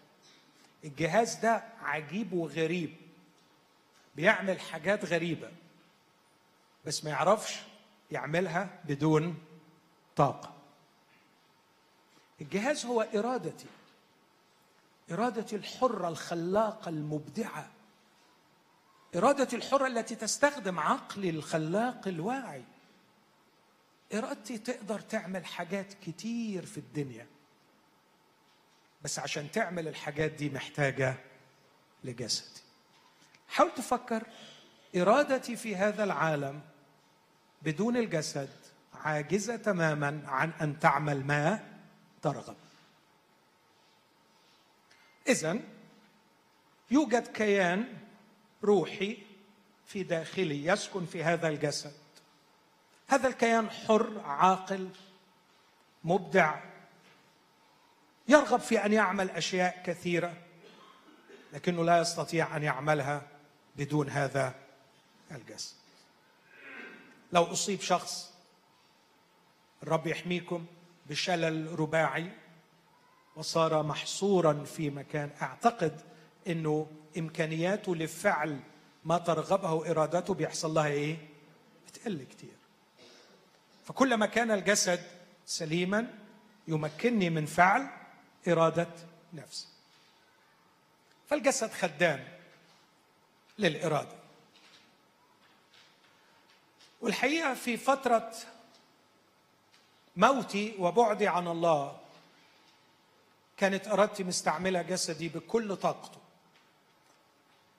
الجهاز 0.83 1.35
ده 1.35 1.63
عجيب 1.81 2.33
وغريب. 2.33 2.95
بيعمل 4.15 4.59
حاجات 4.59 5.05
غريبة 5.05 5.51
بس 6.85 7.03
ما 7.03 7.09
يعرفش 7.09 7.59
يعملها 8.11 8.79
بدون 8.85 9.37
طاقة. 10.15 10.53
الجهاز 12.41 12.85
هو 12.85 13.01
إرادتي 13.01 13.67
إرادتي 15.11 15.55
الحرة 15.55 16.07
الخلاقة 16.07 16.89
المبدعة. 16.89 17.69
ارادتي 19.15 19.55
الحرة 19.55 19.87
التي 19.87 20.15
تستخدم 20.15 20.79
عقلي 20.79 21.29
الخلاق 21.29 22.07
الواعي. 22.07 22.63
إرادتي 24.13 24.57
تقدر 24.57 24.99
تعمل 24.99 25.45
حاجات 25.45 25.93
كتير 25.93 26.65
في 26.65 26.77
الدنيا. 26.77 27.27
بس 29.01 29.19
عشان 29.19 29.51
تعمل 29.51 29.87
الحاجات 29.87 30.31
دي 30.31 30.49
محتاجة 30.49 31.15
لجسدي. 32.03 32.61
حاول 33.47 33.73
تفكر 33.73 34.23
إرادتي 34.95 35.55
في 35.55 35.75
هذا 35.75 36.03
العالم 36.03 36.61
بدون 37.61 37.97
الجسد 37.97 38.49
عاجزة 38.93 39.55
تماما 39.55 40.21
عن 40.25 40.51
أن 40.61 40.79
تعمل 40.79 41.25
ما 41.25 41.63
ترغب. 42.21 42.55
اذا 45.27 45.59
يوجد 46.91 47.27
كيان 47.27 48.00
روحي 48.63 49.17
في 49.85 50.03
داخلي 50.03 50.65
يسكن 50.65 51.05
في 51.05 51.23
هذا 51.23 51.47
الجسد. 51.47 51.93
هذا 53.07 53.27
الكيان 53.27 53.69
حر 53.69 54.21
عاقل 54.25 54.89
مبدع 56.03 56.59
يرغب 58.27 58.59
في 58.59 58.85
أن 58.85 58.93
يعمل 58.93 59.29
أشياء 59.29 59.83
كثيرة 59.85 60.33
لكنه 61.53 61.83
لا 61.83 61.99
يستطيع 61.99 62.57
أن 62.57 62.63
يعملها 62.63 63.27
بدون 63.75 64.09
هذا 64.09 64.55
الجسد. 65.31 65.75
لو 67.31 67.43
أصيب 67.43 67.81
شخص 67.81 68.33
الرب 69.83 70.07
يحميكم 70.07 70.65
بشلل 71.05 71.79
رباعي 71.79 72.31
وصار 73.35 73.83
محصورا 73.83 74.63
في 74.63 74.89
مكان 74.89 75.29
أعتقد 75.41 76.01
إنه 76.47 76.87
إمكانياته 77.17 77.95
لفعل 77.95 78.59
ما 79.05 79.17
ترغبه 79.17 79.91
إرادته 79.91 80.33
بيحصل 80.33 80.73
لها 80.73 80.87
إيه؟ 80.87 81.17
بتقل 81.87 82.23
كتير. 82.23 82.55
فكلما 83.85 84.25
كان 84.25 84.51
الجسد 84.51 85.03
سليما 85.45 86.13
يمكنني 86.67 87.29
من 87.29 87.45
فعل 87.45 87.87
إرادة 88.47 88.87
نفسي. 89.33 89.67
فالجسد 91.29 91.71
خدام 91.71 92.27
للإرادة. 93.59 94.15
والحقيقة 97.01 97.53
في 97.53 97.77
فترة 97.77 98.33
موتي 100.17 100.75
وبعدي 100.79 101.27
عن 101.27 101.47
الله 101.47 101.99
كانت 103.57 103.87
إرادتي 103.87 104.23
مستعملة 104.23 104.81
جسدي 104.81 105.29
بكل 105.29 105.75
طاقته 105.75 106.20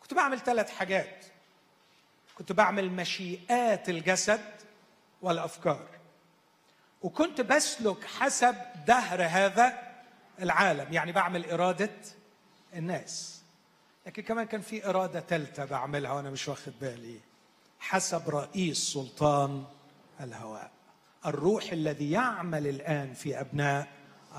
كنت 0.02 0.14
بعمل 0.14 0.40
ثلاث 0.40 0.70
حاجات. 0.70 1.24
كنت 2.38 2.52
بعمل 2.52 2.90
مشيئات 2.90 3.88
الجسد 3.88 4.40
والأفكار. 5.22 5.86
وكنت 7.02 7.40
بسلك 7.40 8.04
حسب 8.04 8.56
دهر 8.86 9.22
هذا 9.22 9.92
العالم. 10.40 10.92
يعني 10.92 11.12
بعمل 11.12 11.50
إرادة 11.50 11.90
الناس. 12.74 13.42
لكن 14.06 14.22
كمان 14.22 14.46
كان 14.46 14.60
في 14.60 14.88
إرادة 14.88 15.20
ثالثة 15.20 15.64
بعملها 15.64 16.12
وأنا 16.12 16.30
مش 16.30 16.48
واخد 16.48 16.72
بالي. 16.80 17.20
حسب 17.80 18.28
رئيس 18.28 18.78
سلطان 18.78 19.64
الهواء. 20.20 20.70
الروح 21.26 21.72
الذي 21.72 22.10
يعمل 22.10 22.66
الآن 22.66 23.14
في 23.14 23.40
أبناء 23.40 23.88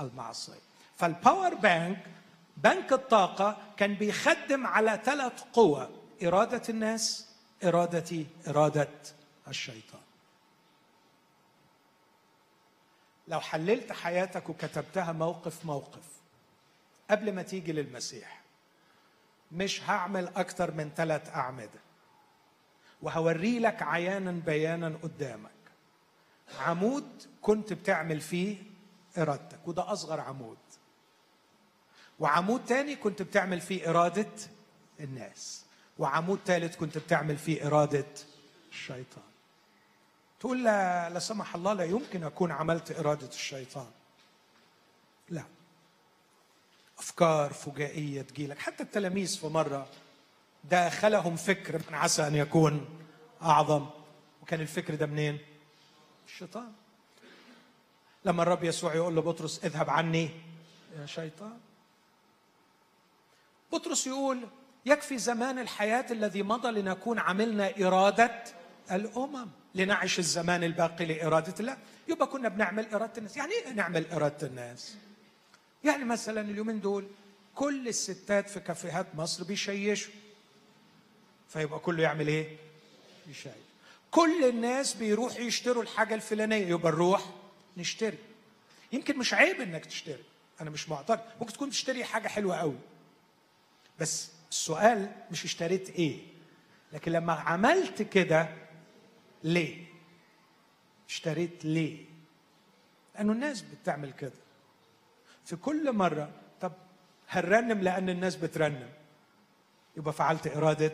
المعصيه 0.00 0.58
فالباور 0.96 1.54
بانك 1.54 1.98
بنك 2.56 2.92
الطاقة 2.92 3.56
كان 3.76 3.94
بيخدم 3.94 4.66
على 4.66 5.00
ثلاث 5.04 5.42
قوى 5.52 5.88
إرادة 6.22 6.62
الناس 6.68 7.28
إرادتي 7.64 8.26
إرادة 8.48 8.88
الشيطان. 9.48 10.00
لو 13.28 13.40
حللت 13.40 13.92
حياتك 13.92 14.48
وكتبتها 14.48 15.12
موقف 15.12 15.64
موقف 15.64 16.08
قبل 17.10 17.32
ما 17.32 17.42
تيجي 17.42 17.72
للمسيح 17.72 18.40
مش 19.52 19.82
هعمل 19.90 20.28
أكتر 20.36 20.70
من 20.70 20.90
ثلاث 20.96 21.28
أعمدة 21.28 21.80
وهوري 23.02 23.58
لك 23.58 23.82
عيانا 23.82 24.30
بيانا 24.30 24.98
قدامك. 25.02 25.50
عمود 26.60 27.22
كنت 27.42 27.72
بتعمل 27.72 28.20
فيه 28.20 28.56
إرادتك 29.18 29.68
وده 29.68 29.92
أصغر 29.92 30.20
عمود. 30.20 30.58
وعمود 32.24 32.64
تاني 32.64 32.96
كنت 32.96 33.22
بتعمل 33.22 33.60
فيه 33.60 33.90
إرادة 33.90 34.30
الناس 35.00 35.64
وعمود 35.98 36.38
ثالث 36.46 36.76
كنت 36.76 36.98
بتعمل 36.98 37.36
فيه 37.36 37.66
إرادة 37.66 38.06
الشيطان. 38.70 39.24
تقول 40.40 40.64
لا 40.64 41.10
لا 41.10 41.18
سمح 41.18 41.54
الله 41.54 41.72
لا 41.72 41.84
يمكن 41.84 42.24
أكون 42.24 42.52
عملت 42.52 42.98
إرادة 42.98 43.28
الشيطان. 43.28 43.90
لا. 45.28 45.44
أفكار 46.98 47.52
فجائية 47.52 48.22
تجيلك. 48.22 48.58
حتى 48.58 48.82
التلاميذ 48.82 49.38
في 49.38 49.46
مرة 49.46 49.86
داخلهم 50.70 51.36
فكر 51.36 51.78
من 51.88 51.94
عسى 51.94 52.26
أن 52.26 52.34
يكون 52.34 52.86
أعظم. 53.42 53.86
وكان 54.42 54.60
الفكر 54.60 54.94
ده 54.94 55.06
منين؟ 55.06 55.38
الشيطان. 56.26 56.72
لما 58.24 58.42
الرب 58.42 58.64
يسوع 58.64 58.94
يقول 58.94 59.16
لبطرس 59.16 59.64
اذهب 59.64 59.90
عني 59.90 60.30
يا 61.00 61.06
شيطان. 61.06 61.58
بطرس 63.74 64.06
يقول 64.06 64.48
يكفي 64.86 65.18
زمان 65.18 65.58
الحياة 65.58 66.06
الذي 66.10 66.42
مضى 66.42 66.70
لنكون 66.70 67.18
عملنا 67.18 67.72
إرادة 67.86 68.44
الأمم. 68.92 69.48
لنعيش 69.74 70.18
الزمان 70.18 70.64
الباقي 70.64 71.04
لإرادة 71.04 71.54
الله. 71.60 71.76
يبقى 72.08 72.26
كنا 72.26 72.48
بنعمل 72.48 72.86
إرادة 72.94 73.12
الناس. 73.18 73.36
يعني 73.36 73.52
إيه 73.52 73.72
نعمل 73.72 74.06
إرادة 74.12 74.46
الناس؟ 74.46 74.96
يعني 75.84 76.04
مثلا 76.04 76.40
اليومين 76.40 76.80
دول 76.80 77.06
كل 77.54 77.88
الستات 77.88 78.50
في 78.50 78.60
كافيهات 78.60 79.06
مصر 79.14 79.44
بيشيشوا. 79.44 80.12
فيبقى 81.48 81.78
كله 81.78 82.02
يعمل 82.02 82.28
إيه؟ 82.28 82.56
يشيش. 83.30 83.52
كل 84.10 84.44
الناس 84.44 84.94
بيروحوا 84.94 85.40
يشتروا 85.40 85.82
الحاجة 85.82 86.14
الفلانية. 86.14 86.66
يبقى 86.66 86.92
نروح 86.92 87.24
نشتري. 87.76 88.18
يمكن 88.92 89.18
مش 89.18 89.34
عيب 89.34 89.60
إنك 89.60 89.86
تشتري. 89.86 90.24
أنا 90.60 90.70
مش 90.70 90.88
معترض. 90.88 91.20
ممكن 91.40 91.52
تكون 91.52 91.70
تشتري 91.70 92.04
حاجة 92.04 92.28
حلوة 92.28 92.56
قوي 92.56 92.76
بس 94.00 94.30
السؤال 94.50 95.12
مش 95.30 95.44
اشتريت 95.44 95.90
إيه؟ 95.90 96.18
لكن 96.92 97.12
لما 97.12 97.32
عملت 97.32 98.02
كده 98.02 98.48
ليه؟ 99.44 99.84
اشتريت 101.08 101.64
ليه؟ 101.64 102.04
لأنه 103.14 103.32
الناس 103.32 103.62
بتعمل 103.62 104.12
كده. 104.12 104.32
في 105.44 105.56
كل 105.56 105.92
مرة 105.92 106.30
طب 106.60 106.72
هنرنم 107.28 107.80
لأن 107.80 108.08
الناس 108.08 108.36
بترنم. 108.36 108.88
يبقى 109.96 110.12
فعلت 110.12 110.46
إرادة 110.46 110.92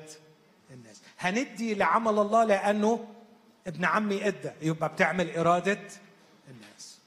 الناس. 0.71 1.03
هندي 1.19 1.75
لعمل 1.75 2.19
الله 2.19 2.45
لأنه 2.45 3.09
ابن 3.67 3.85
عمي 3.85 4.29
إدى. 4.29 4.51
يبقى 4.63 4.89
بتعمل 4.89 5.37
إرادة 5.37 5.81
الناس. 6.49 6.99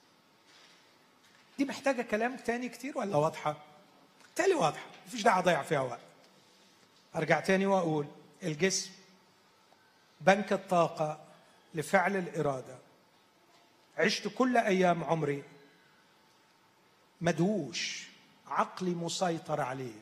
دي 1.58 1.66
محتاجة 1.66 2.02
كلام 2.02 2.38
تاني 2.38 2.70
كتير 2.70 2.98
ولا 2.98 3.16
واضحة؟ 3.18 3.58
تالي 4.36 4.54
واضحه 4.54 4.86
مفيش 5.08 5.24
داعي 5.24 5.40
أضيع 5.40 5.64
فيها 5.64 5.82
وقت. 5.82 6.00
أرجع 7.16 7.40
تاني 7.40 7.66
وأقول 7.66 8.08
الجسم 8.44 8.92
بنك 10.22 10.54
الطاقة 10.54 11.20
لفعل 11.74 12.16
الإرادة. 12.16 12.78
عشت 13.98 14.28
كل 14.28 14.58
أيام 14.58 15.04
عمري 15.04 15.44
مدووش 17.22 18.08
عقلي 18.48 18.92
مسيطر 18.92 19.62
عليه. 19.62 20.00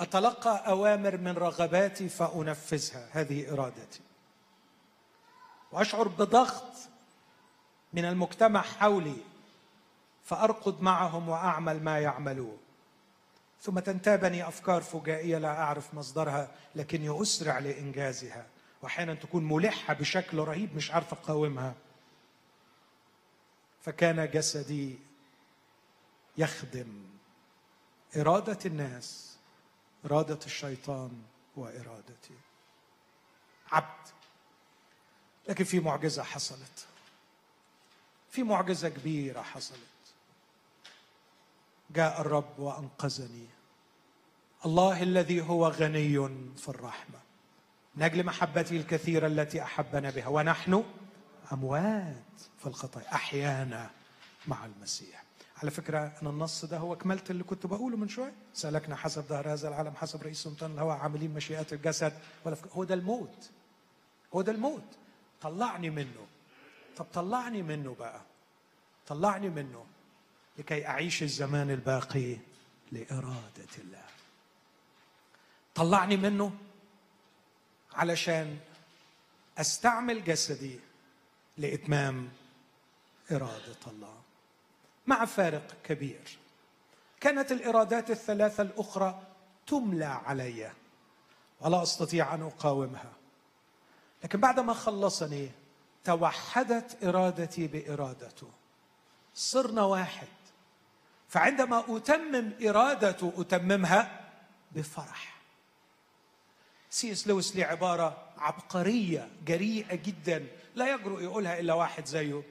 أتلقى 0.00 0.68
أوامر 0.68 1.16
من 1.16 1.32
رغباتي 1.32 2.08
فأنفذها 2.08 3.08
هذه 3.12 3.52
إرادتي. 3.52 4.00
وأشعر 5.72 6.08
بضغط 6.08 6.72
من 7.92 8.04
المجتمع 8.04 8.62
حولي 8.62 9.16
فأرقد 10.24 10.82
معهم 10.82 11.28
وأعمل 11.28 11.82
ما 11.82 11.98
يعملون. 11.98 12.58
ثم 13.60 13.78
تنتابني 13.78 14.48
أفكار 14.48 14.82
فجائية 14.82 15.38
لا 15.38 15.48
أعرف 15.62 15.94
مصدرها 15.94 16.50
لكني 16.74 17.22
أسرع 17.22 17.58
لإنجازها 17.58 18.46
وأحيانا 18.82 19.14
تكون 19.14 19.44
ملحة 19.48 19.94
بشكل 19.94 20.38
رهيب 20.38 20.76
مش 20.76 20.90
عارف 20.90 21.12
أقاومها. 21.12 21.74
فكان 23.82 24.30
جسدي 24.30 24.98
يخدم 26.38 27.04
إرادة 28.16 28.58
الناس 28.66 29.36
إرادة 30.04 30.38
الشيطان 30.46 31.22
وإرادتي. 31.56 32.34
عبد. 33.72 34.08
لكن 35.48 35.64
في 35.64 35.80
معجزة 35.80 36.22
حصلت. 36.22 36.86
في 38.30 38.42
معجزة 38.42 38.88
كبيرة 38.88 39.42
حصلت. 39.42 39.97
جاء 41.90 42.20
الرب 42.20 42.58
وأنقذني. 42.58 43.46
الله 44.66 45.02
الذي 45.02 45.40
هو 45.40 45.68
غني 45.68 46.28
في 46.56 46.68
الرحمة. 46.68 47.18
من 47.96 48.02
أجل 48.02 48.24
محبته 48.26 48.76
الكثيرة 48.76 49.26
التي 49.26 49.62
أحبنا 49.62 50.10
بها. 50.10 50.28
ونحن 50.28 50.84
أموات 51.52 52.40
في 52.58 52.66
الخطايا. 52.66 53.14
أحيانا 53.14 53.90
مع 54.46 54.66
المسيح. 54.66 55.24
على 55.62 55.70
فكرة 55.70 56.12
أنا 56.22 56.30
النص 56.30 56.64
ده 56.64 56.78
هو 56.78 56.96
كملت 56.96 57.30
اللي 57.30 57.44
كنت 57.44 57.66
بقوله 57.66 57.96
من 57.96 58.08
شوية. 58.08 58.32
سلكنا 58.54 58.96
حسب 58.96 59.22
ظهر 59.22 59.52
هذا 59.52 59.68
العالم 59.68 59.94
حسب 59.94 60.22
رئيس 60.22 60.42
سلطان 60.42 60.72
الهواء 60.72 60.96
عاملين 60.96 61.34
مشيئات 61.34 61.72
الجسد. 61.72 62.12
ولا 62.44 62.56
هو 62.72 62.84
ده 62.84 62.94
الموت. 62.94 63.50
هو 64.34 64.42
ده 64.42 64.52
الموت. 64.52 64.96
طلعني 65.40 65.90
منه. 65.90 66.26
طب 66.96 67.06
طلعني 67.14 67.62
منه 67.62 67.96
بقى. 67.98 68.20
طلعني 69.06 69.48
منه. 69.48 69.84
لكي 70.58 70.86
أعيش 70.86 71.22
الزمان 71.22 71.70
الباقي 71.70 72.36
لإرادة 72.92 73.72
الله. 73.78 74.04
طلعني 75.74 76.16
منه 76.16 76.52
علشان 77.92 78.58
أستعمل 79.58 80.24
جسدي 80.24 80.80
لإتمام 81.58 82.28
إرادة 83.32 83.76
الله. 83.86 84.20
مع 85.06 85.24
فارق 85.24 85.76
كبير. 85.84 86.38
كانت 87.20 87.52
الإرادات 87.52 88.10
الثلاثة 88.10 88.62
الأخرى 88.62 89.22
تملى 89.66 90.04
علي 90.04 90.72
ولا 91.60 91.82
أستطيع 91.82 92.34
أن 92.34 92.42
أقاومها. 92.42 93.12
لكن 94.24 94.40
بعدما 94.40 94.74
خلصني 94.74 95.50
توحدت 96.04 97.04
إرادتي 97.04 97.66
بإرادته. 97.66 98.50
صرنا 99.34 99.82
واحد. 99.82 100.28
فعندما 101.28 101.84
أتمم 101.96 102.52
ارادته 102.62 103.32
أتممها 103.38 104.30
بفرح. 104.72 105.38
سيس 106.90 107.28
لويس 107.28 107.56
ليه 107.56 107.64
عبارة 107.64 108.28
عبقرية 108.38 109.28
جريئة 109.46 109.94
جدا 109.94 110.46
لا 110.74 110.94
يجرؤ 110.94 111.20
يقولها 111.20 111.60
إلا 111.60 111.74
واحد 111.74 112.06
زيه. 112.06 112.42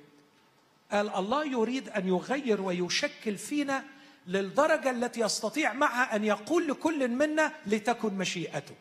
قال 0.91 1.15
الله 1.15 1.45
يريد 1.45 1.89
أن 1.89 2.07
يغير 2.07 2.61
ويشكل 2.61 3.37
فينا 3.37 3.83
للدرجة 4.27 4.89
التي 4.89 5.19
يستطيع 5.21 5.73
معها 5.73 6.15
أن 6.15 6.23
يقول 6.23 6.67
لكل 6.67 7.07
منا 7.07 7.53
لتكن 7.65 8.13
مشيئتك. 8.13 8.77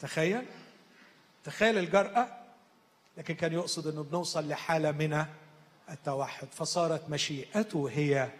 تخيل؟ 0.00 0.46
تخيل 1.44 1.78
الجرأة. 1.78 2.38
لكن 3.16 3.34
كان 3.34 3.52
يقصد 3.52 3.86
إنه 3.86 4.02
بنوصل 4.02 4.48
لحالة 4.48 4.92
من 4.92 5.26
التوحد. 5.90 6.48
فصارت 6.52 7.10
مشيئته 7.10 7.90
هي 7.92 8.30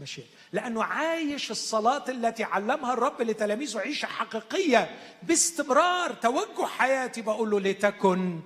مشيئة 0.00 0.26
لأنه 0.52 0.84
عايش 0.84 1.50
الصلاة 1.50 2.10
التي 2.10 2.44
علمها 2.44 2.92
الرب 2.92 3.22
لتلاميذه 3.22 3.78
عيشة 3.78 4.06
حقيقية 4.06 4.98
باستمرار 5.22 6.14
توجه 6.14 6.66
حياتي. 6.66 7.22
بقول 7.22 7.50
له 7.50 7.60
لتكن 7.60 8.40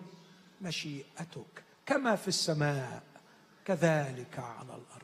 مشيئتك 0.61 1.65
كما 1.87 2.17
في 2.17 2.29
السماء 2.29 3.03
كذلك 3.65 4.39
على 4.39 4.69
الأرض. 4.69 5.03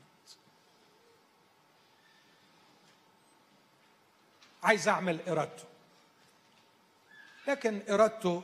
عايز 4.62 4.88
أعمل 4.88 5.28
إرادته. 5.28 5.64
لكن 7.48 7.82
إرادته 7.90 8.42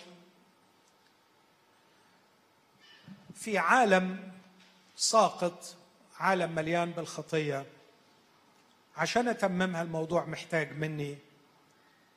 في 3.34 3.58
عالم 3.58 4.32
ساقط 4.96 5.76
عالم 6.18 6.54
مليان 6.54 6.90
بالخطية. 6.90 7.66
عشان 8.96 9.28
أتممها 9.28 9.82
الموضوع 9.82 10.24
محتاج 10.24 10.72
مني 10.72 11.18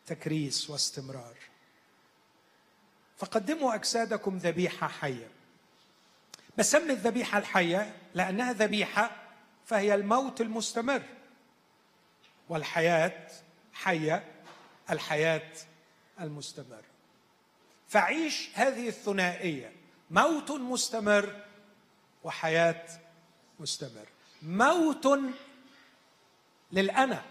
تكريس 0.05 0.69
واستمرار. 0.69 1.36
فقدموا 3.17 3.75
أجسادكم 3.75 4.38
ذبيحة 4.38 4.88
حية. 4.88 5.28
بسمي 6.57 6.93
الذبيحة 6.93 7.39
الحية 7.39 7.95
لأنها 8.13 8.53
ذبيحة 8.53 9.11
فهي 9.65 9.95
الموت 9.95 10.41
المستمر. 10.41 11.01
والحياة 12.49 13.28
حية 13.73 14.23
الحياة 14.89 15.51
المستمر. 16.21 16.82
فعيش 17.88 18.49
هذه 18.53 18.88
الثنائية. 18.88 19.71
موت 20.11 20.51
مستمر 20.51 21.43
وحياة 22.23 22.86
مستمر. 23.59 24.05
موت 24.41 25.07
للأنا 26.72 27.24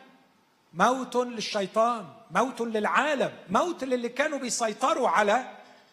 موت 0.74 1.16
للشيطان 1.16 2.06
موت 2.30 2.60
للعالم 2.60 3.32
موت 3.48 3.84
للي 3.84 4.08
كانوا 4.08 4.38
بيسيطروا 4.38 5.08
على 5.08 5.50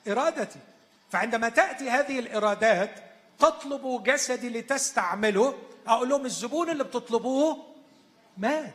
إرادتي. 0.07 0.59
فعندما 1.11 1.49
تأتي 1.49 1.89
هذه 1.89 2.19
الإرادات 2.19 3.03
تطلبوا 3.39 4.01
جسدي 4.01 4.49
لتستعمله. 4.49 5.57
أقول 5.87 6.09
لهم 6.09 6.25
الزبون 6.25 6.69
اللي 6.69 6.83
بتطلبوه 6.83 7.65
مات. 8.37 8.73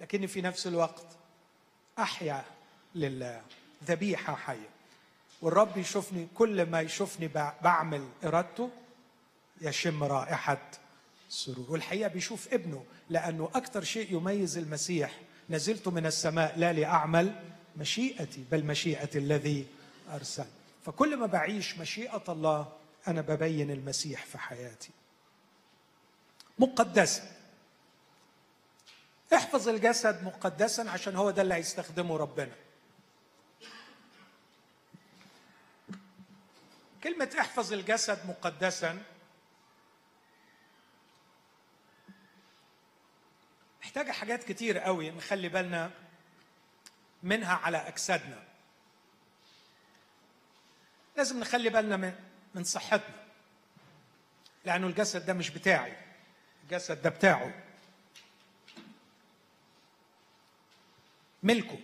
لكني 0.00 0.26
في 0.26 0.42
نفس 0.42 0.66
الوقت 0.66 1.06
أحيا 1.98 2.44
لله 2.94 3.42
ذبيحة 3.84 4.34
حية. 4.34 4.74
والرب 5.42 5.76
يشوفني 5.76 6.28
كل 6.34 6.70
ما 6.70 6.80
يشوفني 6.80 7.30
بعمل 7.62 8.08
إرادته 8.24 8.70
يشم 9.60 10.04
رائحة 10.04 10.58
سرور 11.34 11.70
والحقيقة 11.70 12.08
بيشوف 12.08 12.52
ابنه 12.54 12.84
لأنه 13.10 13.50
أكثر 13.54 13.84
شيء 13.84 14.16
يميز 14.16 14.58
المسيح 14.58 15.20
نزلت 15.50 15.88
من 15.88 16.06
السماء 16.06 16.58
لا 16.58 16.72
لأعمل 16.72 17.42
مشيئتي 17.76 18.44
بل 18.50 18.64
مشيئة 18.64 19.18
الذي 19.18 19.66
أرسل. 20.10 20.44
فكل 20.86 21.16
ما 21.16 21.26
بعيش 21.26 21.78
مشيئة 21.78 22.24
الله 22.28 22.72
أنا 23.08 23.20
ببين 23.20 23.70
المسيح 23.70 24.26
في 24.26 24.38
حياتي. 24.38 24.90
مقدسا 26.58 27.22
احفظ 29.34 29.68
الجسد 29.68 30.24
مقدسا 30.24 30.82
عشان 30.82 31.16
هو 31.16 31.30
ده 31.30 31.42
اللي 31.42 31.54
هيستخدمه 31.54 32.16
ربنا. 32.16 32.52
كلمة 37.04 37.30
احفظ 37.40 37.72
الجسد 37.72 38.18
مقدسا 38.28 39.02
محتاجة 43.96 44.12
حاجات 44.12 44.44
كتير 44.44 44.78
قوي 44.78 45.10
نخلي 45.10 45.48
بالنا 45.48 45.90
منها 47.22 47.54
على 47.54 47.76
أجسادنا. 47.76 48.42
لازم 51.16 51.40
نخلي 51.40 51.70
بالنا 51.70 52.14
من 52.54 52.64
صحتنا. 52.64 53.14
لأنه 54.64 54.86
الجسد 54.86 55.26
ده 55.26 55.32
مش 55.32 55.50
بتاعي. 55.50 55.96
الجسد 56.64 57.02
ده 57.02 57.10
بتاعه. 57.10 57.54
ملكه. 61.42 61.78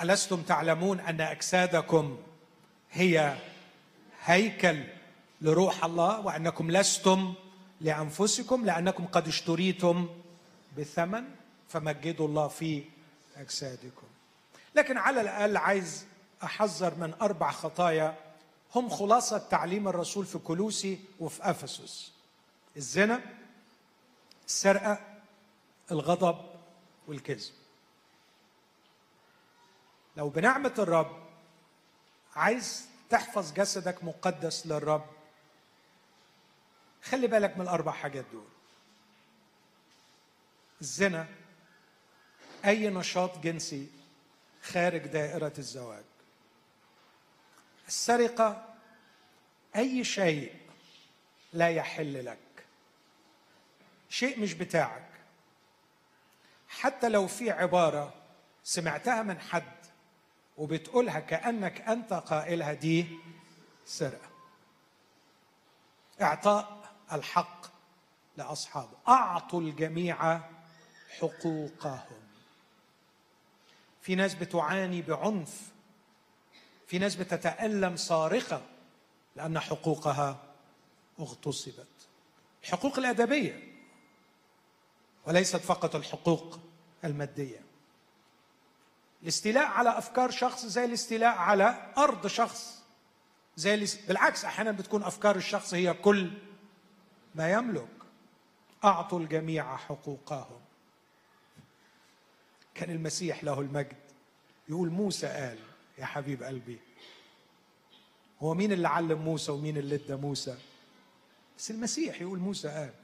ألستم 0.00 0.42
تعلمون 0.42 1.00
أن 1.00 1.20
أجسادكم 1.20 2.18
هي 2.92 3.36
هيكل 4.24 4.84
لروح 5.40 5.84
الله 5.84 6.20
وأنكم 6.20 6.70
لستم 6.70 7.34
لأنفسكم 7.80 8.64
لأنكم 8.64 9.06
قد 9.06 9.28
اشتريتم 9.28 10.21
بثمن 10.78 11.24
فمجدوا 11.68 12.28
الله 12.28 12.48
في 12.48 12.84
أجسادكم. 13.36 14.06
لكن 14.74 14.98
على 14.98 15.20
الأقل 15.20 15.56
عايز 15.56 16.06
أحذر 16.44 16.94
من 16.94 17.14
أربع 17.22 17.50
خطايا 17.50 18.16
هم 18.74 18.88
خلاصة 18.88 19.38
تعليم 19.38 19.88
الرسول 19.88 20.26
في 20.26 20.38
كلوسي 20.38 21.04
وفي 21.20 21.50
أفسس. 21.50 22.12
الزنا 22.76 23.20
السرقة 24.46 24.98
الغضب 25.90 26.38
والكذب. 27.08 27.52
لو 30.16 30.28
بنعمة 30.28 30.74
الرب 30.78 31.22
عايز 32.36 32.88
تحفظ 33.10 33.52
جسدك 33.52 34.04
مقدس 34.04 34.66
للرب 34.66 35.06
خلي 37.02 37.26
بالك 37.26 37.56
من 37.56 37.62
الأربع 37.62 37.92
حاجات 37.92 38.24
دول. 38.32 38.51
الزنا 40.82 41.26
أي 42.64 42.88
نشاط 42.88 43.38
جنسي 43.38 43.88
خارج 44.62 45.06
دائرة 45.06 45.52
الزواج. 45.58 46.04
السرقة 47.88 48.74
أي 49.76 50.04
شيء 50.04 50.56
لا 51.52 51.68
يحل 51.68 52.24
لك. 52.26 52.66
شيء 54.08 54.40
مش 54.40 54.54
بتاعك. 54.54 55.08
حتى 56.68 57.08
لو 57.08 57.26
في 57.26 57.50
عبارة 57.50 58.14
سمعتها 58.64 59.22
من 59.22 59.40
حد 59.40 59.76
وبتقولها 60.56 61.20
كأنك 61.20 61.80
أنت 61.80 62.12
قائلها 62.12 62.72
دي 62.72 63.06
سرقة. 63.86 64.30
إعطاء 66.22 66.92
الحق 67.12 67.66
لأصحابه. 68.36 68.96
أعطوا 69.08 69.60
الجميع 69.60 70.40
حقوقهم. 71.18 72.22
في 74.02 74.14
ناس 74.14 74.34
بتعاني 74.34 75.02
بعنف 75.02 75.72
في 76.86 76.98
ناس 76.98 77.14
بتتألم 77.14 77.96
صارخة 77.96 78.62
لأن 79.36 79.60
حقوقها 79.60 80.42
اغتصبت. 81.20 81.86
الحقوق 82.62 82.98
الأدبية 82.98 83.72
وليست 85.26 85.56
فقط 85.56 85.94
الحقوق 85.94 86.60
المادية. 87.04 87.60
الاستيلاء 89.22 89.66
على 89.66 89.98
أفكار 89.98 90.30
شخص 90.30 90.66
زي 90.66 90.84
الاستيلاء 90.84 91.34
على 91.36 91.92
أرض 91.98 92.26
شخص 92.26 92.82
زي 93.56 93.74
الاست... 93.74 94.08
بالعكس 94.08 94.44
أحيانا 94.44 94.70
بتكون 94.70 95.02
أفكار 95.02 95.36
الشخص 95.36 95.74
هي 95.74 95.94
كل 95.94 96.30
ما 97.34 97.52
يملك. 97.52 97.88
أعطوا 98.84 99.20
الجميع 99.20 99.76
حقوقهم. 99.76 100.61
كان 102.74 102.90
المسيح 102.90 103.44
له 103.44 103.60
المجد. 103.60 103.96
يقول 104.68 104.90
موسى 104.90 105.26
قال 105.26 105.58
يا 105.98 106.04
حبيب 106.04 106.42
قلبي 106.42 106.78
هو 108.42 108.54
مين 108.54 108.72
اللي 108.72 108.88
علم 108.88 109.18
موسى 109.18 109.52
ومين 109.52 109.76
اللي 109.76 109.94
ادى 109.94 110.16
موسى؟ 110.16 110.58
بس 111.58 111.70
المسيح 111.70 112.20
يقول 112.20 112.38
موسى 112.38 112.68
قال 112.68 112.94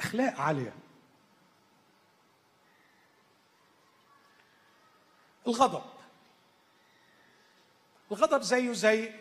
أخلاق 0.00 0.40
عالية. 0.40 0.72
الغضب. 5.46 5.82
الغضب 8.10 8.42
زيه 8.42 8.72
زي 8.72 9.12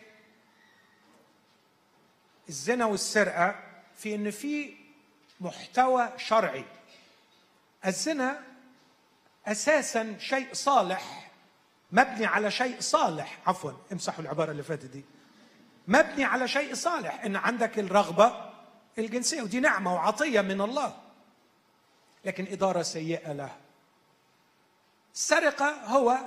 الزنا 2.49 2.85
والسرقة 2.85 3.63
في 3.95 4.15
إن 4.15 4.31
في 4.31 4.75
محتوى 5.39 6.13
شرعي. 6.17 6.65
الزنا 7.85 8.43
أساسا 9.47 10.15
شيء 10.19 10.47
صالح 10.53 11.31
مبني 11.91 12.25
على 12.25 12.51
شيء 12.51 12.79
صالح. 12.79 13.39
عفوا 13.47 13.71
امسحوا 13.91 14.23
العبارة 14.23 14.51
اللي 14.51 14.63
فاتت 14.63 14.85
دي. 14.85 15.05
مبني 15.87 16.23
على 16.23 16.47
شيء 16.47 16.73
صالح. 16.73 17.23
إن 17.23 17.35
عندك 17.35 17.79
الرغبة 17.79 18.51
الجنسية 18.97 19.41
ودي 19.41 19.59
نعمة 19.59 19.95
وعطية 19.95 20.41
من 20.41 20.61
الله. 20.61 20.95
لكن 22.25 22.47
إدارة 22.51 22.81
سيئة 22.81 23.33
له. 23.33 23.51
السرقه 25.13 25.69
هو 25.85 26.17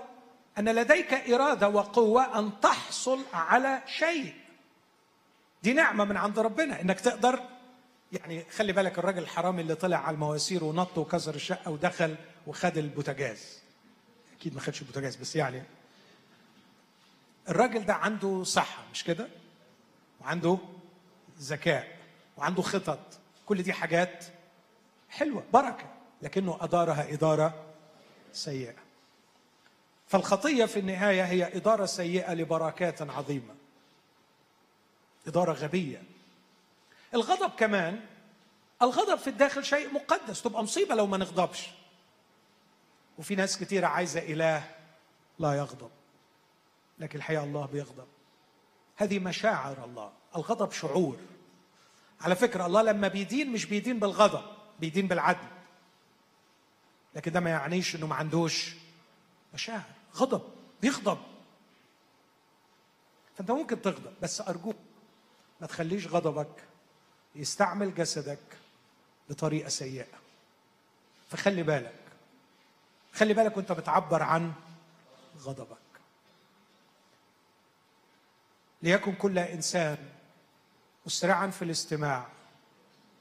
أن 0.59 0.69
لديك 0.69 1.15
إرادة 1.15 1.69
وقوة 1.69 2.39
أن 2.39 2.61
تحصل 2.61 3.21
على 3.35 3.83
شيء. 3.87 4.35
دي 5.63 5.73
نعمة 5.73 6.05
من 6.05 6.17
عند 6.17 6.39
ربنا. 6.39 6.81
إنك 6.81 7.01
تقدر 7.01 7.41
يعني 8.13 8.45
خلي 8.51 8.73
بالك 8.73 8.99
الراجل 8.99 9.23
الحرامي 9.23 9.63
اللي 9.63 9.75
طلع 9.75 9.97
على 9.97 10.15
المواسير 10.15 10.65
ونط 10.65 10.99
وكسر 10.99 11.35
الشقة 11.35 11.71
ودخل 11.71 12.17
وخد 12.47 12.79
البوتاجاز. 12.79 13.59
أكيد 14.37 14.55
ما 14.55 14.61
خدش 14.61 14.81
البوتاجاز 14.83 15.17
بس 15.17 15.37
يعني 15.37 15.63
الراجل 17.49 17.87
ده 17.87 17.95
عنده 17.95 18.45
صحة 18.45 18.83
مش 18.93 19.05
كده؟ 19.05 19.29
وعنده 20.21 20.59
ذكاء 21.41 21.97
وعنده 22.37 22.63
خطط. 22.63 22.99
كل 23.47 23.63
دي 23.63 23.73
حاجات 23.73 24.25
حلوة 25.11 25.45
بركة 25.53 25.87
لكنه 26.23 26.59
أدارها 26.61 27.13
إدارة 27.13 27.65
سيئة. 28.33 28.75
فالخطية 30.09 30.65
في 30.65 30.79
النهاية 30.81 31.25
هي 31.25 31.57
إدارة 31.57 31.87
سيئة 31.87 32.35
لبركات 32.35 33.03
عظيمة. 33.03 33.55
إدارة 35.27 35.53
غبية. 35.53 36.03
الغضب 37.15 37.51
كمان 37.59 38.01
الغضب 38.83 39.19
في 39.19 39.31
الداخل 39.31 39.65
شيء 39.65 39.93
مقدس. 39.93 40.43
تبقى 40.43 40.63
مصيبة 40.63 40.95
لو 40.95 41.07
ما 41.07 41.17
نغضبش. 41.17 41.71
وفي 43.21 43.35
ناس 43.35 43.59
كتيرة 43.59 43.87
عايزة 43.87 44.21
إله 44.21 44.71
لا 45.39 45.53
يغضب 45.55 45.91
لكن 46.99 47.19
الحقيقة 47.19 47.45
الله 47.45 47.67
بيغضب. 47.67 48.07
هذه 48.97 49.19
مشاعر 49.19 49.85
الله. 49.85 50.13
الغضب 50.37 50.73
شعور. 50.73 51.17
على 52.21 52.37
فكرة 52.37 52.67
الله 52.67 52.83
لما 52.83 53.09
بيدين 53.09 53.53
مش 53.53 53.65
بيدين 53.65 53.99
بالغضب 53.99 54.43
بيدين 54.81 55.09
بالعدل. 55.09 55.49
لكن 57.15 57.33
ده 57.33 57.41
ما 57.41 57.51
يعنيش 57.51 57.97
إنه 57.97 58.07
ما 58.07 58.15
عندوش 58.15 58.75
مشاعر. 59.55 59.91
غضب 60.15 60.43
بيغضب. 60.83 61.19
فأنت 63.37 63.51
ممكن 63.51 63.83
تغضب 63.83 64.13
بس 64.23 64.41
أرجوك 64.41 64.77
ما 65.61 65.67
تخليش 65.67 66.07
غضبك 66.07 66.65
يستعمل 67.35 67.95
جسدك 67.95 68.59
بطريقة 69.31 69.69
سيئة. 69.69 70.19
فخلي 71.31 71.63
بالك 71.63 72.00
خلي 73.15 73.35
بالك 73.35 73.57
وانت 73.57 73.73
بتعبر 73.73 74.23
عن 74.23 74.53
غضبك. 75.39 75.77
ليكن 78.83 79.15
كل 79.15 79.39
إنسان 79.39 79.99
مسرعا 81.07 81.47
في 81.47 81.63
الاستماع 81.63 82.27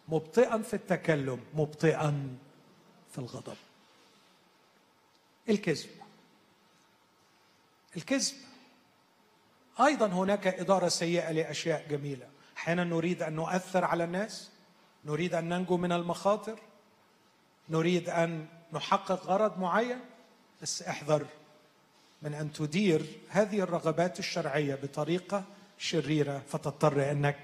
مبطئا 0.07 0.57
في 0.61 0.73
التكلم 0.73 1.43
مبطئا 1.53 2.37
في 3.11 3.17
الغضب. 3.17 3.57
الكذب. 5.49 5.89
الكذب. 7.97 8.35
أيضا 9.79 10.07
هناك 10.07 10.47
إدارة 10.47 10.87
سيئة 10.87 11.31
لأشياء 11.31 11.87
جميلة. 11.89 12.29
أحيانا 12.57 12.83
نريد 12.83 13.21
أن 13.21 13.33
نؤثر 13.33 13.85
على 13.85 14.03
الناس 14.03 14.51
نريد 15.05 15.33
أن 15.33 15.49
ننجو 15.49 15.77
من 15.77 15.91
المخاطر 15.91 16.59
نريد 17.69 18.09
أن 18.09 18.47
نحقق 18.73 19.25
غرض 19.25 19.59
معين؟ 19.59 19.99
بس 20.61 20.81
احذر 20.81 21.25
من 22.21 22.33
أن 22.33 22.53
تدير 22.53 23.05
هذه 23.29 23.59
الرغبات 23.59 24.19
الشرعية 24.19 24.75
بطريقة 24.75 25.43
شريرة 25.77 26.41
فتضطر 26.49 27.11
أنك 27.11 27.39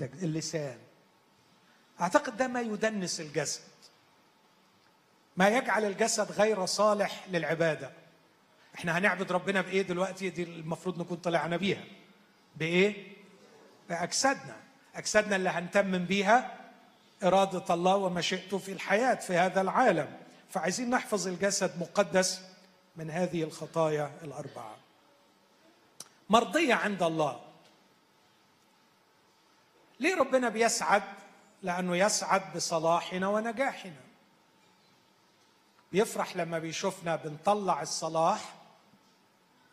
اللسان. 0.00 0.78
أعتقد 2.00 2.36
ده 2.36 2.48
ما 2.48 2.60
يدنس 2.60 3.20
الجسد. 3.20 3.62
ما 5.36 5.48
يجعل 5.48 5.84
الجسد 5.84 6.32
غير 6.32 6.66
صالح 6.66 7.24
للعبادة. 7.28 7.90
إحنا 8.74 8.98
هنعبد 8.98 9.32
ربنا 9.32 9.60
بإيه 9.60 9.82
دلوقتي؟ 9.82 10.30
دي 10.30 10.42
المفروض 10.42 11.00
نكون 11.00 11.16
طلعنا 11.16 11.56
بيها. 11.56 11.84
بإيه؟ 12.56 13.12
بأجسادنا. 13.88 14.56
أجسادنا 14.94 15.36
اللي 15.36 15.48
هنتمم 15.50 16.04
بيها 16.04 16.60
إرادة 17.22 17.74
الله 17.74 17.96
ومشيئته 17.96 18.58
في 18.58 18.72
الحياة 18.72 19.14
في 19.14 19.36
هذا 19.36 19.60
العالم. 19.60 20.23
فعايزين 20.54 20.90
نحفظ 20.90 21.28
الجسد 21.28 21.78
مقدس 21.78 22.40
من 22.96 23.10
هذه 23.10 23.42
الخطايا 23.42 24.18
الأربعة. 24.22 24.76
مرضية 26.30 26.74
عند 26.74 27.02
الله. 27.02 27.40
ليه 30.00 30.16
ربنا 30.16 30.48
بيسعد؟ 30.48 31.02
لأنه 31.62 31.96
يسعد 31.96 32.56
بصلاحنا 32.56 33.28
ونجاحنا. 33.28 34.00
بيفرح 35.92 36.36
لما 36.36 36.58
بيشوفنا 36.58 37.16
بنطلع 37.16 37.82
الصلاح 37.82 38.54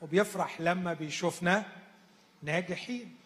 وبيفرح 0.01 0.61
لما 0.61 0.93
بيشوفنا 0.93 1.65
ناجحين. 2.43 3.17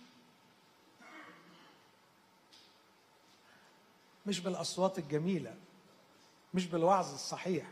مش 4.26 4.40
بالأصوات 4.40 4.99
الجميلة. 4.99 5.65
مش 6.56 6.65
بالوعظ 6.65 7.14
الصحيح 7.14 7.65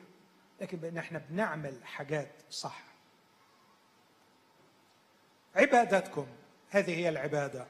لكن 0.62 0.78
بأن 0.78 0.98
إحنا 0.98 1.22
بنعمل 1.30 1.78
حاجات 1.84 2.32
صح. 2.50 2.82
عبادتكم 5.56 6.26
هذه 6.70 6.96
هي 6.96 7.10
العبادة. 7.10 7.66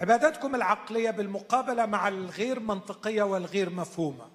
عبادتكم 0.00 0.54
العقلية 0.54 1.10
بالمقابلة 1.10 1.86
مع 1.86 2.08
الغير 2.08 2.60
منطقية 2.60 3.22
والغير 3.22 3.70
مفهومة. 3.70 4.28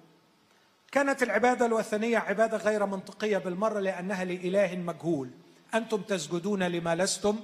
كانت 0.92 1.22
العبادة 1.22 1.66
الوثنية 1.66 2.18
عبادة 2.18 2.56
غير 2.56 2.86
منطقية 2.86 3.38
بالمرة 3.38 3.80
لأنها 3.80 4.24
لإله 4.24 4.76
مجهول. 4.76 5.30
أنتم 5.74 6.02
تسجدون 6.02 6.62
لما 6.62 6.96
لستم 6.96 7.40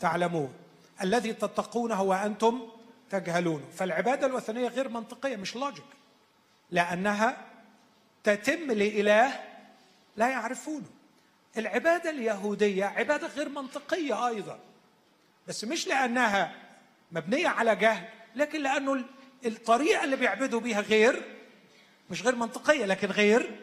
تعلمون. 0.00 0.54
الذي 1.02 1.32
تتقونه 1.32 2.02
وأنتم 2.02 2.68
تجهلونه 3.10 3.64
فالعبادة 3.72 4.26
الوثنية 4.26 4.68
غير 4.68 4.88
منطقية 4.88 5.36
مش 5.36 5.56
لوجيك 5.56 5.84
لأنها 6.72 7.36
تتم 8.24 8.70
لإله 8.72 9.32
لا 10.16 10.28
يعرفونه. 10.28 10.86
العبادة 11.56 12.10
اليهودية 12.10 12.84
عبادة 12.84 13.26
غير 13.26 13.48
منطقية 13.48 14.28
أيضا 14.28 14.58
بس 15.48 15.64
مش 15.64 15.86
لأنها 15.86 16.54
مبنية 17.12 17.48
على 17.48 17.76
جهل 17.76 18.04
لكن 18.36 18.62
لأنه 18.62 19.04
الطريقة 19.46 20.04
اللي 20.04 20.16
بيعبدوا 20.16 20.60
بيها 20.60 20.80
غير 20.80 21.22
مش 22.10 22.22
غير 22.22 22.36
منطقية 22.36 22.84
لكن 22.84 23.08
غير 23.08 23.58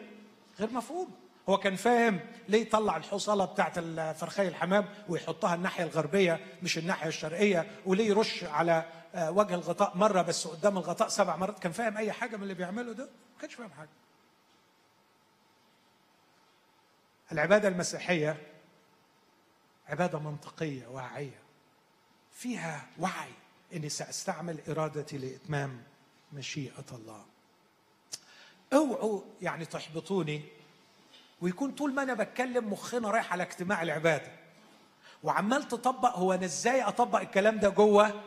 غير 0.60 0.70
مفهومه 0.70 1.10
هو 1.48 1.58
كان 1.58 1.76
فاهم 1.76 2.20
ليه 2.48 2.60
يطلع 2.62 2.96
الحصاله 2.96 3.44
بتاعت 3.44 3.78
فرخي 4.14 4.48
الحمام 4.48 4.84
ويحطها 5.08 5.54
الناحية 5.54 5.84
الغربية 5.84 6.40
مش 6.62 6.78
الناحية 6.78 7.08
الشرقية 7.08 7.66
وليه 7.86 8.06
يرش 8.08 8.44
على 8.44 8.84
وجه 9.14 9.54
الغطاء 9.54 9.96
مرة 9.96 10.22
بس 10.22 10.46
قدام 10.46 10.78
الغطاء 10.78 11.08
سبع 11.08 11.36
مرات. 11.36 11.58
كان 11.58 11.72
فاهم 11.72 11.96
أي 11.96 12.12
حاجة 12.12 12.36
من 12.36 12.42
اللي 12.42 12.54
بيعمله 12.54 12.92
ده؟ 12.92 13.04
ما 13.04 13.40
كانش 13.40 13.54
فاهم 13.54 13.70
حاجة. 13.70 13.88
العبادة 17.32 17.68
المسيحية 17.68 18.36
عبادة 19.88 20.18
منطقية 20.18 20.86
واعية. 20.86 21.38
فيها 22.32 22.86
وعي 22.98 23.32
إني 23.74 23.88
سأستعمل 23.88 24.58
إرادتي 24.68 25.18
لإتمام 25.18 25.82
مشيئة 26.32 26.84
الله. 26.92 27.24
اوعوا 28.72 29.20
يعني 29.42 29.64
تحبطوني 29.64 30.42
ويكون 31.40 31.72
طول 31.72 31.94
ما 31.94 32.02
أنا 32.02 32.14
بتكلم 32.14 32.72
مخنا 32.72 33.10
رايح 33.10 33.32
على 33.32 33.42
اجتماع 33.42 33.82
العبادة. 33.82 34.32
وعمال 35.22 35.68
تطبق 35.68 36.16
هو 36.16 36.32
أنا 36.32 36.44
إزاي 36.44 36.82
أطبق 36.82 37.20
الكلام 37.20 37.58
ده 37.58 37.68
جوه؟ 37.68 38.22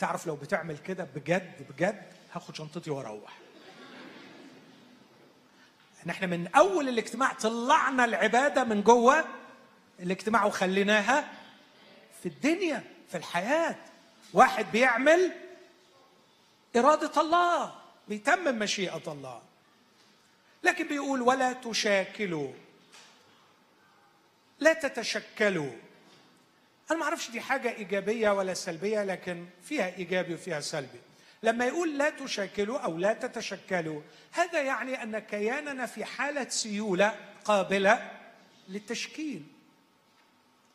تعرف 0.00 0.26
لو 0.26 0.36
بتعمل 0.36 0.78
كده 0.78 1.04
بجد 1.04 1.66
بجد 1.70 2.12
هاخد 2.32 2.56
شنطتي 2.56 2.90
وأروح. 2.90 3.38
ان 6.04 6.10
إحنا 6.10 6.26
من 6.26 6.46
أول 6.54 6.88
الاجتماع 6.88 7.32
طلعنا 7.32 8.04
العبادة 8.04 8.64
من 8.64 8.82
جوه 8.82 9.24
الاجتماع 10.00 10.44
وخليناها 10.44 11.32
في 12.22 12.26
الدنيا 12.28 12.84
في 13.08 13.16
الحياة. 13.16 13.76
واحد 14.32 14.66
بيعمل 14.72 15.32
إرادة 16.76 17.20
الله 17.20 17.74
بيتمم 18.08 18.58
مشيئة 18.58 19.12
الله. 19.12 19.42
لكن 20.62 20.88
بيقول 20.88 21.22
ولا 21.22 21.52
تشاكلوا 21.52 22.52
لا 24.58 24.72
تتشكلوا. 24.72 25.72
أنا 26.90 26.98
ما 26.98 27.04
أعرفش 27.04 27.30
دي 27.30 27.40
حاجة 27.40 27.72
إيجابية 27.76 28.30
ولا 28.30 28.54
سلبية 28.54 29.04
لكن 29.04 29.46
فيها 29.62 29.96
إيجابي 29.96 30.34
وفيها 30.34 30.60
سلبي. 30.60 31.00
لما 31.42 31.66
يقول 31.66 31.98
لا 31.98 32.10
تشاكلوا 32.10 32.78
أو 32.78 32.98
لا 32.98 33.12
تتشكلوا 33.12 34.02
هذا 34.32 34.62
يعني 34.62 35.02
أن 35.02 35.18
كياننا 35.18 35.86
في 35.86 36.04
حالة 36.04 36.48
سيولة 36.48 37.14
قابلة 37.44 38.10
للتشكيل. 38.68 39.42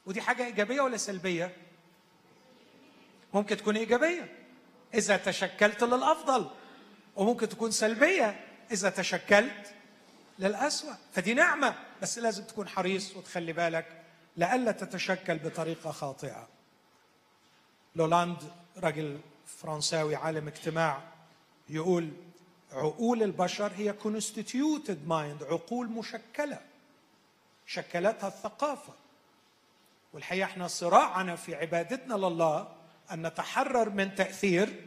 ودي 0.05 0.21
حاجة 0.21 0.45
إيجابية 0.45 0.81
ولا 0.81 0.97
سلبية؟ 0.97 1.51
ممكن 3.33 3.57
تكون 3.57 3.77
إيجابية. 3.77 4.35
إذا 4.93 5.17
تشكلت 5.17 5.83
للأفضل 5.83 6.49
وممكن 7.15 7.49
تكون 7.49 7.71
سلبية 7.71 8.39
إذا 8.71 8.89
تشكلت 8.89 9.73
للأسوأ. 10.39 10.93
فدي 11.13 11.33
نعمة 11.33 11.75
بس 12.01 12.19
لازم 12.19 12.43
تكون 12.43 12.67
حريص 12.67 13.15
وتخلي 13.15 13.53
بالك 13.53 14.04
لئلا 14.37 14.71
تتشكل 14.71 15.37
بطريقة 15.37 15.91
خاطئة. 15.91 16.47
لولاند 17.95 18.37
راجل 18.77 19.19
فرنساوي 19.47 20.15
عالم 20.15 20.47
اجتماع 20.47 21.01
يقول 21.69 22.11
عقول 22.71 23.23
البشر 23.23 23.71
هي 23.75 23.93
constituted 24.03 25.09
mind 25.09 25.43
عقول 25.43 25.87
مشكلة 25.87 26.59
شكلتها 27.65 28.27
الثقافة. 28.27 28.93
والحقيقة 30.13 30.45
إحنا 30.45 30.67
صراعنا 30.67 31.35
في 31.35 31.55
عبادتنا 31.55 32.13
لله 32.13 32.67
أن 33.11 33.27
نتحرر 33.27 33.89
من 33.89 34.15
تأثير 34.15 34.85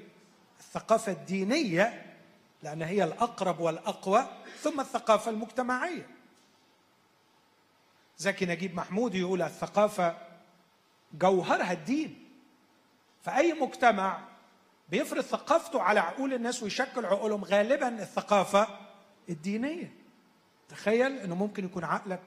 الثقافة 0.60 1.12
الدينية 1.12 2.16
لأن 2.62 2.82
هي 2.82 3.04
الأقرب 3.04 3.60
والأقوى 3.60 4.26
ثم 4.60 4.80
الثقافة 4.80 5.30
المجتمعية. 5.30 6.17
زكي 8.18 8.46
نجيب 8.46 8.74
محمود 8.74 9.14
يقول 9.14 9.42
الثقافة 9.42 10.16
جوهرها 11.14 11.72
الدين. 11.72 12.28
فأي 13.22 13.52
مجتمع 13.52 14.20
بيفرض 14.88 15.20
ثقافته 15.20 15.82
على 15.82 16.00
عقول 16.00 16.34
الناس 16.34 16.62
ويشكل 16.62 17.06
عقولهم 17.06 17.44
غالبا 17.44 17.88
الثقافة 17.88 18.68
الدينية. 19.28 19.92
تخيل 20.68 21.18
إنه 21.18 21.34
ممكن 21.34 21.64
يكون 21.64 21.84
عقلك 21.84 22.20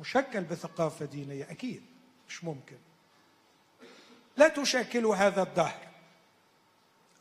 مشكل 0.00 0.40
بثقافة 0.44 1.04
دينية. 1.04 1.50
أكيد 1.50 1.82
مش 2.28 2.44
ممكن. 2.44 2.76
لا 4.36 4.48
تشاكلوا 4.48 5.16
هذا 5.16 5.42
الدهر. 5.42 5.88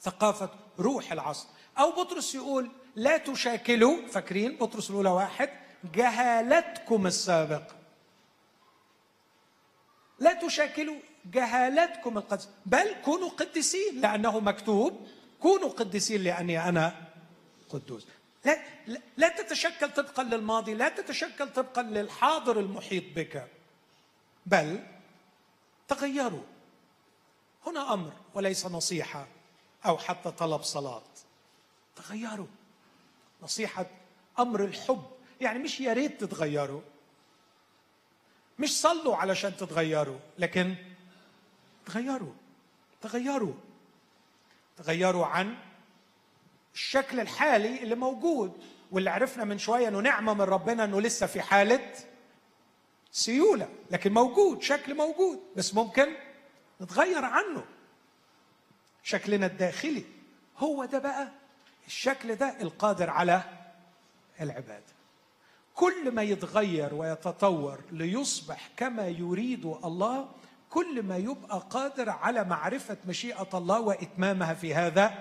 ثقافة 0.02 0.50
روح 0.80 1.12
العصر. 1.12 1.48
أو 1.78 1.92
بطرس 1.92 2.36
يقول 2.36 2.72
لا 2.96 3.18
تشاكلوا 3.18 4.08
فاكرين 4.08 4.58
بطرس 4.58 4.90
الأولى 4.90 5.10
واحد 5.10 5.50
جهالتكم 5.94 7.08
السابقة 7.08 7.81
لا 10.22 10.34
تشاكلوا 10.34 10.96
جهالتكم 11.26 12.18
القدس 12.18 12.50
بل 12.66 12.96
كونوا 13.06 13.30
قديسين 13.30 14.02
لأنه 14.02 14.40
مكتوب 14.40 15.08
كونوا 15.40 15.70
قديسين 15.70 16.24
لأني 16.24 16.70
أنا 16.70 16.94
قدوس. 17.70 18.08
لا, 18.46 18.60
لا, 18.88 19.02
لا 19.18 19.30
تتشكل 19.30 19.90
طبقا 19.90 20.24
للماضي 20.24 20.74
لا 20.74 20.90
تتشكل 20.90 21.50
طبقا 21.50 21.82
للحاضر 21.82 22.60
المحيط 22.60 23.04
بك 23.16 23.48
بل 24.46 24.80
تغيروا. 25.88 26.44
هنا 27.68 27.94
أمر 27.94 28.14
وليس 28.34 28.66
نصيحة 28.66 29.28
أو 29.86 29.98
حتى 29.98 30.32
طلب 30.32 30.64
صلاة. 30.64 31.04
تغيروا. 31.96 32.48
نصيحة 33.44 33.86
أمر 34.40 34.64
الحب 34.64 35.04
يعني 35.42 35.60
مش 35.60 35.80
يا 35.80 35.94
ريت 35.94 36.24
تتغيروا. 36.24 36.82
مش 38.62 38.82
صلوا 38.82 39.16
علشان 39.16 39.58
تتغيروا 39.58 40.20
لكن 40.40 40.76
تغيروا 41.86 42.34
تغيروا 43.02 43.54
تغيروا 44.78 45.26
عن 45.26 45.56
الشكل 46.74 47.20
الحالي 47.20 47.84
اللي 47.84 47.96
موجود 47.96 48.54
واللي 48.92 49.10
عرفنا 49.10 49.44
من 49.44 49.58
شوية 49.58 49.88
إنه 49.88 50.00
نعمة 50.00 50.34
من 50.34 50.42
ربنا 50.42 50.84
إنه 50.84 51.02
لسه 51.02 51.28
في 51.28 51.42
حالة 51.42 51.94
سيولة 53.12 53.70
لكن 53.92 54.14
موجود 54.14 54.62
شكل 54.62 54.96
موجود 54.96 55.40
بس 55.56 55.74
ممكن 55.74 56.08
نتغير 56.82 57.26
عنه. 57.26 57.66
شكلنا 59.04 59.46
الداخلي 59.46 60.04
هو 60.58 60.86
ده 60.86 61.00
بقى 61.00 61.28
الشكل 61.88 62.36
ده 62.36 62.62
القادر 62.62 63.10
على 63.10 63.44
العبادة. 64.42 64.84
كل 65.76 66.12
ما 66.12 66.24
يتغير 66.24 66.94
ويتطور 66.94 67.80
ليصبح 67.92 68.70
كما 68.78 69.08
يريد 69.08 69.66
الله 69.66 70.30
كل 70.70 71.04
ما 71.04 71.18
يبقى 71.18 71.64
قادر 71.70 72.10
على 72.10 72.44
معرفة 72.44 72.98
مشيئة 73.08 73.50
الله 73.54 73.80
وإتمامها 73.80 74.54
في 74.54 74.76
هذا 74.76 75.14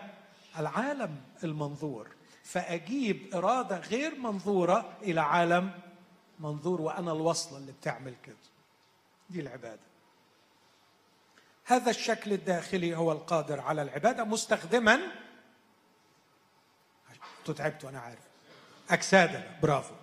العالم 0.58 1.16
المنظور. 1.44 2.08
فأجيب 2.44 3.34
إرادة 3.34 3.78
غير 3.78 4.14
منظورة 4.14 4.96
إلى 5.02 5.20
عالم 5.20 5.70
منظور 6.40 6.80
وأنا 6.80 7.12
الوصله 7.12 7.58
اللي 7.58 7.72
بتعمل 7.72 8.14
كده. 8.24 8.36
دي 9.30 9.40
العبادة. 9.40 9.80
هذا 11.64 11.90
الشكل 11.90 12.32
الداخلي 12.32 12.96
هو 12.96 13.12
القادر 13.12 13.60
على 13.60 13.82
العبادة 13.82 14.24
مستخدما 14.24 15.00
أنتوا 17.40 17.54
تعبتوا 17.54 17.90
أنا 17.90 18.00
عارف. 18.00 18.22
أجسادنا 18.90 19.58
برافو. 19.62 19.94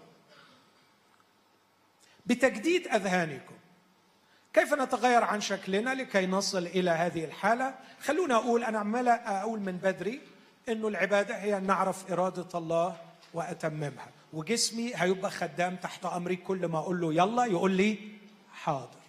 بتجديد 2.27 2.87
أذهانكم. 2.87 3.55
كيف 4.53 4.73
نتغير 4.73 5.23
عن 5.23 5.41
شكلنا 5.41 5.89
لكي 5.89 6.25
نصل 6.25 6.65
إلى 6.65 6.89
هذه 6.89 7.25
الحالة؟ 7.25 7.75
خلونا 8.01 8.35
أقول 8.35 8.63
أنا 8.63 8.79
عمال 8.79 9.07
أقول 9.07 9.59
من 9.59 9.77
بدري 9.77 10.21
إنه 10.69 10.87
العبادة 10.87 11.35
هي 11.35 11.57
أن 11.57 11.63
نعرف 11.67 12.11
إرادة 12.11 12.59
الله 12.59 12.97
وأتممها. 13.33 14.07
وجسمي 14.33 14.91
هيبقى 14.95 15.31
خدام 15.31 15.75
تحت 15.75 16.05
أمري 16.05 16.35
كل 16.35 16.65
ما 16.65 16.79
أقول 16.79 17.01
له 17.01 17.13
يلا 17.13 17.45
يقول 17.45 17.71
لي 17.71 17.97
حاضر. 18.53 18.99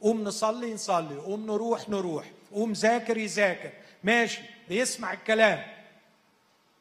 قوم 0.00 0.24
نصلي 0.24 0.74
نصلي. 0.74 1.16
قوم 1.16 1.46
نروح 1.46 1.88
نروح. 1.88 2.30
قوم 2.52 2.72
ذاكر 2.72 3.16
يذاكر. 3.16 3.70
ماشي. 4.04 4.40
بيسمع 4.68 5.12
الكلام. 5.12 5.66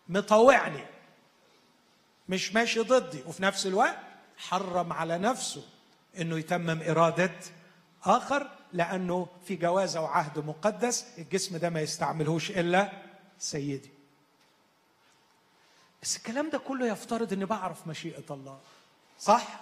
مطوعني. 0.10 0.86
مش 2.30 2.54
ماشي 2.54 2.80
ضدي. 2.80 3.24
وفي 3.28 3.44
نفس 3.44 3.68
الوقت 3.68 3.98
حرم 4.38 4.94
على 4.94 5.18
نفسه. 5.18 5.64
إنه 6.22 6.38
يتمم 6.38 6.82
إرادة 6.82 7.32
آخر 8.04 8.50
لأنه 8.74 9.28
في 9.46 9.56
جوازه 9.56 10.02
وعهد 10.02 10.40
مقدس 10.40 11.06
الجسم 11.18 11.58
ده 11.58 11.70
ما 11.70 11.82
يستعملهوش 11.82 12.52
إلا 12.52 12.92
سيدي. 13.40 13.90
بس 16.02 16.18
الكلام 16.18 16.50
ده 16.50 16.58
كله 16.58 16.88
يفترض 16.88 17.34
إني 17.34 17.46
بعرف 17.46 17.88
مشيئة 17.88 18.24
الله. 18.30 18.60
صح؟ 19.20 19.60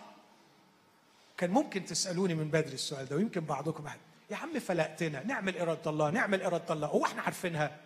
كان 1.38 1.50
ممكن 1.52 1.86
تسألوني 1.86 2.36
من 2.36 2.48
بدري 2.48 2.74
السؤال 2.74 3.06
ده 3.06 3.16
ويمكن 3.16 3.42
بعضكم 3.42 3.88
أحد. 3.88 4.00
يا 4.30 4.36
عم 4.36 4.60
فلقتنا 4.60 5.24
نعمل 5.24 5.58
إرادة 5.58 5.92
الله 5.92 6.10
نعمل 6.10 6.42
إرادة 6.42 6.74
الله. 6.74 6.88
هو 6.88 7.06
إحنا 7.06 7.22
عارفينها. 7.22 7.78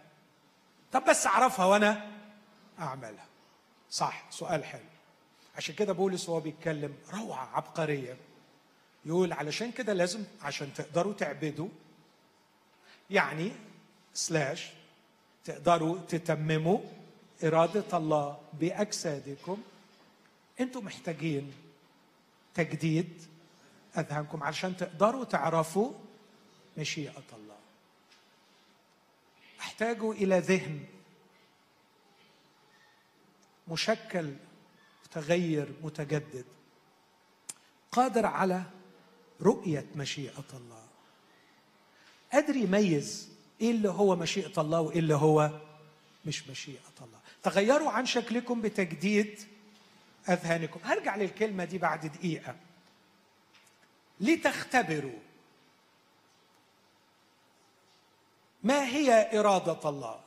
طب 0.91 1.05
بس 1.09 1.27
أعرفها 1.27 1.65
وأنا 1.65 2.11
أعملها. 2.79 3.25
صح 3.91 4.23
سؤال 4.29 4.65
حلو. 4.65 4.81
عشان 5.57 5.75
كده 5.75 5.93
بولس 5.93 6.29
وهو 6.29 6.39
بيتكلم 6.39 6.93
روعة 7.13 7.49
عبقرية. 7.53 8.17
يقول 9.05 9.33
علشان 9.33 9.71
كده 9.71 9.93
لازم 9.93 10.23
عشان 10.41 10.73
تقدروا 10.73 11.13
تعبدوا 11.13 11.69
يعني 13.09 13.51
سلاش 14.13 14.69
تقدروا 15.45 15.99
تتمموا 15.99 16.79
إرادة 17.43 17.97
الله 17.97 18.39
بأجسادكم. 18.53 19.61
أنتم 20.59 20.85
محتاجين 20.85 21.53
تجديد 22.53 23.23
أذهانكم 23.97 24.43
علشان 24.43 24.77
تقدروا 24.77 25.25
تعرفوا 25.25 25.93
مشيئة 26.77 27.23
الله. 27.33 27.57
احتاجوا 29.59 30.13
إلى 30.13 30.39
ذهن 30.39 30.85
مشكل 33.67 34.33
متغير 35.05 35.73
متجدد. 35.83 36.45
قادر 37.91 38.25
على 38.25 38.63
رؤية 39.41 39.85
مشيئة 39.95 40.45
الله. 40.53 40.83
قادر 42.33 42.55
يميز 42.55 43.29
إيه 43.61 43.71
اللي 43.71 43.89
هو 43.89 44.15
مشيئة 44.15 44.61
الله 44.61 44.81
وإيه 44.81 44.99
اللي 44.99 45.15
هو 45.15 45.51
مش 46.25 46.47
مشيئة 46.47 46.93
الله. 47.01 47.19
تغيروا 47.43 47.91
عن 47.91 48.05
شكلكم 48.05 48.61
بتجديد 48.61 49.39
أذهانكم. 50.29 50.79
هرجع 50.83 51.15
للكلمة 51.15 51.65
دي 51.65 51.77
بعد 51.77 52.05
دقيقة. 52.05 52.55
لتختبروا 54.19 55.19
ما 58.63 58.85
هي 58.85 59.39
إرادة 59.39 59.89
الله. 59.89 60.19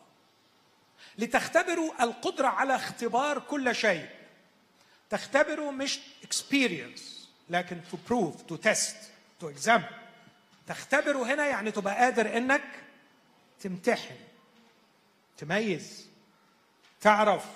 لتختبروا 1.18 2.04
القدرة 2.04 2.46
على 2.48 2.76
اختبار 2.76 3.38
كل 3.38 3.74
شيء. 3.74 4.08
تختبروا 5.10 5.72
مش 5.72 6.00
experience. 6.26 7.21
لكن 7.50 7.80
to 7.92 7.96
prove 8.10 8.52
to 8.52 8.56
test 8.68 8.94
to 9.42 9.46
examine. 9.46 9.92
تختبره 10.66 11.34
هنا 11.34 11.46
يعني 11.46 11.70
تبقى 11.70 11.94
قادر 11.94 12.36
إنك 12.36 12.62
تمتحن 13.60 14.16
تميز 15.38 16.06
تعرف. 17.00 17.46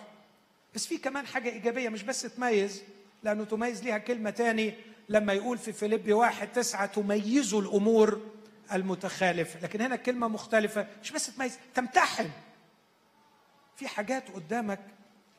بس 0.74 0.86
في 0.86 0.98
كمان 0.98 1.26
حاجة 1.26 1.48
إيجابية 1.48 1.88
مش 1.88 2.02
بس 2.02 2.22
تميز 2.22 2.82
لأنه 3.22 3.44
تميز 3.44 3.82
ليها 3.82 3.98
كلمة 3.98 4.30
تاني 4.30 4.74
لما 5.08 5.32
يقول 5.32 5.58
في 5.58 5.72
فيليبي 5.72 6.12
واحد 6.12 6.52
تسعة 6.52 6.86
تميزوا 6.86 7.60
الأمور 7.60 8.20
المتخالفة. 8.72 9.60
لكن 9.60 9.80
هنا 9.80 9.96
كلمة 9.96 10.28
مختلفة 10.28 10.86
مش 11.02 11.12
بس 11.12 11.36
تميز 11.36 11.58
تمتحن. 11.74 12.30
في 13.76 13.88
حاجات 13.88 14.30
قدامك 14.30 14.80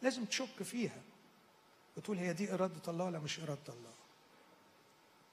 لازم 0.02 0.26
تشك 0.26 0.64
فيها. 0.64 1.02
وتقول 1.98 2.18
هي 2.18 2.34
دي 2.34 2.54
إرادة 2.54 2.82
الله 2.92 3.06
ولا 3.06 3.20
مش 3.20 3.40
إرادة 3.40 3.74
الله؟ 3.74 3.97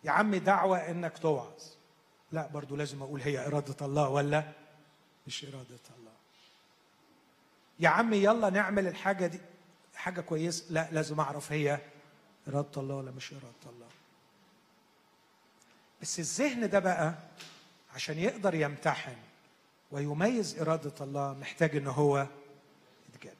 يا 0.04 0.10
عمي 0.10 0.38
دعوة 0.38 0.78
إنك 0.78 1.18
توعظ 1.18 1.62
لا 2.32 2.46
برضو 2.46 2.76
لازم 2.76 3.02
أقول 3.02 3.20
هي 3.20 3.46
إرادة 3.46 3.86
الله 3.86 4.08
ولا 4.08 4.44
مش 5.26 5.44
إرادة 5.44 5.84
الله. 5.98 6.12
يا 7.80 7.88
عمي 7.88 8.16
يلا 8.16 8.50
نعمل 8.50 8.86
الحاجة 8.86 9.26
دي. 9.26 9.40
حاجة 9.94 10.20
كويسة. 10.20 10.64
لا 10.70 10.88
لازم 10.92 11.20
أعرف 11.20 11.52
هي 11.52 11.78
إرادة 12.48 12.80
الله 12.80 12.94
ولا 12.94 13.10
مش 13.10 13.32
إرادة 13.32 13.72
الله. 13.76 13.86
بس 16.02 16.18
الذهن 16.18 16.70
ده 16.70 16.78
بقى 16.78 17.14
عشان 17.94 18.18
يقدر 18.18 18.54
يمتحن 18.54 19.16
ويميز 19.90 20.60
إرادة 20.60 21.04
الله 21.04 21.32
محتاج 21.40 21.76
إن 21.76 21.86
هو 21.86 22.26
يتجدد. 23.14 23.34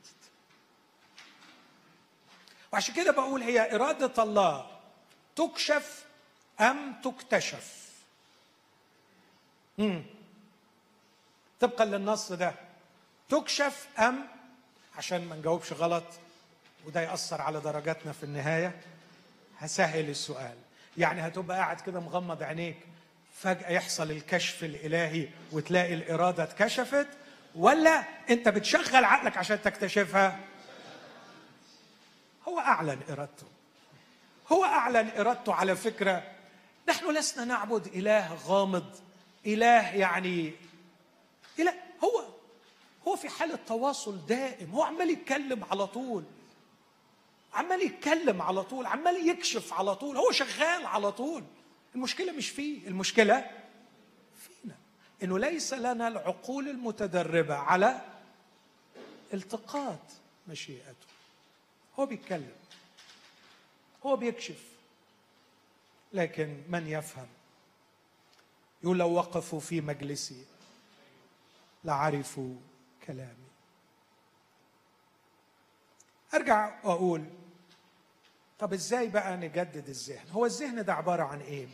وعشان 2.73 2.95
كده 2.95 3.11
بقول 3.11 3.43
هي 3.43 3.75
إرادة 3.75 4.23
الله 4.23 4.67
تكشف 5.37 6.05
أم 6.61 6.95
تكتشف؟ 7.05 7.89
مم. 9.79 10.03
طبقا 11.61 11.85
للنص 11.85 12.33
ده. 12.33 12.55
تكشف 13.29 13.87
أم 13.99 14.27
عشان 14.99 15.25
ما 15.29 15.37
نجاوبش 15.37 15.73
غلط 15.73 16.05
وده 16.87 17.01
يأثر 17.01 17.41
على 17.43 17.61
درجاتنا 17.61 18.13
في 18.13 18.23
النهاية. 18.25 18.81
هسهل 19.59 20.11
السؤال. 20.11 20.55
يعني 20.97 21.27
هتبقى 21.27 21.57
قاعد 21.57 21.81
كده 21.81 22.01
مغمض 22.01 22.43
عينيك 22.43 22.77
فجأة 23.37 23.71
يحصل 23.71 24.11
الكشف 24.11 24.65
الإلهي 24.65 25.29
وتلاقي 25.53 25.95
الإرادة 25.95 26.43
اتكشفت 26.43 27.07
ولا 27.55 28.05
أنت 28.31 28.49
بتشغل 28.49 29.05
عقلك 29.05 29.37
عشان 29.37 29.63
تكتشفها؟ 29.63 30.41
هو 32.49 32.59
أعلن 32.59 33.01
إرادته. 33.11 33.47
هو 34.53 34.65
أعلن 34.65 35.11
إرادته 35.19 35.55
على 35.55 35.77
فكرة 35.77 36.23
نحن 36.89 37.11
لسنا 37.11 37.45
نعبد 37.45 37.87
إله 37.87 38.35
غامض. 38.35 38.95
إله 39.47 39.95
يعني 39.95 40.53
إله 41.59 41.75
هو 42.05 42.25
هو 43.09 43.17
في 43.17 43.29
حالة 43.29 43.59
تواصل 43.67 44.27
دائم. 44.27 44.71
هو 44.71 44.83
عمال 44.83 45.11
يتكلم 45.11 45.65
على 45.65 45.87
طول. 45.87 46.25
عمال 47.55 47.83
يتكلم 47.83 48.43
على 48.43 48.63
طول 48.63 48.87
عمال 48.87 49.29
يكشف 49.29 49.73
على 49.73 49.95
طول. 49.95 50.17
هو 50.17 50.31
شغال 50.33 50.87
على 50.87 51.13
طول. 51.13 51.45
المشكلة 51.95 52.33
مش 52.33 52.49
فيه 52.49 52.89
المشكلة 52.89 53.51
فينا. 54.47 54.77
إنه 55.23 55.39
ليس 55.39 55.75
لنا 55.75 56.09
العقول 56.09 56.69
المتدربة 56.69 57.55
على 57.55 58.01
التقاط 59.35 59.99
مشيئته. 60.49 61.07
هو 61.99 62.07
بيتكلم 62.07 62.53
هو 64.07 64.17
بيكشف. 64.17 64.63
لكن 66.15 66.63
من 66.69 66.87
يفهم؟ 66.89 67.27
يقول 68.83 68.99
لو 68.99 69.13
وقفوا 69.13 69.61
في 69.61 69.81
مجلسي 69.81 70.45
لعرفوا 71.85 72.55
كلامي. 73.07 73.49
أرجع 76.35 76.81
وأقول 76.85 77.25
طب 78.59 78.73
إزاي 78.73 79.09
بقى 79.09 79.37
نجدد 79.37 79.89
الذهن؟ 79.89 80.29
هو 80.31 80.47
الذهن 80.47 80.85
ده 80.85 80.95
عبارة 80.95 81.23
عن 81.23 81.41
إيه؟ 81.41 81.69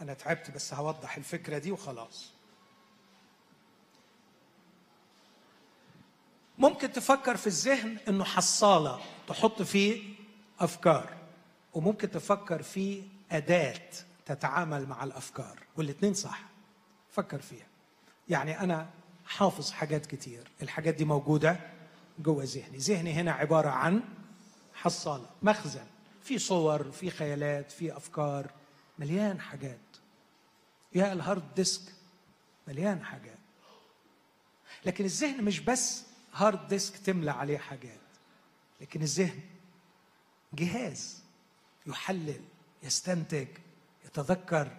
أنا 0.00 0.14
تعبت 0.14 0.50
بس 0.50 0.74
هوضح 0.74 1.16
الفكرة 1.16 1.58
دي 1.58 1.72
وخلاص. 1.72 2.30
ممكن 6.58 6.92
تفكر 6.92 7.36
في 7.36 7.46
الذهن 7.46 7.98
إنه 8.08 8.24
حصالة 8.24 9.00
تحط 9.28 9.62
فيه 9.62 10.13
أفكار 10.60 11.14
وممكن 11.74 12.10
تفكر 12.10 12.62
فيه 12.62 13.02
أداة 13.30 13.90
تتعامل 14.26 14.86
مع 14.86 15.04
الأفكار 15.04 15.58
والاثنين 15.76 16.14
صح. 16.14 16.42
فكر 17.10 17.40
فيها. 17.40 17.66
يعني 18.28 18.60
أنا 18.60 18.90
حافظ 19.26 19.70
حاجات 19.70 20.06
كتير 20.06 20.50
الحاجات 20.62 20.94
دي 20.94 21.04
موجودة 21.04 21.60
جوه 22.18 22.44
ذهني. 22.44 22.78
ذهني 22.78 23.12
هنا 23.12 23.32
عبارة 23.32 23.68
عن 23.68 24.02
حصالة 24.74 25.26
مخزن. 25.42 25.86
في 26.22 26.38
صور 26.38 26.90
في 26.90 27.10
خيالات 27.10 27.72
في 27.72 27.96
أفكار. 27.96 28.50
مليان 28.98 29.40
حاجات. 29.40 29.78
يا 30.94 31.12
ال 31.12 31.20
hard 31.20 31.54
disk 31.56 31.92
مليان 32.68 33.04
حاجات. 33.04 33.38
لكن 34.86 35.04
الذهن 35.04 35.44
مش 35.44 35.60
بس 35.60 36.04
hard 36.34 36.68
disk 36.68 36.96
تملى 36.96 37.30
عليه 37.30 37.58
حاجات 37.58 38.00
لكن 38.80 39.02
الذهن 39.02 39.40
جهاز 40.54 41.22
يحلل 41.86 42.40
يستنتج 42.82 43.48
يتذكر 44.04 44.76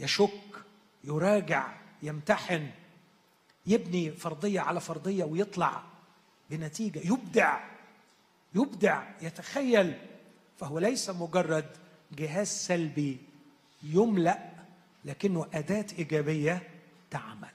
يشك 0.00 0.64
يراجع 1.04 1.76
يمتحن 2.02 2.70
يبني 3.66 4.12
فرضية 4.12 4.60
على 4.60 4.80
فرضية 4.80 5.24
ويطلع 5.24 5.82
بنتيجة 6.50 6.98
يبدع 6.98 7.60
يبدع 8.54 9.02
يتخيل. 9.22 9.98
فهو 10.58 10.78
ليس 10.78 11.10
مجرد 11.10 11.76
جهاز 12.12 12.48
سلبي 12.48 13.18
يملأ 13.82 14.50
لكنه 15.04 15.46
أداة 15.54 15.86
إيجابية 15.98 16.70
تعمل. 17.10 17.48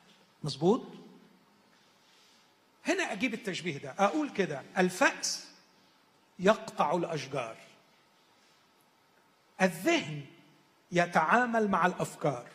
مظبوط؟ 0.43 0.81
هنا 2.85 3.03
أجيب 3.13 3.33
التشبيه 3.33 3.77
ده. 3.77 3.91
أقول 3.99 4.29
كده 4.29 4.63
الفأس 4.77 5.48
يقطع 6.39 6.95
الأشجار. 6.95 7.55
الذهن 9.61 10.25
يتعامل 10.91 11.67
مع 11.67 11.85
الأفكار. 11.85 12.47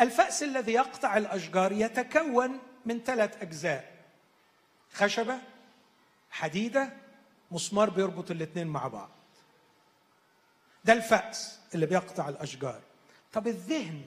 الفأس 0.00 0.42
الذي 0.42 0.72
يقطع 0.72 1.16
الأشجار 1.16 1.72
يتكون 1.72 2.58
من 2.86 3.00
ثلاث 3.00 3.42
أجزاء 3.42 3.96
خشبة 4.92 5.38
حديدة 6.30 6.92
مسمار 7.50 7.90
بيربط 7.90 8.30
الاثنين 8.30 8.66
مع 8.66 8.88
بعض. 8.88 9.10
ده 10.84 10.92
الفأس 10.92 11.60
اللي 11.74 11.86
بيقطع 11.86 12.28
الأشجار. 12.28 12.80
طب 13.32 13.46
الذهن 13.46 14.04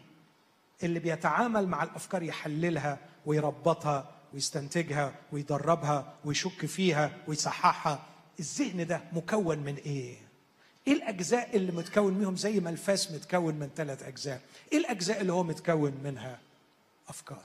اللي 0.83 0.99
بيتعامل 0.99 1.67
مع 1.67 1.83
الأفكار 1.83 2.23
يحللها 2.23 2.97
ويربطها 3.25 4.18
ويستنتجها 4.33 5.15
ويدربها 5.31 6.13
ويشك 6.25 6.65
فيها 6.65 7.17
ويصححها. 7.27 8.05
الذهن 8.39 8.87
ده 8.87 9.01
مكون 9.13 9.59
من 9.59 9.75
إيه؟ 9.75 10.17
إيه 10.87 10.93
الأجزاء 10.93 11.55
اللي 11.55 11.71
متكون 11.71 12.13
منهم 12.13 12.35
زي 12.35 12.59
ما 12.59 12.69
الفاس 12.69 13.11
متكون 13.11 13.55
من 13.55 13.69
ثلاث 13.75 14.03
أجزاء؟ 14.03 14.41
إيه 14.71 14.77
الأجزاء 14.77 15.21
اللي 15.21 15.33
هو 15.33 15.43
متكون 15.43 15.93
منها؟ 16.03 16.39
أفكار. 17.09 17.43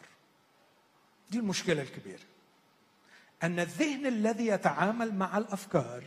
دي 1.31 1.39
المشكلة 1.39 1.83
الكبيرة. 1.83 2.23
أن 3.43 3.61
الذهن 3.61 4.07
الذي 4.07 4.47
يتعامل 4.47 5.15
مع 5.15 5.39
الأفكار 5.39 6.05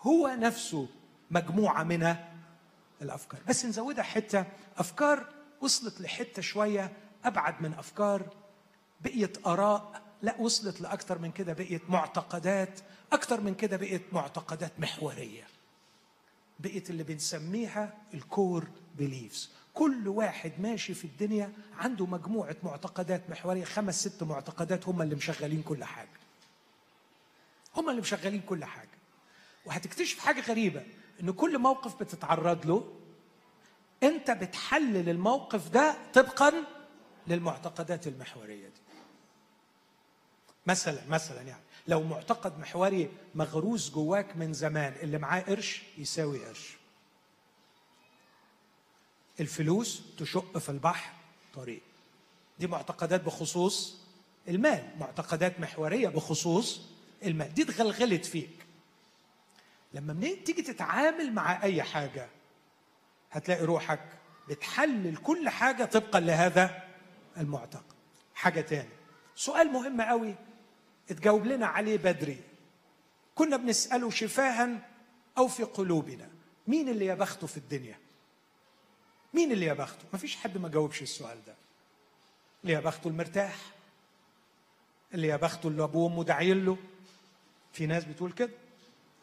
هو 0.00 0.28
نفسه 0.28 0.88
مجموعة 1.30 1.82
من 1.82 2.16
الأفكار. 3.02 3.40
بس 3.48 3.66
نزودها 3.66 4.04
حتة. 4.04 4.44
أفكار 4.78 5.26
وصلت 5.60 6.00
لحتة 6.00 6.42
شوية 6.42 6.92
أبعد 7.24 7.62
من 7.62 7.74
أفكار 7.74 8.22
بقيت 9.04 9.46
آراء 9.46 10.02
لا 10.22 10.36
وصلت 10.40 10.80
لأكثر 10.80 11.18
من 11.18 11.32
كده 11.32 11.52
بقيت 11.52 11.90
معتقدات 11.90 12.80
أكثر 13.12 13.40
من 13.40 13.54
كده 13.54 13.76
بقيت 13.76 14.02
معتقدات 14.12 14.72
محورية. 14.78 15.44
بقت 16.60 16.90
اللي 16.90 17.02
بنسميها 17.02 17.94
الكور 18.14 18.68
بيليفز. 18.98 19.50
كل 19.74 20.08
واحد 20.08 20.52
ماشي 20.58 20.94
في 20.94 21.04
الدنيا 21.04 21.52
عنده 21.78 22.06
مجموعة 22.06 22.56
معتقدات 22.62 23.30
محورية 23.30 23.64
خمس 23.64 24.00
ست 24.08 24.22
معتقدات 24.22 24.88
هم 24.88 25.02
اللي 25.02 25.14
مشغلين 25.14 25.62
كل 25.62 25.84
حاجة. 25.84 26.08
هم 27.76 27.90
اللي 27.90 28.00
مشغلين 28.00 28.40
كل 28.40 28.64
حاجة. 28.64 28.88
وهتكتشف 29.66 30.18
حاجة 30.18 30.40
غريبة 30.40 30.82
إن 31.20 31.30
كل 31.30 31.58
موقف 31.58 32.00
بتتعرض 32.02 32.66
له 32.66 32.92
أنت 34.02 34.30
بتحلل 34.30 35.08
الموقف 35.08 35.68
ده 35.68 35.96
طبقا 36.14 36.52
للمعتقدات 37.26 38.06
المحورية 38.06 38.68
دي. 38.68 38.83
مثلا 40.66 41.00
مثلا 41.08 41.42
يعني. 41.42 41.62
لو 41.88 42.02
معتقد 42.02 42.58
محوري 42.58 43.10
مغروس 43.34 43.90
جواك 43.90 44.36
من 44.36 44.52
زمان 44.52 44.94
اللي 45.02 45.18
معاه 45.18 45.40
قرش 45.40 45.82
يساوي 45.98 46.44
قرش. 46.46 46.76
الفلوس 49.40 50.02
تشق 50.18 50.58
في 50.58 50.68
البحر 50.68 51.12
طريق. 51.54 51.82
دي 52.58 52.66
معتقدات 52.66 53.20
بخصوص 53.24 53.96
المال. 54.48 54.90
معتقدات 55.00 55.60
محورية 55.60 56.08
بخصوص 56.08 56.80
المال. 57.24 57.54
دي 57.54 57.62
اتغلغلت 57.62 58.24
فيك. 58.24 58.66
لما 59.94 60.12
منين 60.12 60.44
تيجي 60.44 60.62
تتعامل 60.62 61.32
مع 61.32 61.62
أي 61.62 61.82
حاجة 61.82 62.28
هتلاقي 63.30 63.64
روحك 63.64 64.00
بتحلل 64.48 65.16
كل 65.16 65.48
حاجة 65.48 65.84
طبقا 65.84 66.20
لهذا 66.20 66.82
المعتقد. 67.36 67.94
حاجة 68.34 68.60
تاني. 68.60 68.88
سؤال 69.36 69.72
مهم 69.72 70.00
قوي 70.00 70.34
اتجاوب 71.10 71.46
لنا 71.46 71.66
عليه 71.66 71.96
بدري. 71.96 72.40
كنا 73.34 73.56
بنسأله 73.56 74.10
شفاها 74.10 74.88
أو 75.38 75.48
في 75.48 75.62
قلوبنا. 75.62 76.28
مين 76.66 76.88
اللي 76.88 77.06
يا 77.06 77.14
بخته 77.14 77.46
في 77.46 77.56
الدنيا؟ 77.56 77.98
مين 79.34 79.52
اللي 79.52 79.66
يا 79.66 79.74
بخته؟ 79.74 80.04
مفيش 80.12 80.36
حد 80.36 80.58
ما 80.58 80.68
جاوبش 80.68 81.02
السؤال 81.02 81.44
ده. 81.46 81.54
اللي 82.62 82.74
يا 82.74 82.80
بخته 82.80 83.08
المرتاح. 83.08 83.56
اللي 85.14 85.28
يا 85.28 85.36
بخته 85.36 85.68
اللي 85.68 85.82
أبوه 85.84 86.04
وأمه 86.04 86.24
داعين 86.24 86.64
له. 86.64 86.76
في 87.72 87.86
ناس 87.86 88.04
بتقول 88.04 88.32
كده. 88.32 88.50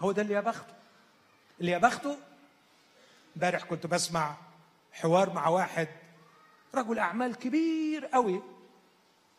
هو 0.02 0.12
ده 0.12 0.22
اللي 0.22 0.34
يا 0.34 0.42
بخته. 0.42 0.74
اللي 1.60 1.72
يا 1.72 1.78
بخته 1.78 2.18
امبارح 3.36 3.64
كنت 3.64 3.88
بسمع 3.88 4.38
حوار 4.92 5.34
مع 5.34 5.48
واحد 5.48 5.88
رجل 6.76 7.00
أعمال 7.00 7.36
كبير 7.36 8.06
قوي. 8.06 8.42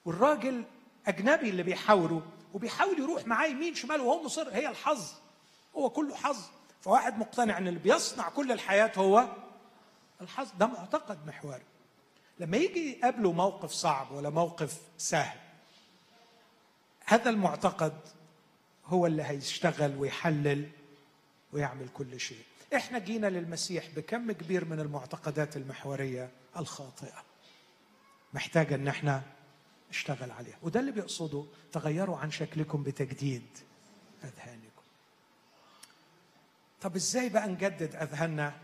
والراجل 0.04 0.64
أجنبي 1.06 1.50
اللي 1.50 1.62
بيحاوره 1.62 2.26
وبيحاول 2.54 2.98
يروح 3.00 3.26
معاه 3.26 3.46
يمين 3.46 3.74
شمال 3.74 4.00
وهو 4.00 4.22
مصر 4.22 4.48
هي 4.50 4.68
الحظ 4.68 5.12
هو 5.76 5.90
كله 5.90 6.14
حظ. 6.14 6.38
فواحد 6.80 7.18
مقتنع 7.18 7.58
إن 7.58 7.68
اللي 7.68 7.78
بيصنع 7.78 8.28
كل 8.28 8.52
الحياة 8.52 8.92
هو 8.96 9.28
الحظ. 10.20 10.48
ده 10.58 10.66
معتقد 10.66 11.26
محوري 11.26 11.62
لما 12.38 12.56
يجي 12.56 12.98
يقابله 12.98 13.32
موقف 13.32 13.70
صعب 13.70 14.10
ولا 14.12 14.30
موقف 14.30 14.78
سهل 14.98 15.38
هذا 17.06 17.30
المعتقد 17.30 17.98
هو 18.86 19.06
اللي 19.06 19.22
هيشتغل 19.22 19.96
ويحلل 19.96 20.68
ويعمل 21.52 21.88
كل 21.94 22.20
شيء. 22.20 22.42
إحنا 22.76 22.98
جينا 22.98 23.26
للمسيح 23.26 23.84
بكم 23.96 24.32
كبير 24.32 24.64
من 24.64 24.80
المعتقدات 24.80 25.56
المحورية 25.56 26.30
الخاطئة. 26.56 27.22
محتاجه 28.34 28.74
إن 28.74 28.88
إحنا 28.88 29.22
اشتغل 29.92 30.30
عليها 30.30 30.56
وده 30.62 30.80
اللي 30.80 30.92
بيقصده 30.92 31.44
تغيروا 31.72 32.16
عن 32.18 32.30
شكلكم 32.30 32.82
بتجديد 32.82 33.46
أذهانكم. 34.24 34.82
طب 36.80 36.96
إزاي 36.96 37.28
بقى 37.28 37.48
نجدد 37.48 37.94
أذهاننا؟ 37.94 38.54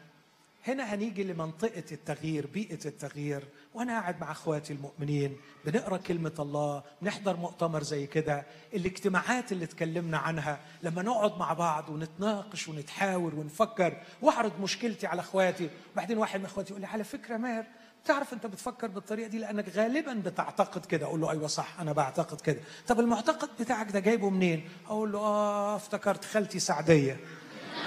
هنا 0.66 0.94
هنيجي 0.94 1.24
لمنطقة 1.24 1.84
التغيير 1.92 2.46
بيئة 2.46 2.86
التغيير. 2.86 3.44
وأنا 3.74 4.00
قاعد 4.00 4.20
مع 4.20 4.30
أخواتي 4.32 4.72
المؤمنين 4.72 5.36
بنقرأ 5.64 5.96
كلمة 5.96 6.34
الله 6.38 6.82
نحضر 7.02 7.36
مؤتمر 7.36 7.82
زي 7.82 8.06
كده. 8.06 8.46
الاجتماعات 8.74 9.52
اللي 9.52 9.64
اتكلمنا 9.64 10.18
عنها 10.18 10.60
لما 10.82 11.02
نقعد 11.02 11.38
مع 11.38 11.52
بعض 11.52 11.88
ونتناقش 11.88 12.68
ونتحاور 12.68 13.34
ونفكر 13.34 14.02
وأعرض 14.22 14.60
مشكلتي 14.60 15.06
على 15.06 15.20
أخواتي. 15.20 15.70
وبعدين 15.92 16.18
واحد 16.18 16.40
من 16.40 16.46
أخواتي 16.46 16.70
يقول 16.70 16.80
لي 16.80 16.86
على 16.86 17.05
فكرة 17.05 17.36
ماهر 17.36 17.66
تعرف 18.04 18.32
أنت 18.32 18.46
بتفكر 18.46 18.86
بالطريقة 18.86 19.28
دي؟ 19.28 19.38
لأنك 19.38 19.68
غالبا 19.76 20.12
بتعتقد 20.12 20.86
كده. 20.86 21.06
أقول 21.06 21.20
له 21.20 21.30
أيوه 21.30 21.46
صح 21.46 21.80
أنا 21.80 21.92
بعتقد 21.92 22.40
كده. 22.40 22.60
طب 22.88 23.00
المعتقد 23.00 23.48
بتاعك 23.60 23.90
ده 23.92 24.00
جايبه 24.00 24.30
منين؟ 24.30 24.68
أقول 24.86 25.12
له 25.12 25.18
آه 25.18 25.76
افتكرت 25.76 26.24
خالتي 26.24 26.58
سعدية 26.58 27.20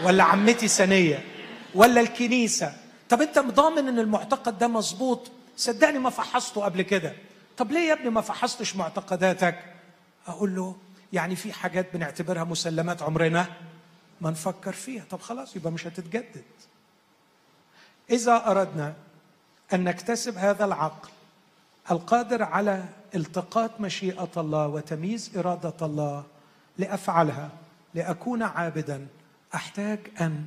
ولا 0.04 0.24
عمتي 0.24 0.68
سنية 0.68 1.24
ولا 1.76 2.02
الكنيسة. 2.02 2.74
طب 3.10 3.22
أنت 3.22 3.40
مضامن 3.40 3.88
إن 3.88 4.00
المعتقد 4.00 4.58
ده 4.58 4.68
مظبوط؟ 4.68 5.32
صدقني 5.58 6.00
ما 6.00 6.10
فحصته 6.10 6.62
قبل 6.64 6.82
كده. 6.82 7.14
طب 7.58 7.72
ليه 7.72 7.80
يا 7.90 7.94
ابني 7.94 8.10
ما 8.10 8.22
فحصتش 8.22 8.76
معتقداتك؟ 8.76 9.60
أقول 10.28 10.56
له 10.56 10.76
يعني 11.14 11.36
في 11.36 11.54
حاجات 11.54 11.94
بنعتبرها 11.94 12.44
مسلمات 12.44 13.02
عمرنا 13.02 13.48
ما 14.22 14.32
نفكر 14.32 14.72
فيها. 14.74 15.04
طب 15.10 15.22
خلاص 15.22 15.56
يبقى 15.56 15.72
مش 15.72 15.88
هتتجدد. 15.88 16.44
إذا 18.10 18.48
أردنا 18.52 18.94
أن 19.74 19.84
نكتسب 19.84 20.38
هذا 20.38 20.66
العقل 20.66 21.10
القادر 21.92 22.44
على 22.44 22.84
التقاط 23.16 23.72
مشيئة 23.80 24.30
الله 24.38 24.68
وتمييز 24.68 25.38
إرادة 25.38 25.74
الله 25.82 26.24
لأفعلها 26.78 27.50
لأكون 27.94 28.44
عابدا. 28.44 29.08
أحتاج 29.56 30.00
أن 30.22 30.46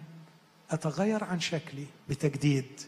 أتغير 0.71 1.25
عن 1.25 1.41
شكلي 1.41 1.87
بتجديد 2.09 2.81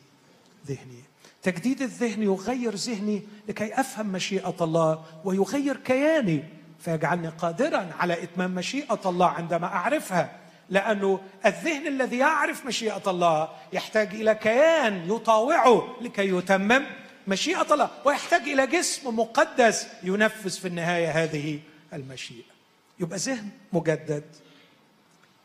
ذهني. 0.67 1.03
تجديد 1.43 1.83
الذهن 1.83 2.23
يغير 2.23 2.75
ذهني 2.75 3.23
لكي 3.49 3.81
أفهم 3.81 4.07
مشيئة 4.07 4.57
الله 4.61 5.05
ويغير 5.25 5.77
كياني 5.77 6.45
فيجعلني 6.81 7.29
قادرا 7.29 7.93
على 7.99 8.23
إتمام 8.23 8.55
مشيئة 8.55 9.01
الله 9.07 9.27
عندما 9.27 9.67
أعرفها. 9.67 10.37
لأنه 10.71 11.21
الذهن 11.47 11.87
الذي 11.87 12.19
يعرف 12.19 12.67
مشيئة 12.67 13.03
الله 13.07 13.49
يحتاج 13.73 14.15
إلى 14.15 14.35
كيان 14.35 15.11
يطاوعه 15.11 15.97
لكي 16.01 16.29
يتمم 16.29 16.87
مشيئة 17.29 17.75
الله 17.75 17.91
ويحتاج 18.05 18.43
إلى 18.43 18.67
جسم 18.67 19.19
مقدس 19.19 19.87
ينفذ 20.03 20.51
في 20.51 20.69
النهاية 20.69 21.11
هذه 21.11 21.61
المشيئة. 21.93 22.57
يبقى 23.01 23.19
ذهن 23.19 23.49
مجدد 23.73 24.25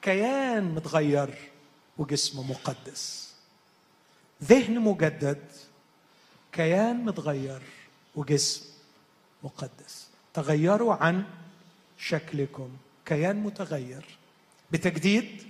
كيان 0.02 0.64
متغير 0.64 1.36
وجسم 1.98 2.50
مقدس. 2.50 3.34
ذهن 4.44 4.80
مجدد 4.80 5.44
كيان 6.52 7.06
متغير 7.06 7.62
وجسم 8.16 8.66
مقدس. 9.44 10.08
تغيروا 10.34 10.94
عن 10.94 11.24
شكلكم. 11.98 12.70
كيان 13.06 13.36
متغير. 13.36 14.06
بتجديد 14.72 15.44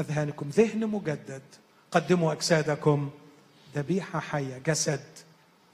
أذهانكم. 0.00 0.48
ذهن 0.48 0.86
مجدد. 0.86 1.42
قدموا 1.90 2.32
أجسادكم. 2.32 3.10
ذبيحة 3.74 4.20
حية 4.20 4.58
جسد 4.58 5.04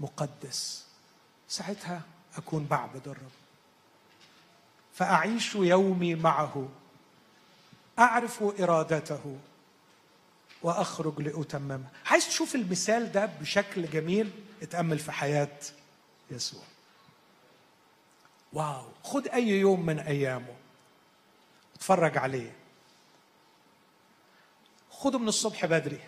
مقدس. 0.01 0.87
ساعتها 1.49 2.03
أكون 2.37 2.65
بعبد 2.65 3.09
الرب. 3.09 3.31
فأعيش 4.95 5.55
يومي 5.55 6.15
معه. 6.15 6.69
أعرف 7.99 8.43
إرادته. 8.43 9.39
وأخرج 10.62 11.20
لاتممها 11.20 11.91
عايز 12.07 12.28
تشوف 12.28 12.55
المثال 12.55 13.12
ده 13.12 13.27
بشكل 13.27 13.91
جميل؟ 13.91 14.31
اتأمل 14.62 14.99
في 14.99 15.12
حياة 15.12 15.59
يسوع. 16.31 16.62
واو. 18.53 18.85
خد 19.03 19.28
أي 19.28 19.49
يوم 19.49 19.87
من 19.87 19.99
أيامه. 19.99 20.55
اتفرج 21.77 22.19
عليه. 22.19 22.53
خده 24.90 25.19
من 25.19 25.28
الصبح 25.28 25.66
بدري. 25.66 26.01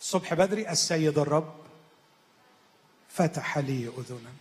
الصبح 0.00 0.34
بدري 0.34 0.70
السيد 0.70 1.18
الرب 1.18 1.54
فتح 3.08 3.58
لي 3.58 3.88
أذنا 3.98 4.32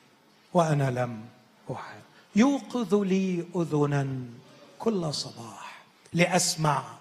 وأنا 0.53 0.91
لم 0.91 1.25
احد 1.71 2.01
يوقظ 2.35 2.95
لي 2.95 3.45
أذنا 3.55 4.17
كل 4.79 5.13
صباح 5.13 5.83
لأسمع 6.13 6.97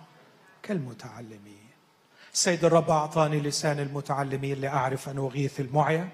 كالمتعلمين. 0.63 1.69
السيد 2.35 2.65
الرب 2.65 2.91
أعطاني 2.91 3.41
لسان 3.41 3.79
المتعلمين 3.79 4.61
لأعرف 4.61 5.09
أن 5.09 5.19
أغيث 5.19 5.61
المعيا 5.61 6.09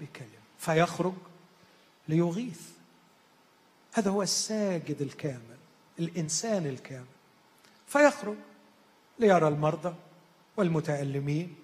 بكلمة. 0.00 0.30
فيخرج 0.58 1.14
ليغيث. 2.08 2.60
هذا 3.92 4.10
هو 4.10 4.22
الساجد 4.22 5.02
الكامل. 5.02 5.55
الإنسان 5.98 6.66
الكامل. 6.66 7.06
فيخرج 7.86 8.36
ليرى 9.18 9.48
المرضى 9.48 9.94
والمتألمين 10.56 11.54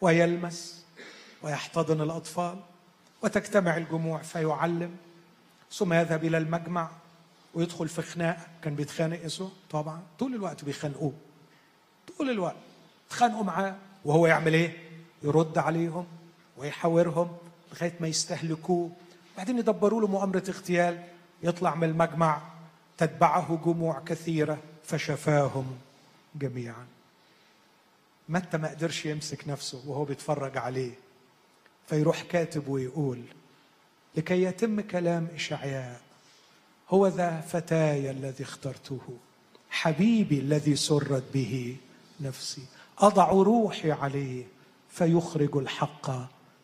ويلمس 0.00 0.84
ويحتضن 1.42 2.00
الأطفال 2.00 2.58
وتجتمع 3.22 3.76
الجموع 3.76 4.22
فيعلم 4.22 4.96
ثم 5.72 5.92
يذهب 5.92 6.24
إلى 6.24 6.38
المجمع 6.38 6.90
ويدخل 7.54 7.88
في 7.88 8.02
خناقة. 8.02 8.46
كان 8.62 8.74
بيتخانق 8.74 9.24
يسوع 9.24 9.50
طبعا. 9.70 10.02
طول 10.18 10.34
الوقت 10.34 10.64
بيخانقوه. 10.64 11.12
طول 12.18 12.30
الوقت. 12.30 12.56
اتخانقوا 13.08 13.44
معاه. 13.44 13.76
وهو 14.04 14.26
يعمل 14.26 14.54
إيه؟ 14.54 14.76
يرد 15.22 15.58
عليهم 15.58 16.06
ويحاورهم 16.56 17.36
لغاية 17.72 17.94
ما 18.00 18.08
يستهلكوه. 18.08 18.90
بعدين 19.36 19.58
يدبروا 19.58 20.00
له 20.00 20.06
مؤامرة 20.06 20.44
اغتيال. 20.48 21.04
يطلع 21.42 21.74
من 21.74 21.84
المجمع. 21.84 22.49
تتبعه 23.00 23.60
جموع 23.64 24.00
كثيرة 24.06 24.58
فشفاهم 24.84 25.78
جميعا. 26.34 26.86
متى 28.28 28.58
ما 28.58 28.68
قدرش 28.68 29.06
يمسك 29.06 29.48
نفسه 29.48 29.82
وهو 29.86 30.04
بيتفرج 30.04 30.58
عليه 30.58 30.92
فيروح 31.86 32.22
كاتب 32.22 32.68
ويقول 32.68 33.22
لكي 34.16 34.42
يتم 34.42 34.80
كلام 34.80 35.28
إشعياء 35.34 36.00
هو 36.88 37.06
ذا 37.06 37.40
فتاي 37.40 38.10
الذي 38.10 38.44
اخترته 38.44 39.00
حبيبي 39.70 40.38
الذي 40.38 40.76
سرت 40.76 41.24
به 41.34 41.76
نفسي 42.20 42.62
أضع 42.98 43.30
روحي 43.30 43.92
عليه 43.92 44.44
فيخرج 44.90 45.56
الحق 45.56 46.10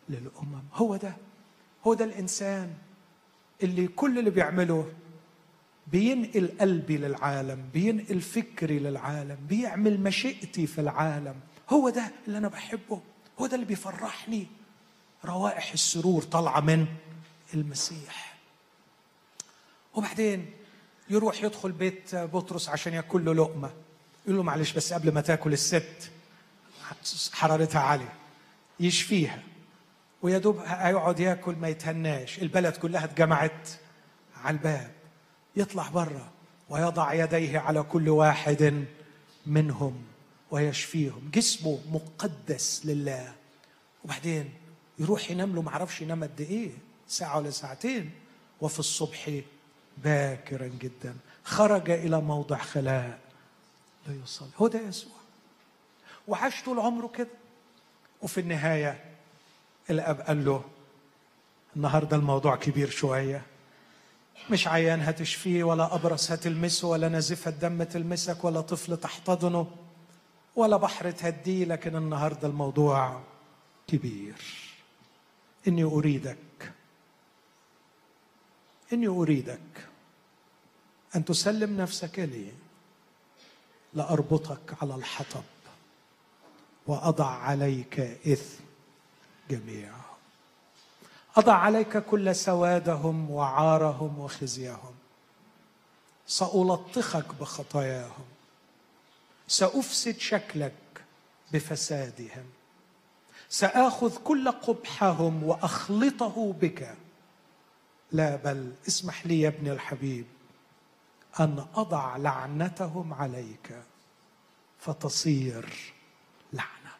للأمم. 0.09 0.61
هو 0.73 0.95
ده 0.95 1.13
هو 1.87 1.93
ده 1.93 2.05
الإنسان 2.05 2.73
اللي 3.63 3.87
كل 3.87 4.19
اللي 4.19 4.29
بيعمله 4.29 4.91
بينقل 5.91 6.49
قلبي 6.61 6.97
للعالم 6.97 7.69
بينقل 7.73 8.21
فكري 8.21 8.79
للعالم 8.79 9.37
بيعمل 9.49 9.99
مشيئتي 9.99 10.67
في 10.67 10.81
العالم. 10.81 11.35
هو 11.69 11.89
ده 11.89 12.11
اللي 12.27 12.37
أنا 12.37 12.47
بحبه 12.47 13.01
هو 13.39 13.47
ده 13.47 13.55
اللي 13.55 13.65
بيفرحني. 13.65 14.47
روائح 15.25 15.71
السرور 15.71 16.23
طالعة 16.23 16.59
من 16.59 16.85
المسيح. 17.53 18.37
وبعدين 19.93 20.45
يروح 21.09 21.43
يدخل 21.43 21.71
بيت 21.71 22.15
بطرس 22.15 22.69
عشان 22.69 22.93
ياكل 22.93 23.25
له 23.25 23.33
لقمة. 23.33 23.69
يقول 24.25 24.37
له 24.37 24.43
معلش 24.43 24.71
بس 24.71 24.93
قبل 24.93 25.13
ما 25.13 25.21
تاكل 25.21 25.53
الست 25.53 26.11
حرارتها 27.33 27.81
عالية. 27.81 28.13
يشفيها. 28.79 29.43
ويا 30.21 30.37
دوب 30.37 30.57
هيقعد 30.65 31.19
ياكل 31.19 31.55
ما 31.55 31.67
يتهناش. 31.67 32.39
البلد 32.39 32.75
كلها 32.75 33.03
اتجمعت 33.03 33.69
على 34.43 34.57
الباب. 34.57 34.91
يطلع 35.57 35.89
بره 35.89 36.31
ويضع 36.69 37.13
يديه 37.13 37.59
على 37.59 37.83
كل 37.83 38.09
واحد 38.09 38.85
منهم 39.45 40.03
ويشفيهم. 40.51 41.31
جسمه 41.33 41.79
مقدس 41.91 42.81
لله. 42.85 43.33
وبعدين 44.05 44.53
يروح 44.99 45.31
ينام 45.31 45.55
له 45.55 45.61
معرفش 45.61 46.01
ينام 46.01 46.23
قد 46.23 46.41
إيه 46.41 46.71
ساعة 47.07 47.37
ولا 47.37 47.49
ساعتين 47.49 48.11
وفي 48.61 48.79
الصبح 48.79 49.41
باكرا 49.97 50.67
جدا. 50.67 51.15
خرج 51.43 51.89
إلى 51.89 52.21
موضع 52.21 52.57
خلاء 52.57 53.19
ليصلي. 54.07 54.49
هو 54.57 54.67
ده 54.67 54.79
يسوع. 54.79 55.11
وعاش 56.27 56.63
طول 56.63 56.79
عمره 56.79 57.07
كده. 57.07 57.27
وفي 58.21 58.39
النهاية 58.39 59.05
الأب 59.89 60.21
قال 60.21 60.45
له 60.45 60.63
النهاردة 61.75 62.17
الموضوع 62.17 62.55
كبير 62.55 62.89
شوية. 62.89 63.41
مش 64.49 64.67
عيان 64.67 65.01
هتشفيه 65.01 65.63
ولا 65.63 65.95
أبرص 65.95 66.31
هتلمسه 66.31 66.87
ولا 66.87 67.09
نزفة 67.09 67.51
دم 67.51 67.83
تلمسك 67.83 68.43
ولا 68.43 68.61
طفل 68.61 68.97
تحتضنه 68.97 69.71
ولا 70.55 70.77
بحر 70.77 71.11
تهديه 71.11 71.65
لكن 71.65 71.95
النهاردة 71.95 72.47
الموضوع 72.47 73.21
كبير. 73.87 74.35
إني 75.67 75.83
أريدك 75.83 76.37
إني 78.93 79.07
أريدك 79.07 79.87
أن 81.15 81.25
تسلم 81.25 81.77
نفسك 81.81 82.19
لي 82.19 82.51
لأربطك 83.93 84.83
على 84.83 84.95
الحطب 84.95 85.43
وأضع 86.87 87.25
عليك 87.29 87.99
إثم 87.99 88.63
جميعهم 89.49 90.16
أضع 91.37 91.53
عليك 91.53 91.97
كل 91.97 92.35
سوادهم 92.35 93.31
وعارهم 93.31 94.19
وخزيهم. 94.19 94.95
سألطخك 96.27 97.35
بخطاياهم. 97.39 98.25
سأفسد 99.47 100.17
شكلك 100.17 100.73
بفسادهم. 101.53 102.45
سآخذ 103.49 104.17
كل 104.23 104.51
قبحهم 104.51 105.43
وأخلطه 105.43 106.53
بك. 106.61 106.95
لا 108.11 108.35
بل 108.35 108.73
اسمح 108.87 109.25
لي 109.25 109.41
يا 109.41 109.47
ابني 109.47 109.71
الحبيب 109.71 110.25
أن 111.39 111.65
أضع 111.75 112.17
لعنتهم 112.17 113.13
عليك. 113.13 113.81
فتصير 114.79 115.93
لعنة. 116.53 116.95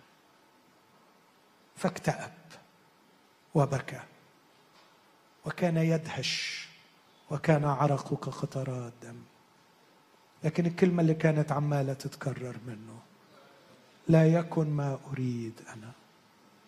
فاكتئب 1.76 2.34
وبكى. 3.56 4.02
وكان 5.48 5.78
يدهش 5.78 6.68
وكان 7.32 7.66
عرقه 7.66 8.16
كقطرات 8.16 8.94
دم 9.04 9.16
لكن 10.44 10.66
الكلمة 10.66 11.02
اللي 11.02 11.14
كانت 11.14 11.52
عمالة 11.52 11.94
تتكرر 11.94 12.58
منه 12.68 13.00
لا 14.08 14.28
يكن 14.28 14.70
ما 14.70 15.00
أريد 15.12 15.62
أنا 15.70 15.92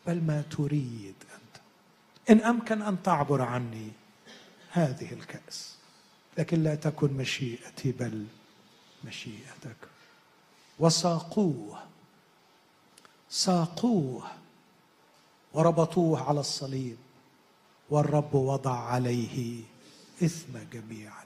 بل 0.08 0.22
ما 0.24 0.42
تريد 0.42 1.16
أنت. 1.34 1.62
إن 2.30 2.48
أمكن 2.48 2.82
أن 2.82 3.04
تعبر 3.04 3.42
عني 3.42 3.92
هذه 4.72 5.14
الكأس 5.14 5.76
لكن 6.38 6.64
لا 6.64 6.76
تكن 6.76 7.14
مشيئتي 7.14 7.92
بل 7.92 8.26
مشيئتك. 9.04 9.78
وساقوه 10.80 11.80
ساقوه 13.30 14.28
وربطوه 15.54 16.30
على 16.30 16.40
الصليب. 16.40 16.98
والرب 17.90 18.36
وضع 18.36 18.80
عليه 18.80 19.64
إثم 20.24 20.58
جميعا. 20.74 21.24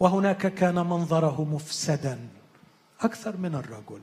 وهناك 0.00 0.54
كان 0.54 0.74
منظره 0.74 1.44
مفسدا 1.44 2.28
أكثر 3.00 3.36
من 3.36 3.54
الرجل 3.54 4.00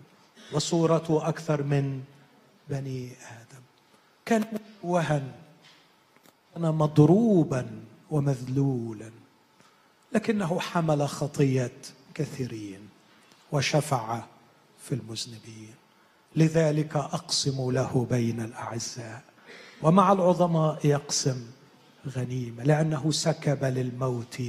وصورته 0.53 1.27
أكثر 1.29 1.63
من 1.63 2.03
بني 2.69 3.11
آدم. 3.11 3.63
كان 4.25 4.43
وهن 4.83 5.31
كان 6.53 6.61
مضروبا 6.61 7.83
ومذلولا 8.11 9.11
لكنه 10.13 10.59
حمل 10.59 11.09
خطية 11.09 11.77
كثيرين 12.13 12.89
وشفع 13.51 14.23
في 14.83 14.95
المذنبين. 14.95 15.75
لذلك 16.35 16.95
أقسم 16.95 17.71
له 17.71 18.07
بين 18.09 18.41
الأعزاء 18.41 19.23
ومع 19.81 20.11
العظماء 20.11 20.85
يقسم 20.85 21.45
غنيمة 22.07 22.63
لأنه 22.63 23.11
سكب 23.11 23.63
للموت 23.63 24.41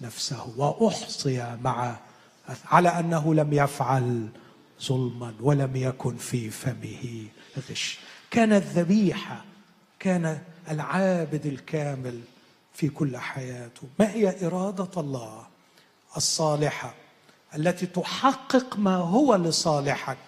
نفسه 0.00 0.54
وأحصي 0.56 1.56
مع 1.62 1.96
على 2.66 2.88
أنه 2.88 3.34
لم 3.34 3.52
يفعل 3.52 4.28
ظلما 4.82 5.34
ولم 5.40 5.76
يكن 5.76 6.16
في 6.16 6.50
فمه 6.50 7.24
غش. 7.70 7.98
كانت 8.30 8.64
ذبيحه 8.64 9.44
كان 9.98 10.38
العابد 10.70 11.46
الكامل 11.46 12.20
في 12.74 12.88
كل 12.88 13.16
حياته. 13.16 13.82
ما 13.98 14.10
هي 14.10 14.46
إرادة 14.46 15.00
الله 15.00 15.46
الصالحة 16.16 16.94
التي 17.56 17.86
تحقق 17.86 18.78
ما 18.78 18.94
هو 18.94 19.34
لصالحك؟ 19.34 20.18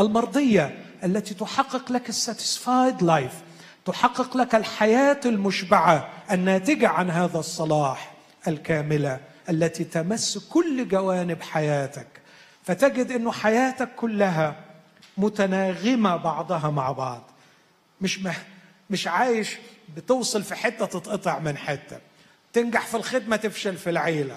المرضية 0.00 0.84
التي 1.04 1.34
تحقق 1.34 1.92
لك 1.92 2.08
الساتيسفايد 2.08 3.02
لايف 3.02 3.32
تحقق 3.84 4.36
لك 4.36 4.54
الحياة 4.54 5.20
المشبعة 5.26 6.08
الناتجة 6.30 6.88
عن 6.88 7.10
هذا 7.10 7.38
الصلاح 7.38 8.12
الكاملة 8.48 9.20
التي 9.48 9.84
تمس 9.84 10.38
كل 10.38 10.88
جوانب 10.88 11.42
حياتك. 11.42 12.06
فتجد 12.64 13.10
انه 13.10 13.32
حياتك 13.32 13.88
كلها 13.96 14.56
متناغمة 15.16 16.16
بعضها 16.16 16.70
مع 16.70 16.92
بعض. 16.92 17.22
مش 18.00 18.20
مش 18.90 19.06
عايش 19.06 19.56
بتوصل 19.96 20.42
في 20.42 20.54
حتة 20.54 20.86
تتقطع 20.86 21.38
من 21.38 21.56
حتة. 21.56 21.98
تنجح 22.52 22.86
في 22.86 22.96
الخدمة 22.96 23.36
تفشل 23.36 23.76
في 23.76 23.90
العيلة. 23.90 24.36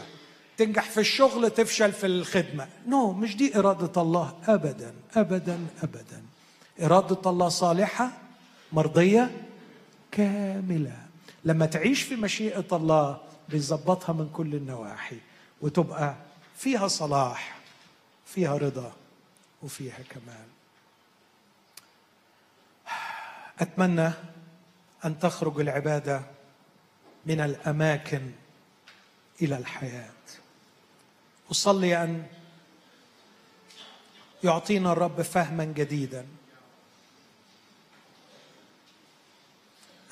تنجح 0.58 0.84
في 0.84 1.00
الشغل 1.00 1.50
تفشل 1.50 1.92
في 1.92 2.08
الخدمة. 2.08 2.68
نو 2.88 3.14
no, 3.14 3.16
مش 3.16 3.36
دي 3.36 3.58
إرادة 3.60 4.02
الله. 4.02 4.34
ابدا 4.48 4.94
ابدا 5.16 5.60
ابدا. 5.84 6.24
إرادة 6.82 7.30
الله 7.32 7.50
صالحة 7.50 8.23
مرضية 8.74 9.32
كاملة. 10.12 11.06
لما 11.46 11.66
تعيش 11.66 12.02
في 12.02 12.16
مشيئة 12.16 12.66
الله 12.72 13.22
بيظبطها 13.50 14.14
من 14.14 14.30
كل 14.34 14.56
النواحي 14.56 15.18
وتبقى 15.62 16.16
فيها 16.58 16.88
صلاح 16.88 17.60
فيها 18.26 18.58
رضا 18.58 18.94
وفيها 19.64 20.00
كمال. 20.10 20.48
أتمنى 23.60 24.12
أن 25.06 25.20
تخرج 25.20 25.60
العبادة 25.60 26.22
من 27.26 27.40
الأماكن 27.42 28.32
إلى 29.42 29.58
الحياة. 29.58 30.10
أصلي 31.52 32.04
أن 32.04 32.26
يعطينا 34.44 34.92
الرب 34.92 35.22
فهما 35.22 35.66
جديدا. 35.66 36.26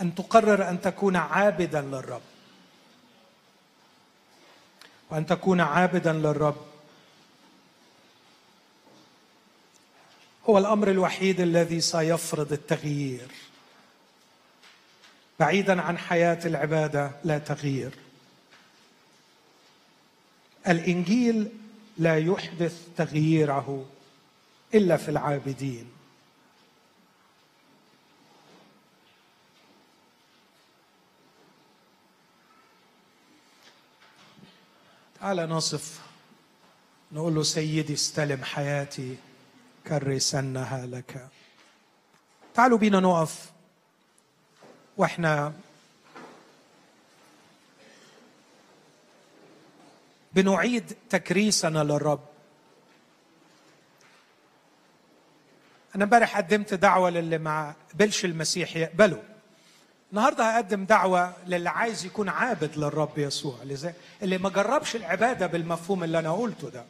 أن 0.02 0.16
تقرر 0.16 0.70
أن 0.70 0.82
تكون 0.82 1.16
عابدا 1.16 1.82
للرب. 1.82 2.22
وأن 5.10 5.26
تكون 5.26 5.62
عابدا 5.62 6.14
للرب. 6.14 6.66
هو 10.50 10.58
الأمر 10.58 10.92
الوحيد 10.92 11.40
الذي 11.40 11.82
سيفرض 11.82 12.54
التغيير. 12.54 13.28
بعيدا 15.40 15.82
عن 15.82 15.98
حياة 15.98 16.40
العبادة 16.46 17.12
لا 17.24 17.38
تغيير. 17.38 17.92
الإنجيل 20.68 21.50
لا 21.98 22.18
يحدث 22.18 22.88
تغييره 22.98 23.86
إلا 24.74 24.98
في 24.98 25.10
العابدين. 25.10 26.01
تعال 35.22 35.38
نصف. 35.38 36.02
نقول 37.12 37.36
له 37.36 37.44
سيدي 37.44 37.94
استلم 37.94 38.44
حياتي 38.44 39.18
كرسنها 39.88 40.86
لك. 40.86 41.28
تعالوا 42.54 42.78
بينا 42.78 43.00
نقف. 43.00 43.52
وإحنا 44.98 45.54
بنعيد 50.34 50.96
تكريسنا 51.10 51.84
للرب. 51.84 52.24
أنا 55.96 56.04
امبارح 56.04 56.38
قدمت 56.38 56.74
دعوة 56.74 57.10
للي 57.10 57.38
ما 57.38 57.74
قبلش 57.94 58.26
المسيح 58.26 58.76
يقبله. 58.76 59.24
النهارده 60.12 60.44
هقدم 60.44 60.86
دعوة 60.86 61.34
للي 61.48 61.70
عايز 61.70 62.06
يكون 62.06 62.30
عابد 62.30 62.78
للرب 62.78 63.18
يسوع 63.18 63.56
اللي 64.22 64.38
ما 64.38 64.50
جربش 64.50 64.96
العبادة 64.96 65.48
بالمفهوم 65.48 66.04
اللي 66.04 66.20
أنا 66.20 66.32
قلته 66.32 66.70
ده. 66.70 66.86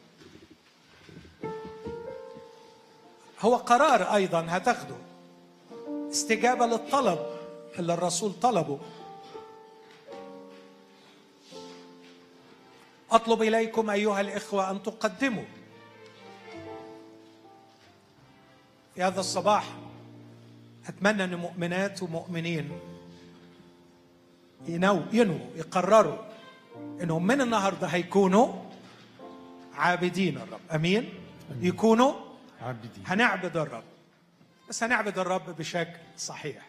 هو 3.40 3.56
قرار 3.56 4.14
أيضا 4.14 4.46
هتاخده. 4.48 4.94
استجابة 6.10 6.66
للطلب 6.66 7.18
اللي 7.78 7.94
الرسول 7.94 8.32
طلبه. 8.42 8.78
أطلب 13.10 13.42
إليكم 13.42 13.90
أيها 13.90 14.20
الإخوة 14.20 14.70
أن 14.70 14.82
تقدموا. 14.82 15.44
في 18.94 19.02
هذا 19.02 19.20
الصباح 19.20 19.64
أتمنى 20.88 21.24
إن 21.24 21.34
مؤمنات 21.34 22.02
ومؤمنين 22.02 22.91
ينو 24.66 25.02
ينووا 25.12 25.50
يقرروا 25.56 26.18
انهم 26.76 27.26
من 27.26 27.40
النهارده 27.40 27.86
هيكونوا 27.86 28.62
عابدين 29.74 30.36
الرب. 30.36 30.60
أمين؟ 30.74 31.14
يكونوا 31.60 32.12
عابدين. 32.62 33.04
هنعبد 33.06 33.56
الرب. 33.56 33.84
بس 34.68 34.82
هنعبد 34.82 35.18
الرب 35.18 35.56
بشكل 35.56 35.98
صحيح. 36.16 36.68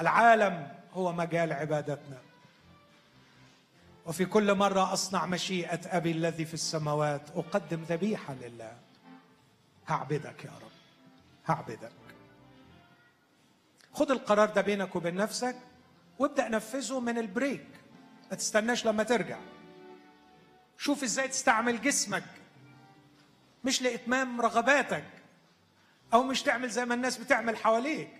العالم 0.00 0.68
هو 0.94 1.12
مجال 1.12 1.52
عبادتنا. 1.52 2.18
وفي 4.06 4.24
كل 4.24 4.54
مرة 4.54 4.92
أصنع 4.92 5.26
مشيئة 5.26 5.80
أبي 5.96 6.10
الذي 6.10 6.44
في 6.44 6.54
السماوات. 6.54 7.22
أقدم 7.36 7.82
ذبيحة 7.82 8.34
لله. 8.34 8.76
هعبدك 9.88 10.44
يا 10.44 10.50
رب. 10.50 10.70
هعبدك. 11.46 11.92
خد 13.92 14.10
القرار 14.10 14.48
ده 14.48 14.60
بينك 14.60 14.96
وبين 14.96 15.14
نفسك. 15.14 15.56
وابدأ 16.18 16.48
نفذه 16.48 17.00
من 17.00 17.18
البريك. 17.18 17.66
ما 18.30 18.36
تستناش 18.36 18.86
لما 18.86 19.02
ترجع. 19.02 19.38
شوف 20.78 21.02
إزاي 21.02 21.28
تستعمل 21.28 21.82
جسمك. 21.82 22.24
مش 23.64 23.82
لإتمام 23.82 24.40
رغباتك. 24.40 25.04
أو 26.14 26.22
مش 26.22 26.42
تعمل 26.42 26.70
زي 26.70 26.84
ما 26.84 26.94
الناس 26.94 27.18
بتعمل 27.18 27.56
حواليك. 27.56 28.10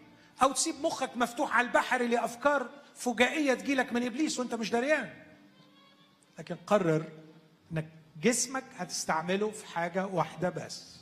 أو 0.43 0.53
تسيب 0.53 0.75
مخك 0.83 1.17
مفتوح 1.17 1.57
على 1.57 1.67
البحر 1.67 2.03
لأفكار 2.03 2.71
فجائية 2.95 3.55
تجيلك 3.55 3.93
من 3.93 4.07
إبليس 4.07 4.39
وأنت 4.39 4.55
مش 4.55 4.71
دريان. 4.71 5.15
لكن 6.39 6.57
قرر 6.67 7.05
إنك 7.73 7.89
جسمك 8.23 8.65
هتستعمله 8.77 9.51
في 9.51 9.67
حاجة 9.67 10.07
واحدة 10.07 10.49
بس. 10.49 10.97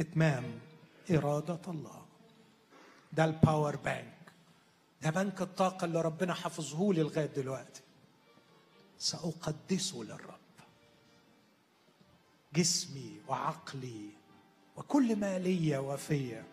إتمام 0.00 0.44
إرادة 1.10 1.60
الله. 1.68 2.06
ده 3.12 3.24
ال 3.24 3.33
power 3.33 3.76
bank 3.76 4.17
ده 5.02 5.10
بنك 5.10 5.40
الطاقة 5.40 5.84
اللي 5.84 6.00
ربنا 6.00 6.34
حافظه 6.34 6.92
لي 6.92 7.02
لغاية 7.02 7.26
دلوقتي. 7.26 7.80
سأقدسه 8.98 10.02
للرب. 10.02 10.38
جسمي 12.54 13.20
وعقلي 13.28 14.10
وكل 14.76 15.16
ما 15.16 15.38
لي 15.38 15.78
وفيا. 15.78 16.44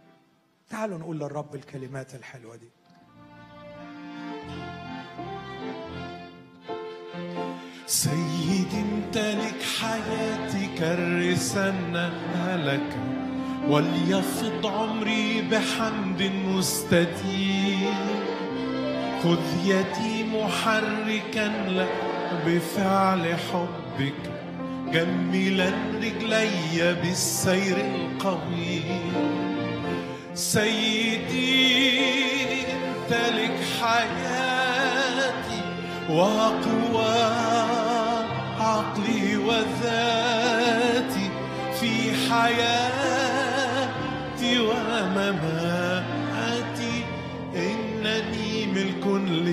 تعالوا 0.69 0.97
نقول 0.97 1.19
للرب 1.19 1.55
الكلمات 1.55 2.15
الحلوة 2.15 2.55
دي. 2.55 2.69
سيدي 7.88 8.81
امتلك 8.81 9.61
حياتي 9.80 10.77
كرسنا 10.77 12.07
لك 12.57 12.97
وليفض 13.69 14.65
عمري 14.65 15.41
بحمد 15.41 16.22
مستديم. 16.23 18.14
خذ 19.23 19.43
يدي 19.65 20.23
محركا 20.23 21.47
لك 21.67 21.95
بفعل 22.45 23.23
حبك 23.35 24.21
جملا 24.93 25.69
رجلي 26.01 26.93
بالسير 27.01 27.77
القوي. 27.77 28.81
سيدي 30.33 31.81
امتلك 32.61 33.57
حياتي 33.81 35.61
وقوى 36.09 37.23
عقلي 38.59 39.37
وذاتي 39.37 41.27
في 41.79 41.93
حياتي 42.29 43.73
ومماتي. 44.59 45.94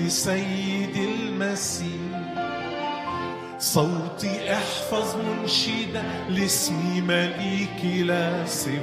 لسيد 0.03 0.95
المسيح. 0.95 1.89
صوتي 3.59 4.53
أحفظ 4.53 5.15
منشدا 5.15 6.03
لاسمي 6.29 7.01
مليكي 7.01 8.03
لا 8.03 8.45
سوى 8.45 8.79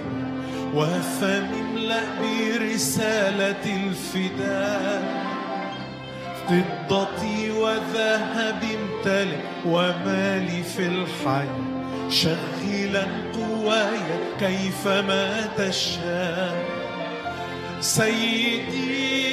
وفمي 0.75 1.61
املأ 1.61 2.03
برسالة 2.21 3.65
الفداء. 3.67 5.21
فضتي 6.49 7.51
وذهبي 7.51 8.77
امتلئ 8.81 9.37
ومالي 9.67 10.63
في 10.63 10.87
الحياة 10.87 12.11
شغلا 12.11 13.07
قوايا 13.35 14.19
كيفما 14.41 15.49
تشاء. 15.59 16.65
سيدي 17.81 19.30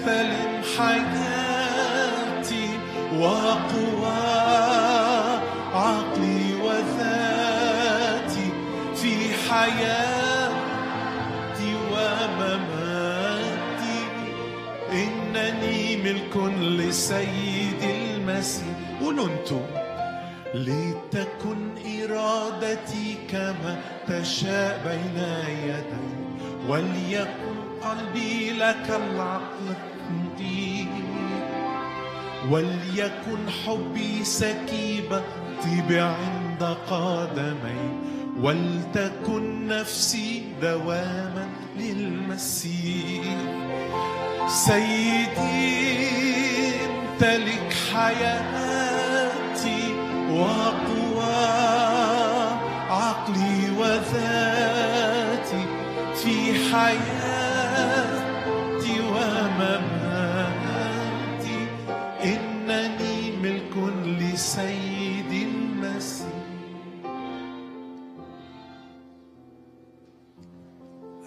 استلم 0.00 0.54
حياتي 0.78 2.68
وقوى 3.18 4.22
عقلي 5.74 6.54
وذاتي 6.64 8.48
في 8.96 9.14
حياتي 9.50 10.50
ومماتي. 11.92 14.00
إنني 14.92 15.80
ملك 15.96 16.36
لسيد 16.60 17.82
المسيح. 17.82 18.76
أنتم 19.02 19.66
لتكن 20.54 21.60
إرادتي 21.86 23.08
كما 23.30 23.80
تشاء 24.08 24.80
بين 24.86 25.18
يدي 25.68 26.10
وليكن 26.68 27.49
قلبي 27.82 28.50
لك 28.50 28.86
العقل 28.88 29.90
وليكن 32.50 33.50
حبي 33.66 34.24
سكيبة 34.24 35.22
طيب 35.62 35.92
عند 35.92 36.76
قدمي. 36.90 38.00
ولتكن 38.40 39.66
نفسي 39.66 40.44
دواما 40.62 41.48
للمسيح. 41.76 43.24
سيدي 44.48 46.00
امتلك 46.84 47.74
حياتي 47.92 49.82
وقوى 50.30 51.46
عقلي 52.90 53.70
وذاتي 53.78 55.64
في 56.22 56.34
حياتي. 56.74 57.19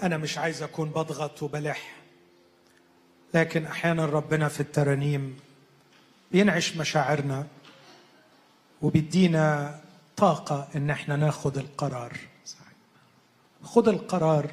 أنا 0.03 0.17
مش 0.17 0.38
عايز 0.38 0.63
أكون 0.63 0.89
بضغط 0.89 1.43
وبلح. 1.43 1.95
لكن 3.34 3.65
أحيانا 3.65 4.05
ربنا 4.05 4.47
في 4.47 4.59
الترانيم 4.59 5.39
بينعش 6.31 6.77
مشاعرنا 6.77 7.47
وبيدينا 8.81 9.80
طاقة 10.17 10.67
إن 10.75 10.89
إحنا 10.89 11.15
ناخد 11.15 11.57
القرار. 11.57 12.17
خد 13.63 13.88
القرار 13.88 14.51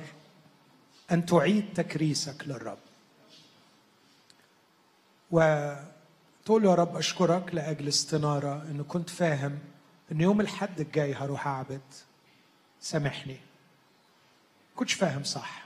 أن 1.11 1.27
تعيد 1.27 1.65
تكريسك 1.75 2.45
للرب. 2.47 2.79
وتقول 5.31 6.65
يا 6.65 6.75
رب 6.75 6.97
أشكرك 6.97 7.55
لأجل 7.55 7.89
استنارة 7.89 8.63
إنه 8.71 8.85
كنت 8.85 9.11
فاهم 9.11 9.59
إن 10.13 10.21
يوم 10.21 10.41
الحد 10.41 10.81
الجاي 10.81 11.15
هروح 11.15 11.47
أعبد. 11.47 11.81
سامحني. 12.81 13.37
كنتش 14.81 14.93
فاهم 14.93 15.25
صح. 15.25 15.65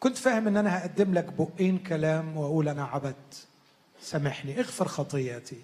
كنت 0.00 0.16
فاهم 0.16 0.48
إن 0.48 0.56
أنا 0.56 0.78
هقدم 0.78 1.14
لك 1.14 1.24
بقين 1.24 1.78
كلام 1.78 2.36
وأقول 2.36 2.68
أنا 2.68 2.84
عبدت 2.84 3.46
سامحني 4.00 4.60
اغفر 4.60 4.88
خطياتي 4.88 5.62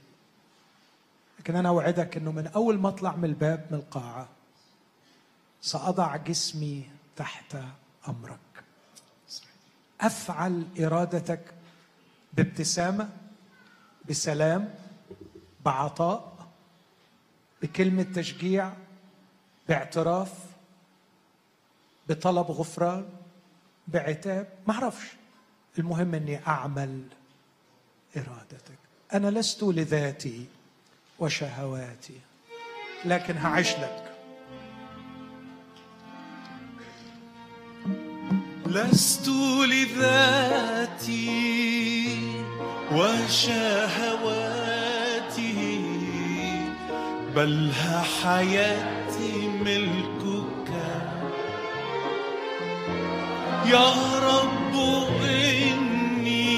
لكن 1.38 1.56
أنا 1.56 1.68
أوعدك 1.68 2.16
إنه 2.16 2.32
من 2.32 2.46
أول 2.46 2.78
ما 2.78 2.88
أطلع 2.88 3.16
من 3.16 3.24
الباب 3.24 3.66
من 3.70 3.78
القاعة 3.78 4.28
سأضع 5.60 6.16
جسمي 6.16 6.90
تحت 7.16 7.56
أمرك. 8.08 8.38
أفعل 10.00 10.66
إرادتك 10.80 11.54
بابتسامة 12.32 13.08
بسلام 14.08 14.74
بعطاء 15.64 16.48
بكلمة 17.62 18.02
تشجيع 18.02 18.72
باعتراف 19.68 20.49
بطلب 22.10 22.50
غفران 22.50 23.04
بعتاب 23.88 24.48
ما 24.66 24.74
أعرفش 24.74 25.06
المهم 25.78 26.14
إني 26.14 26.46
أعمل 26.46 27.02
إرادتك. 28.16 28.78
أنا 29.14 29.30
لست 29.30 29.62
لذاتي 29.62 30.46
وشهواتي 31.18 32.20
لكن 33.04 33.36
هعيش 33.36 33.72
لك. 33.72 34.06
لست 38.66 39.28
لذاتي 39.68 41.20
وشهواتي 42.92 44.50
بل 47.36 47.72
حياتي 48.22 49.48
ملكك 49.48 50.19
يا 53.70 53.94
رب 54.22 54.74
إني 55.24 56.50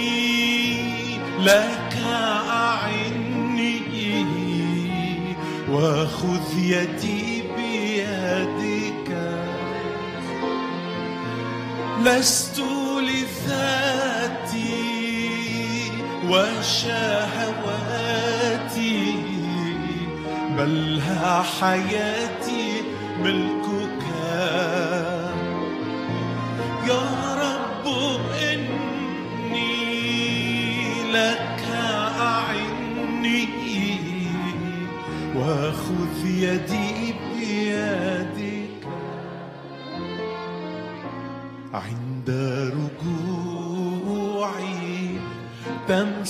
لك 1.39 1.97
أعني 2.07 3.83
وخذ 5.71 6.59
يدي 6.59 7.43
بيدك. 7.57 9.11
لست 12.05 12.59
لذاتي 13.01 14.73
وشهواتي 16.29 17.43
بل 20.57 21.01
حياتي 21.61 22.83
ملكك 23.23 23.52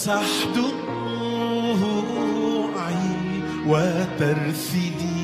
تمسح 0.02 0.34
دموعي 0.54 1.92
وترثدي. 3.66 5.22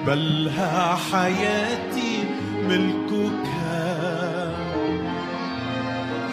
بل 0.06 0.48
ها 0.48 0.96
حياتي 1.12 2.24
ملكك. 2.68 3.48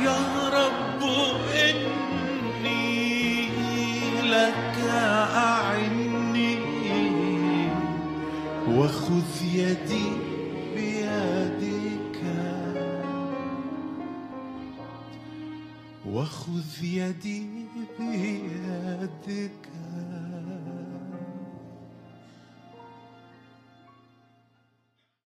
يا 0.05 0.21
رب 0.53 1.01
إني 1.69 2.79
لك 4.23 4.75
أعني 4.89 6.57
وخذ 8.67 9.33
يدي 9.53 10.09
بيدك. 10.75 12.19
وخذ 16.05 16.83
يدي 16.83 17.38
Because. 19.29 19.98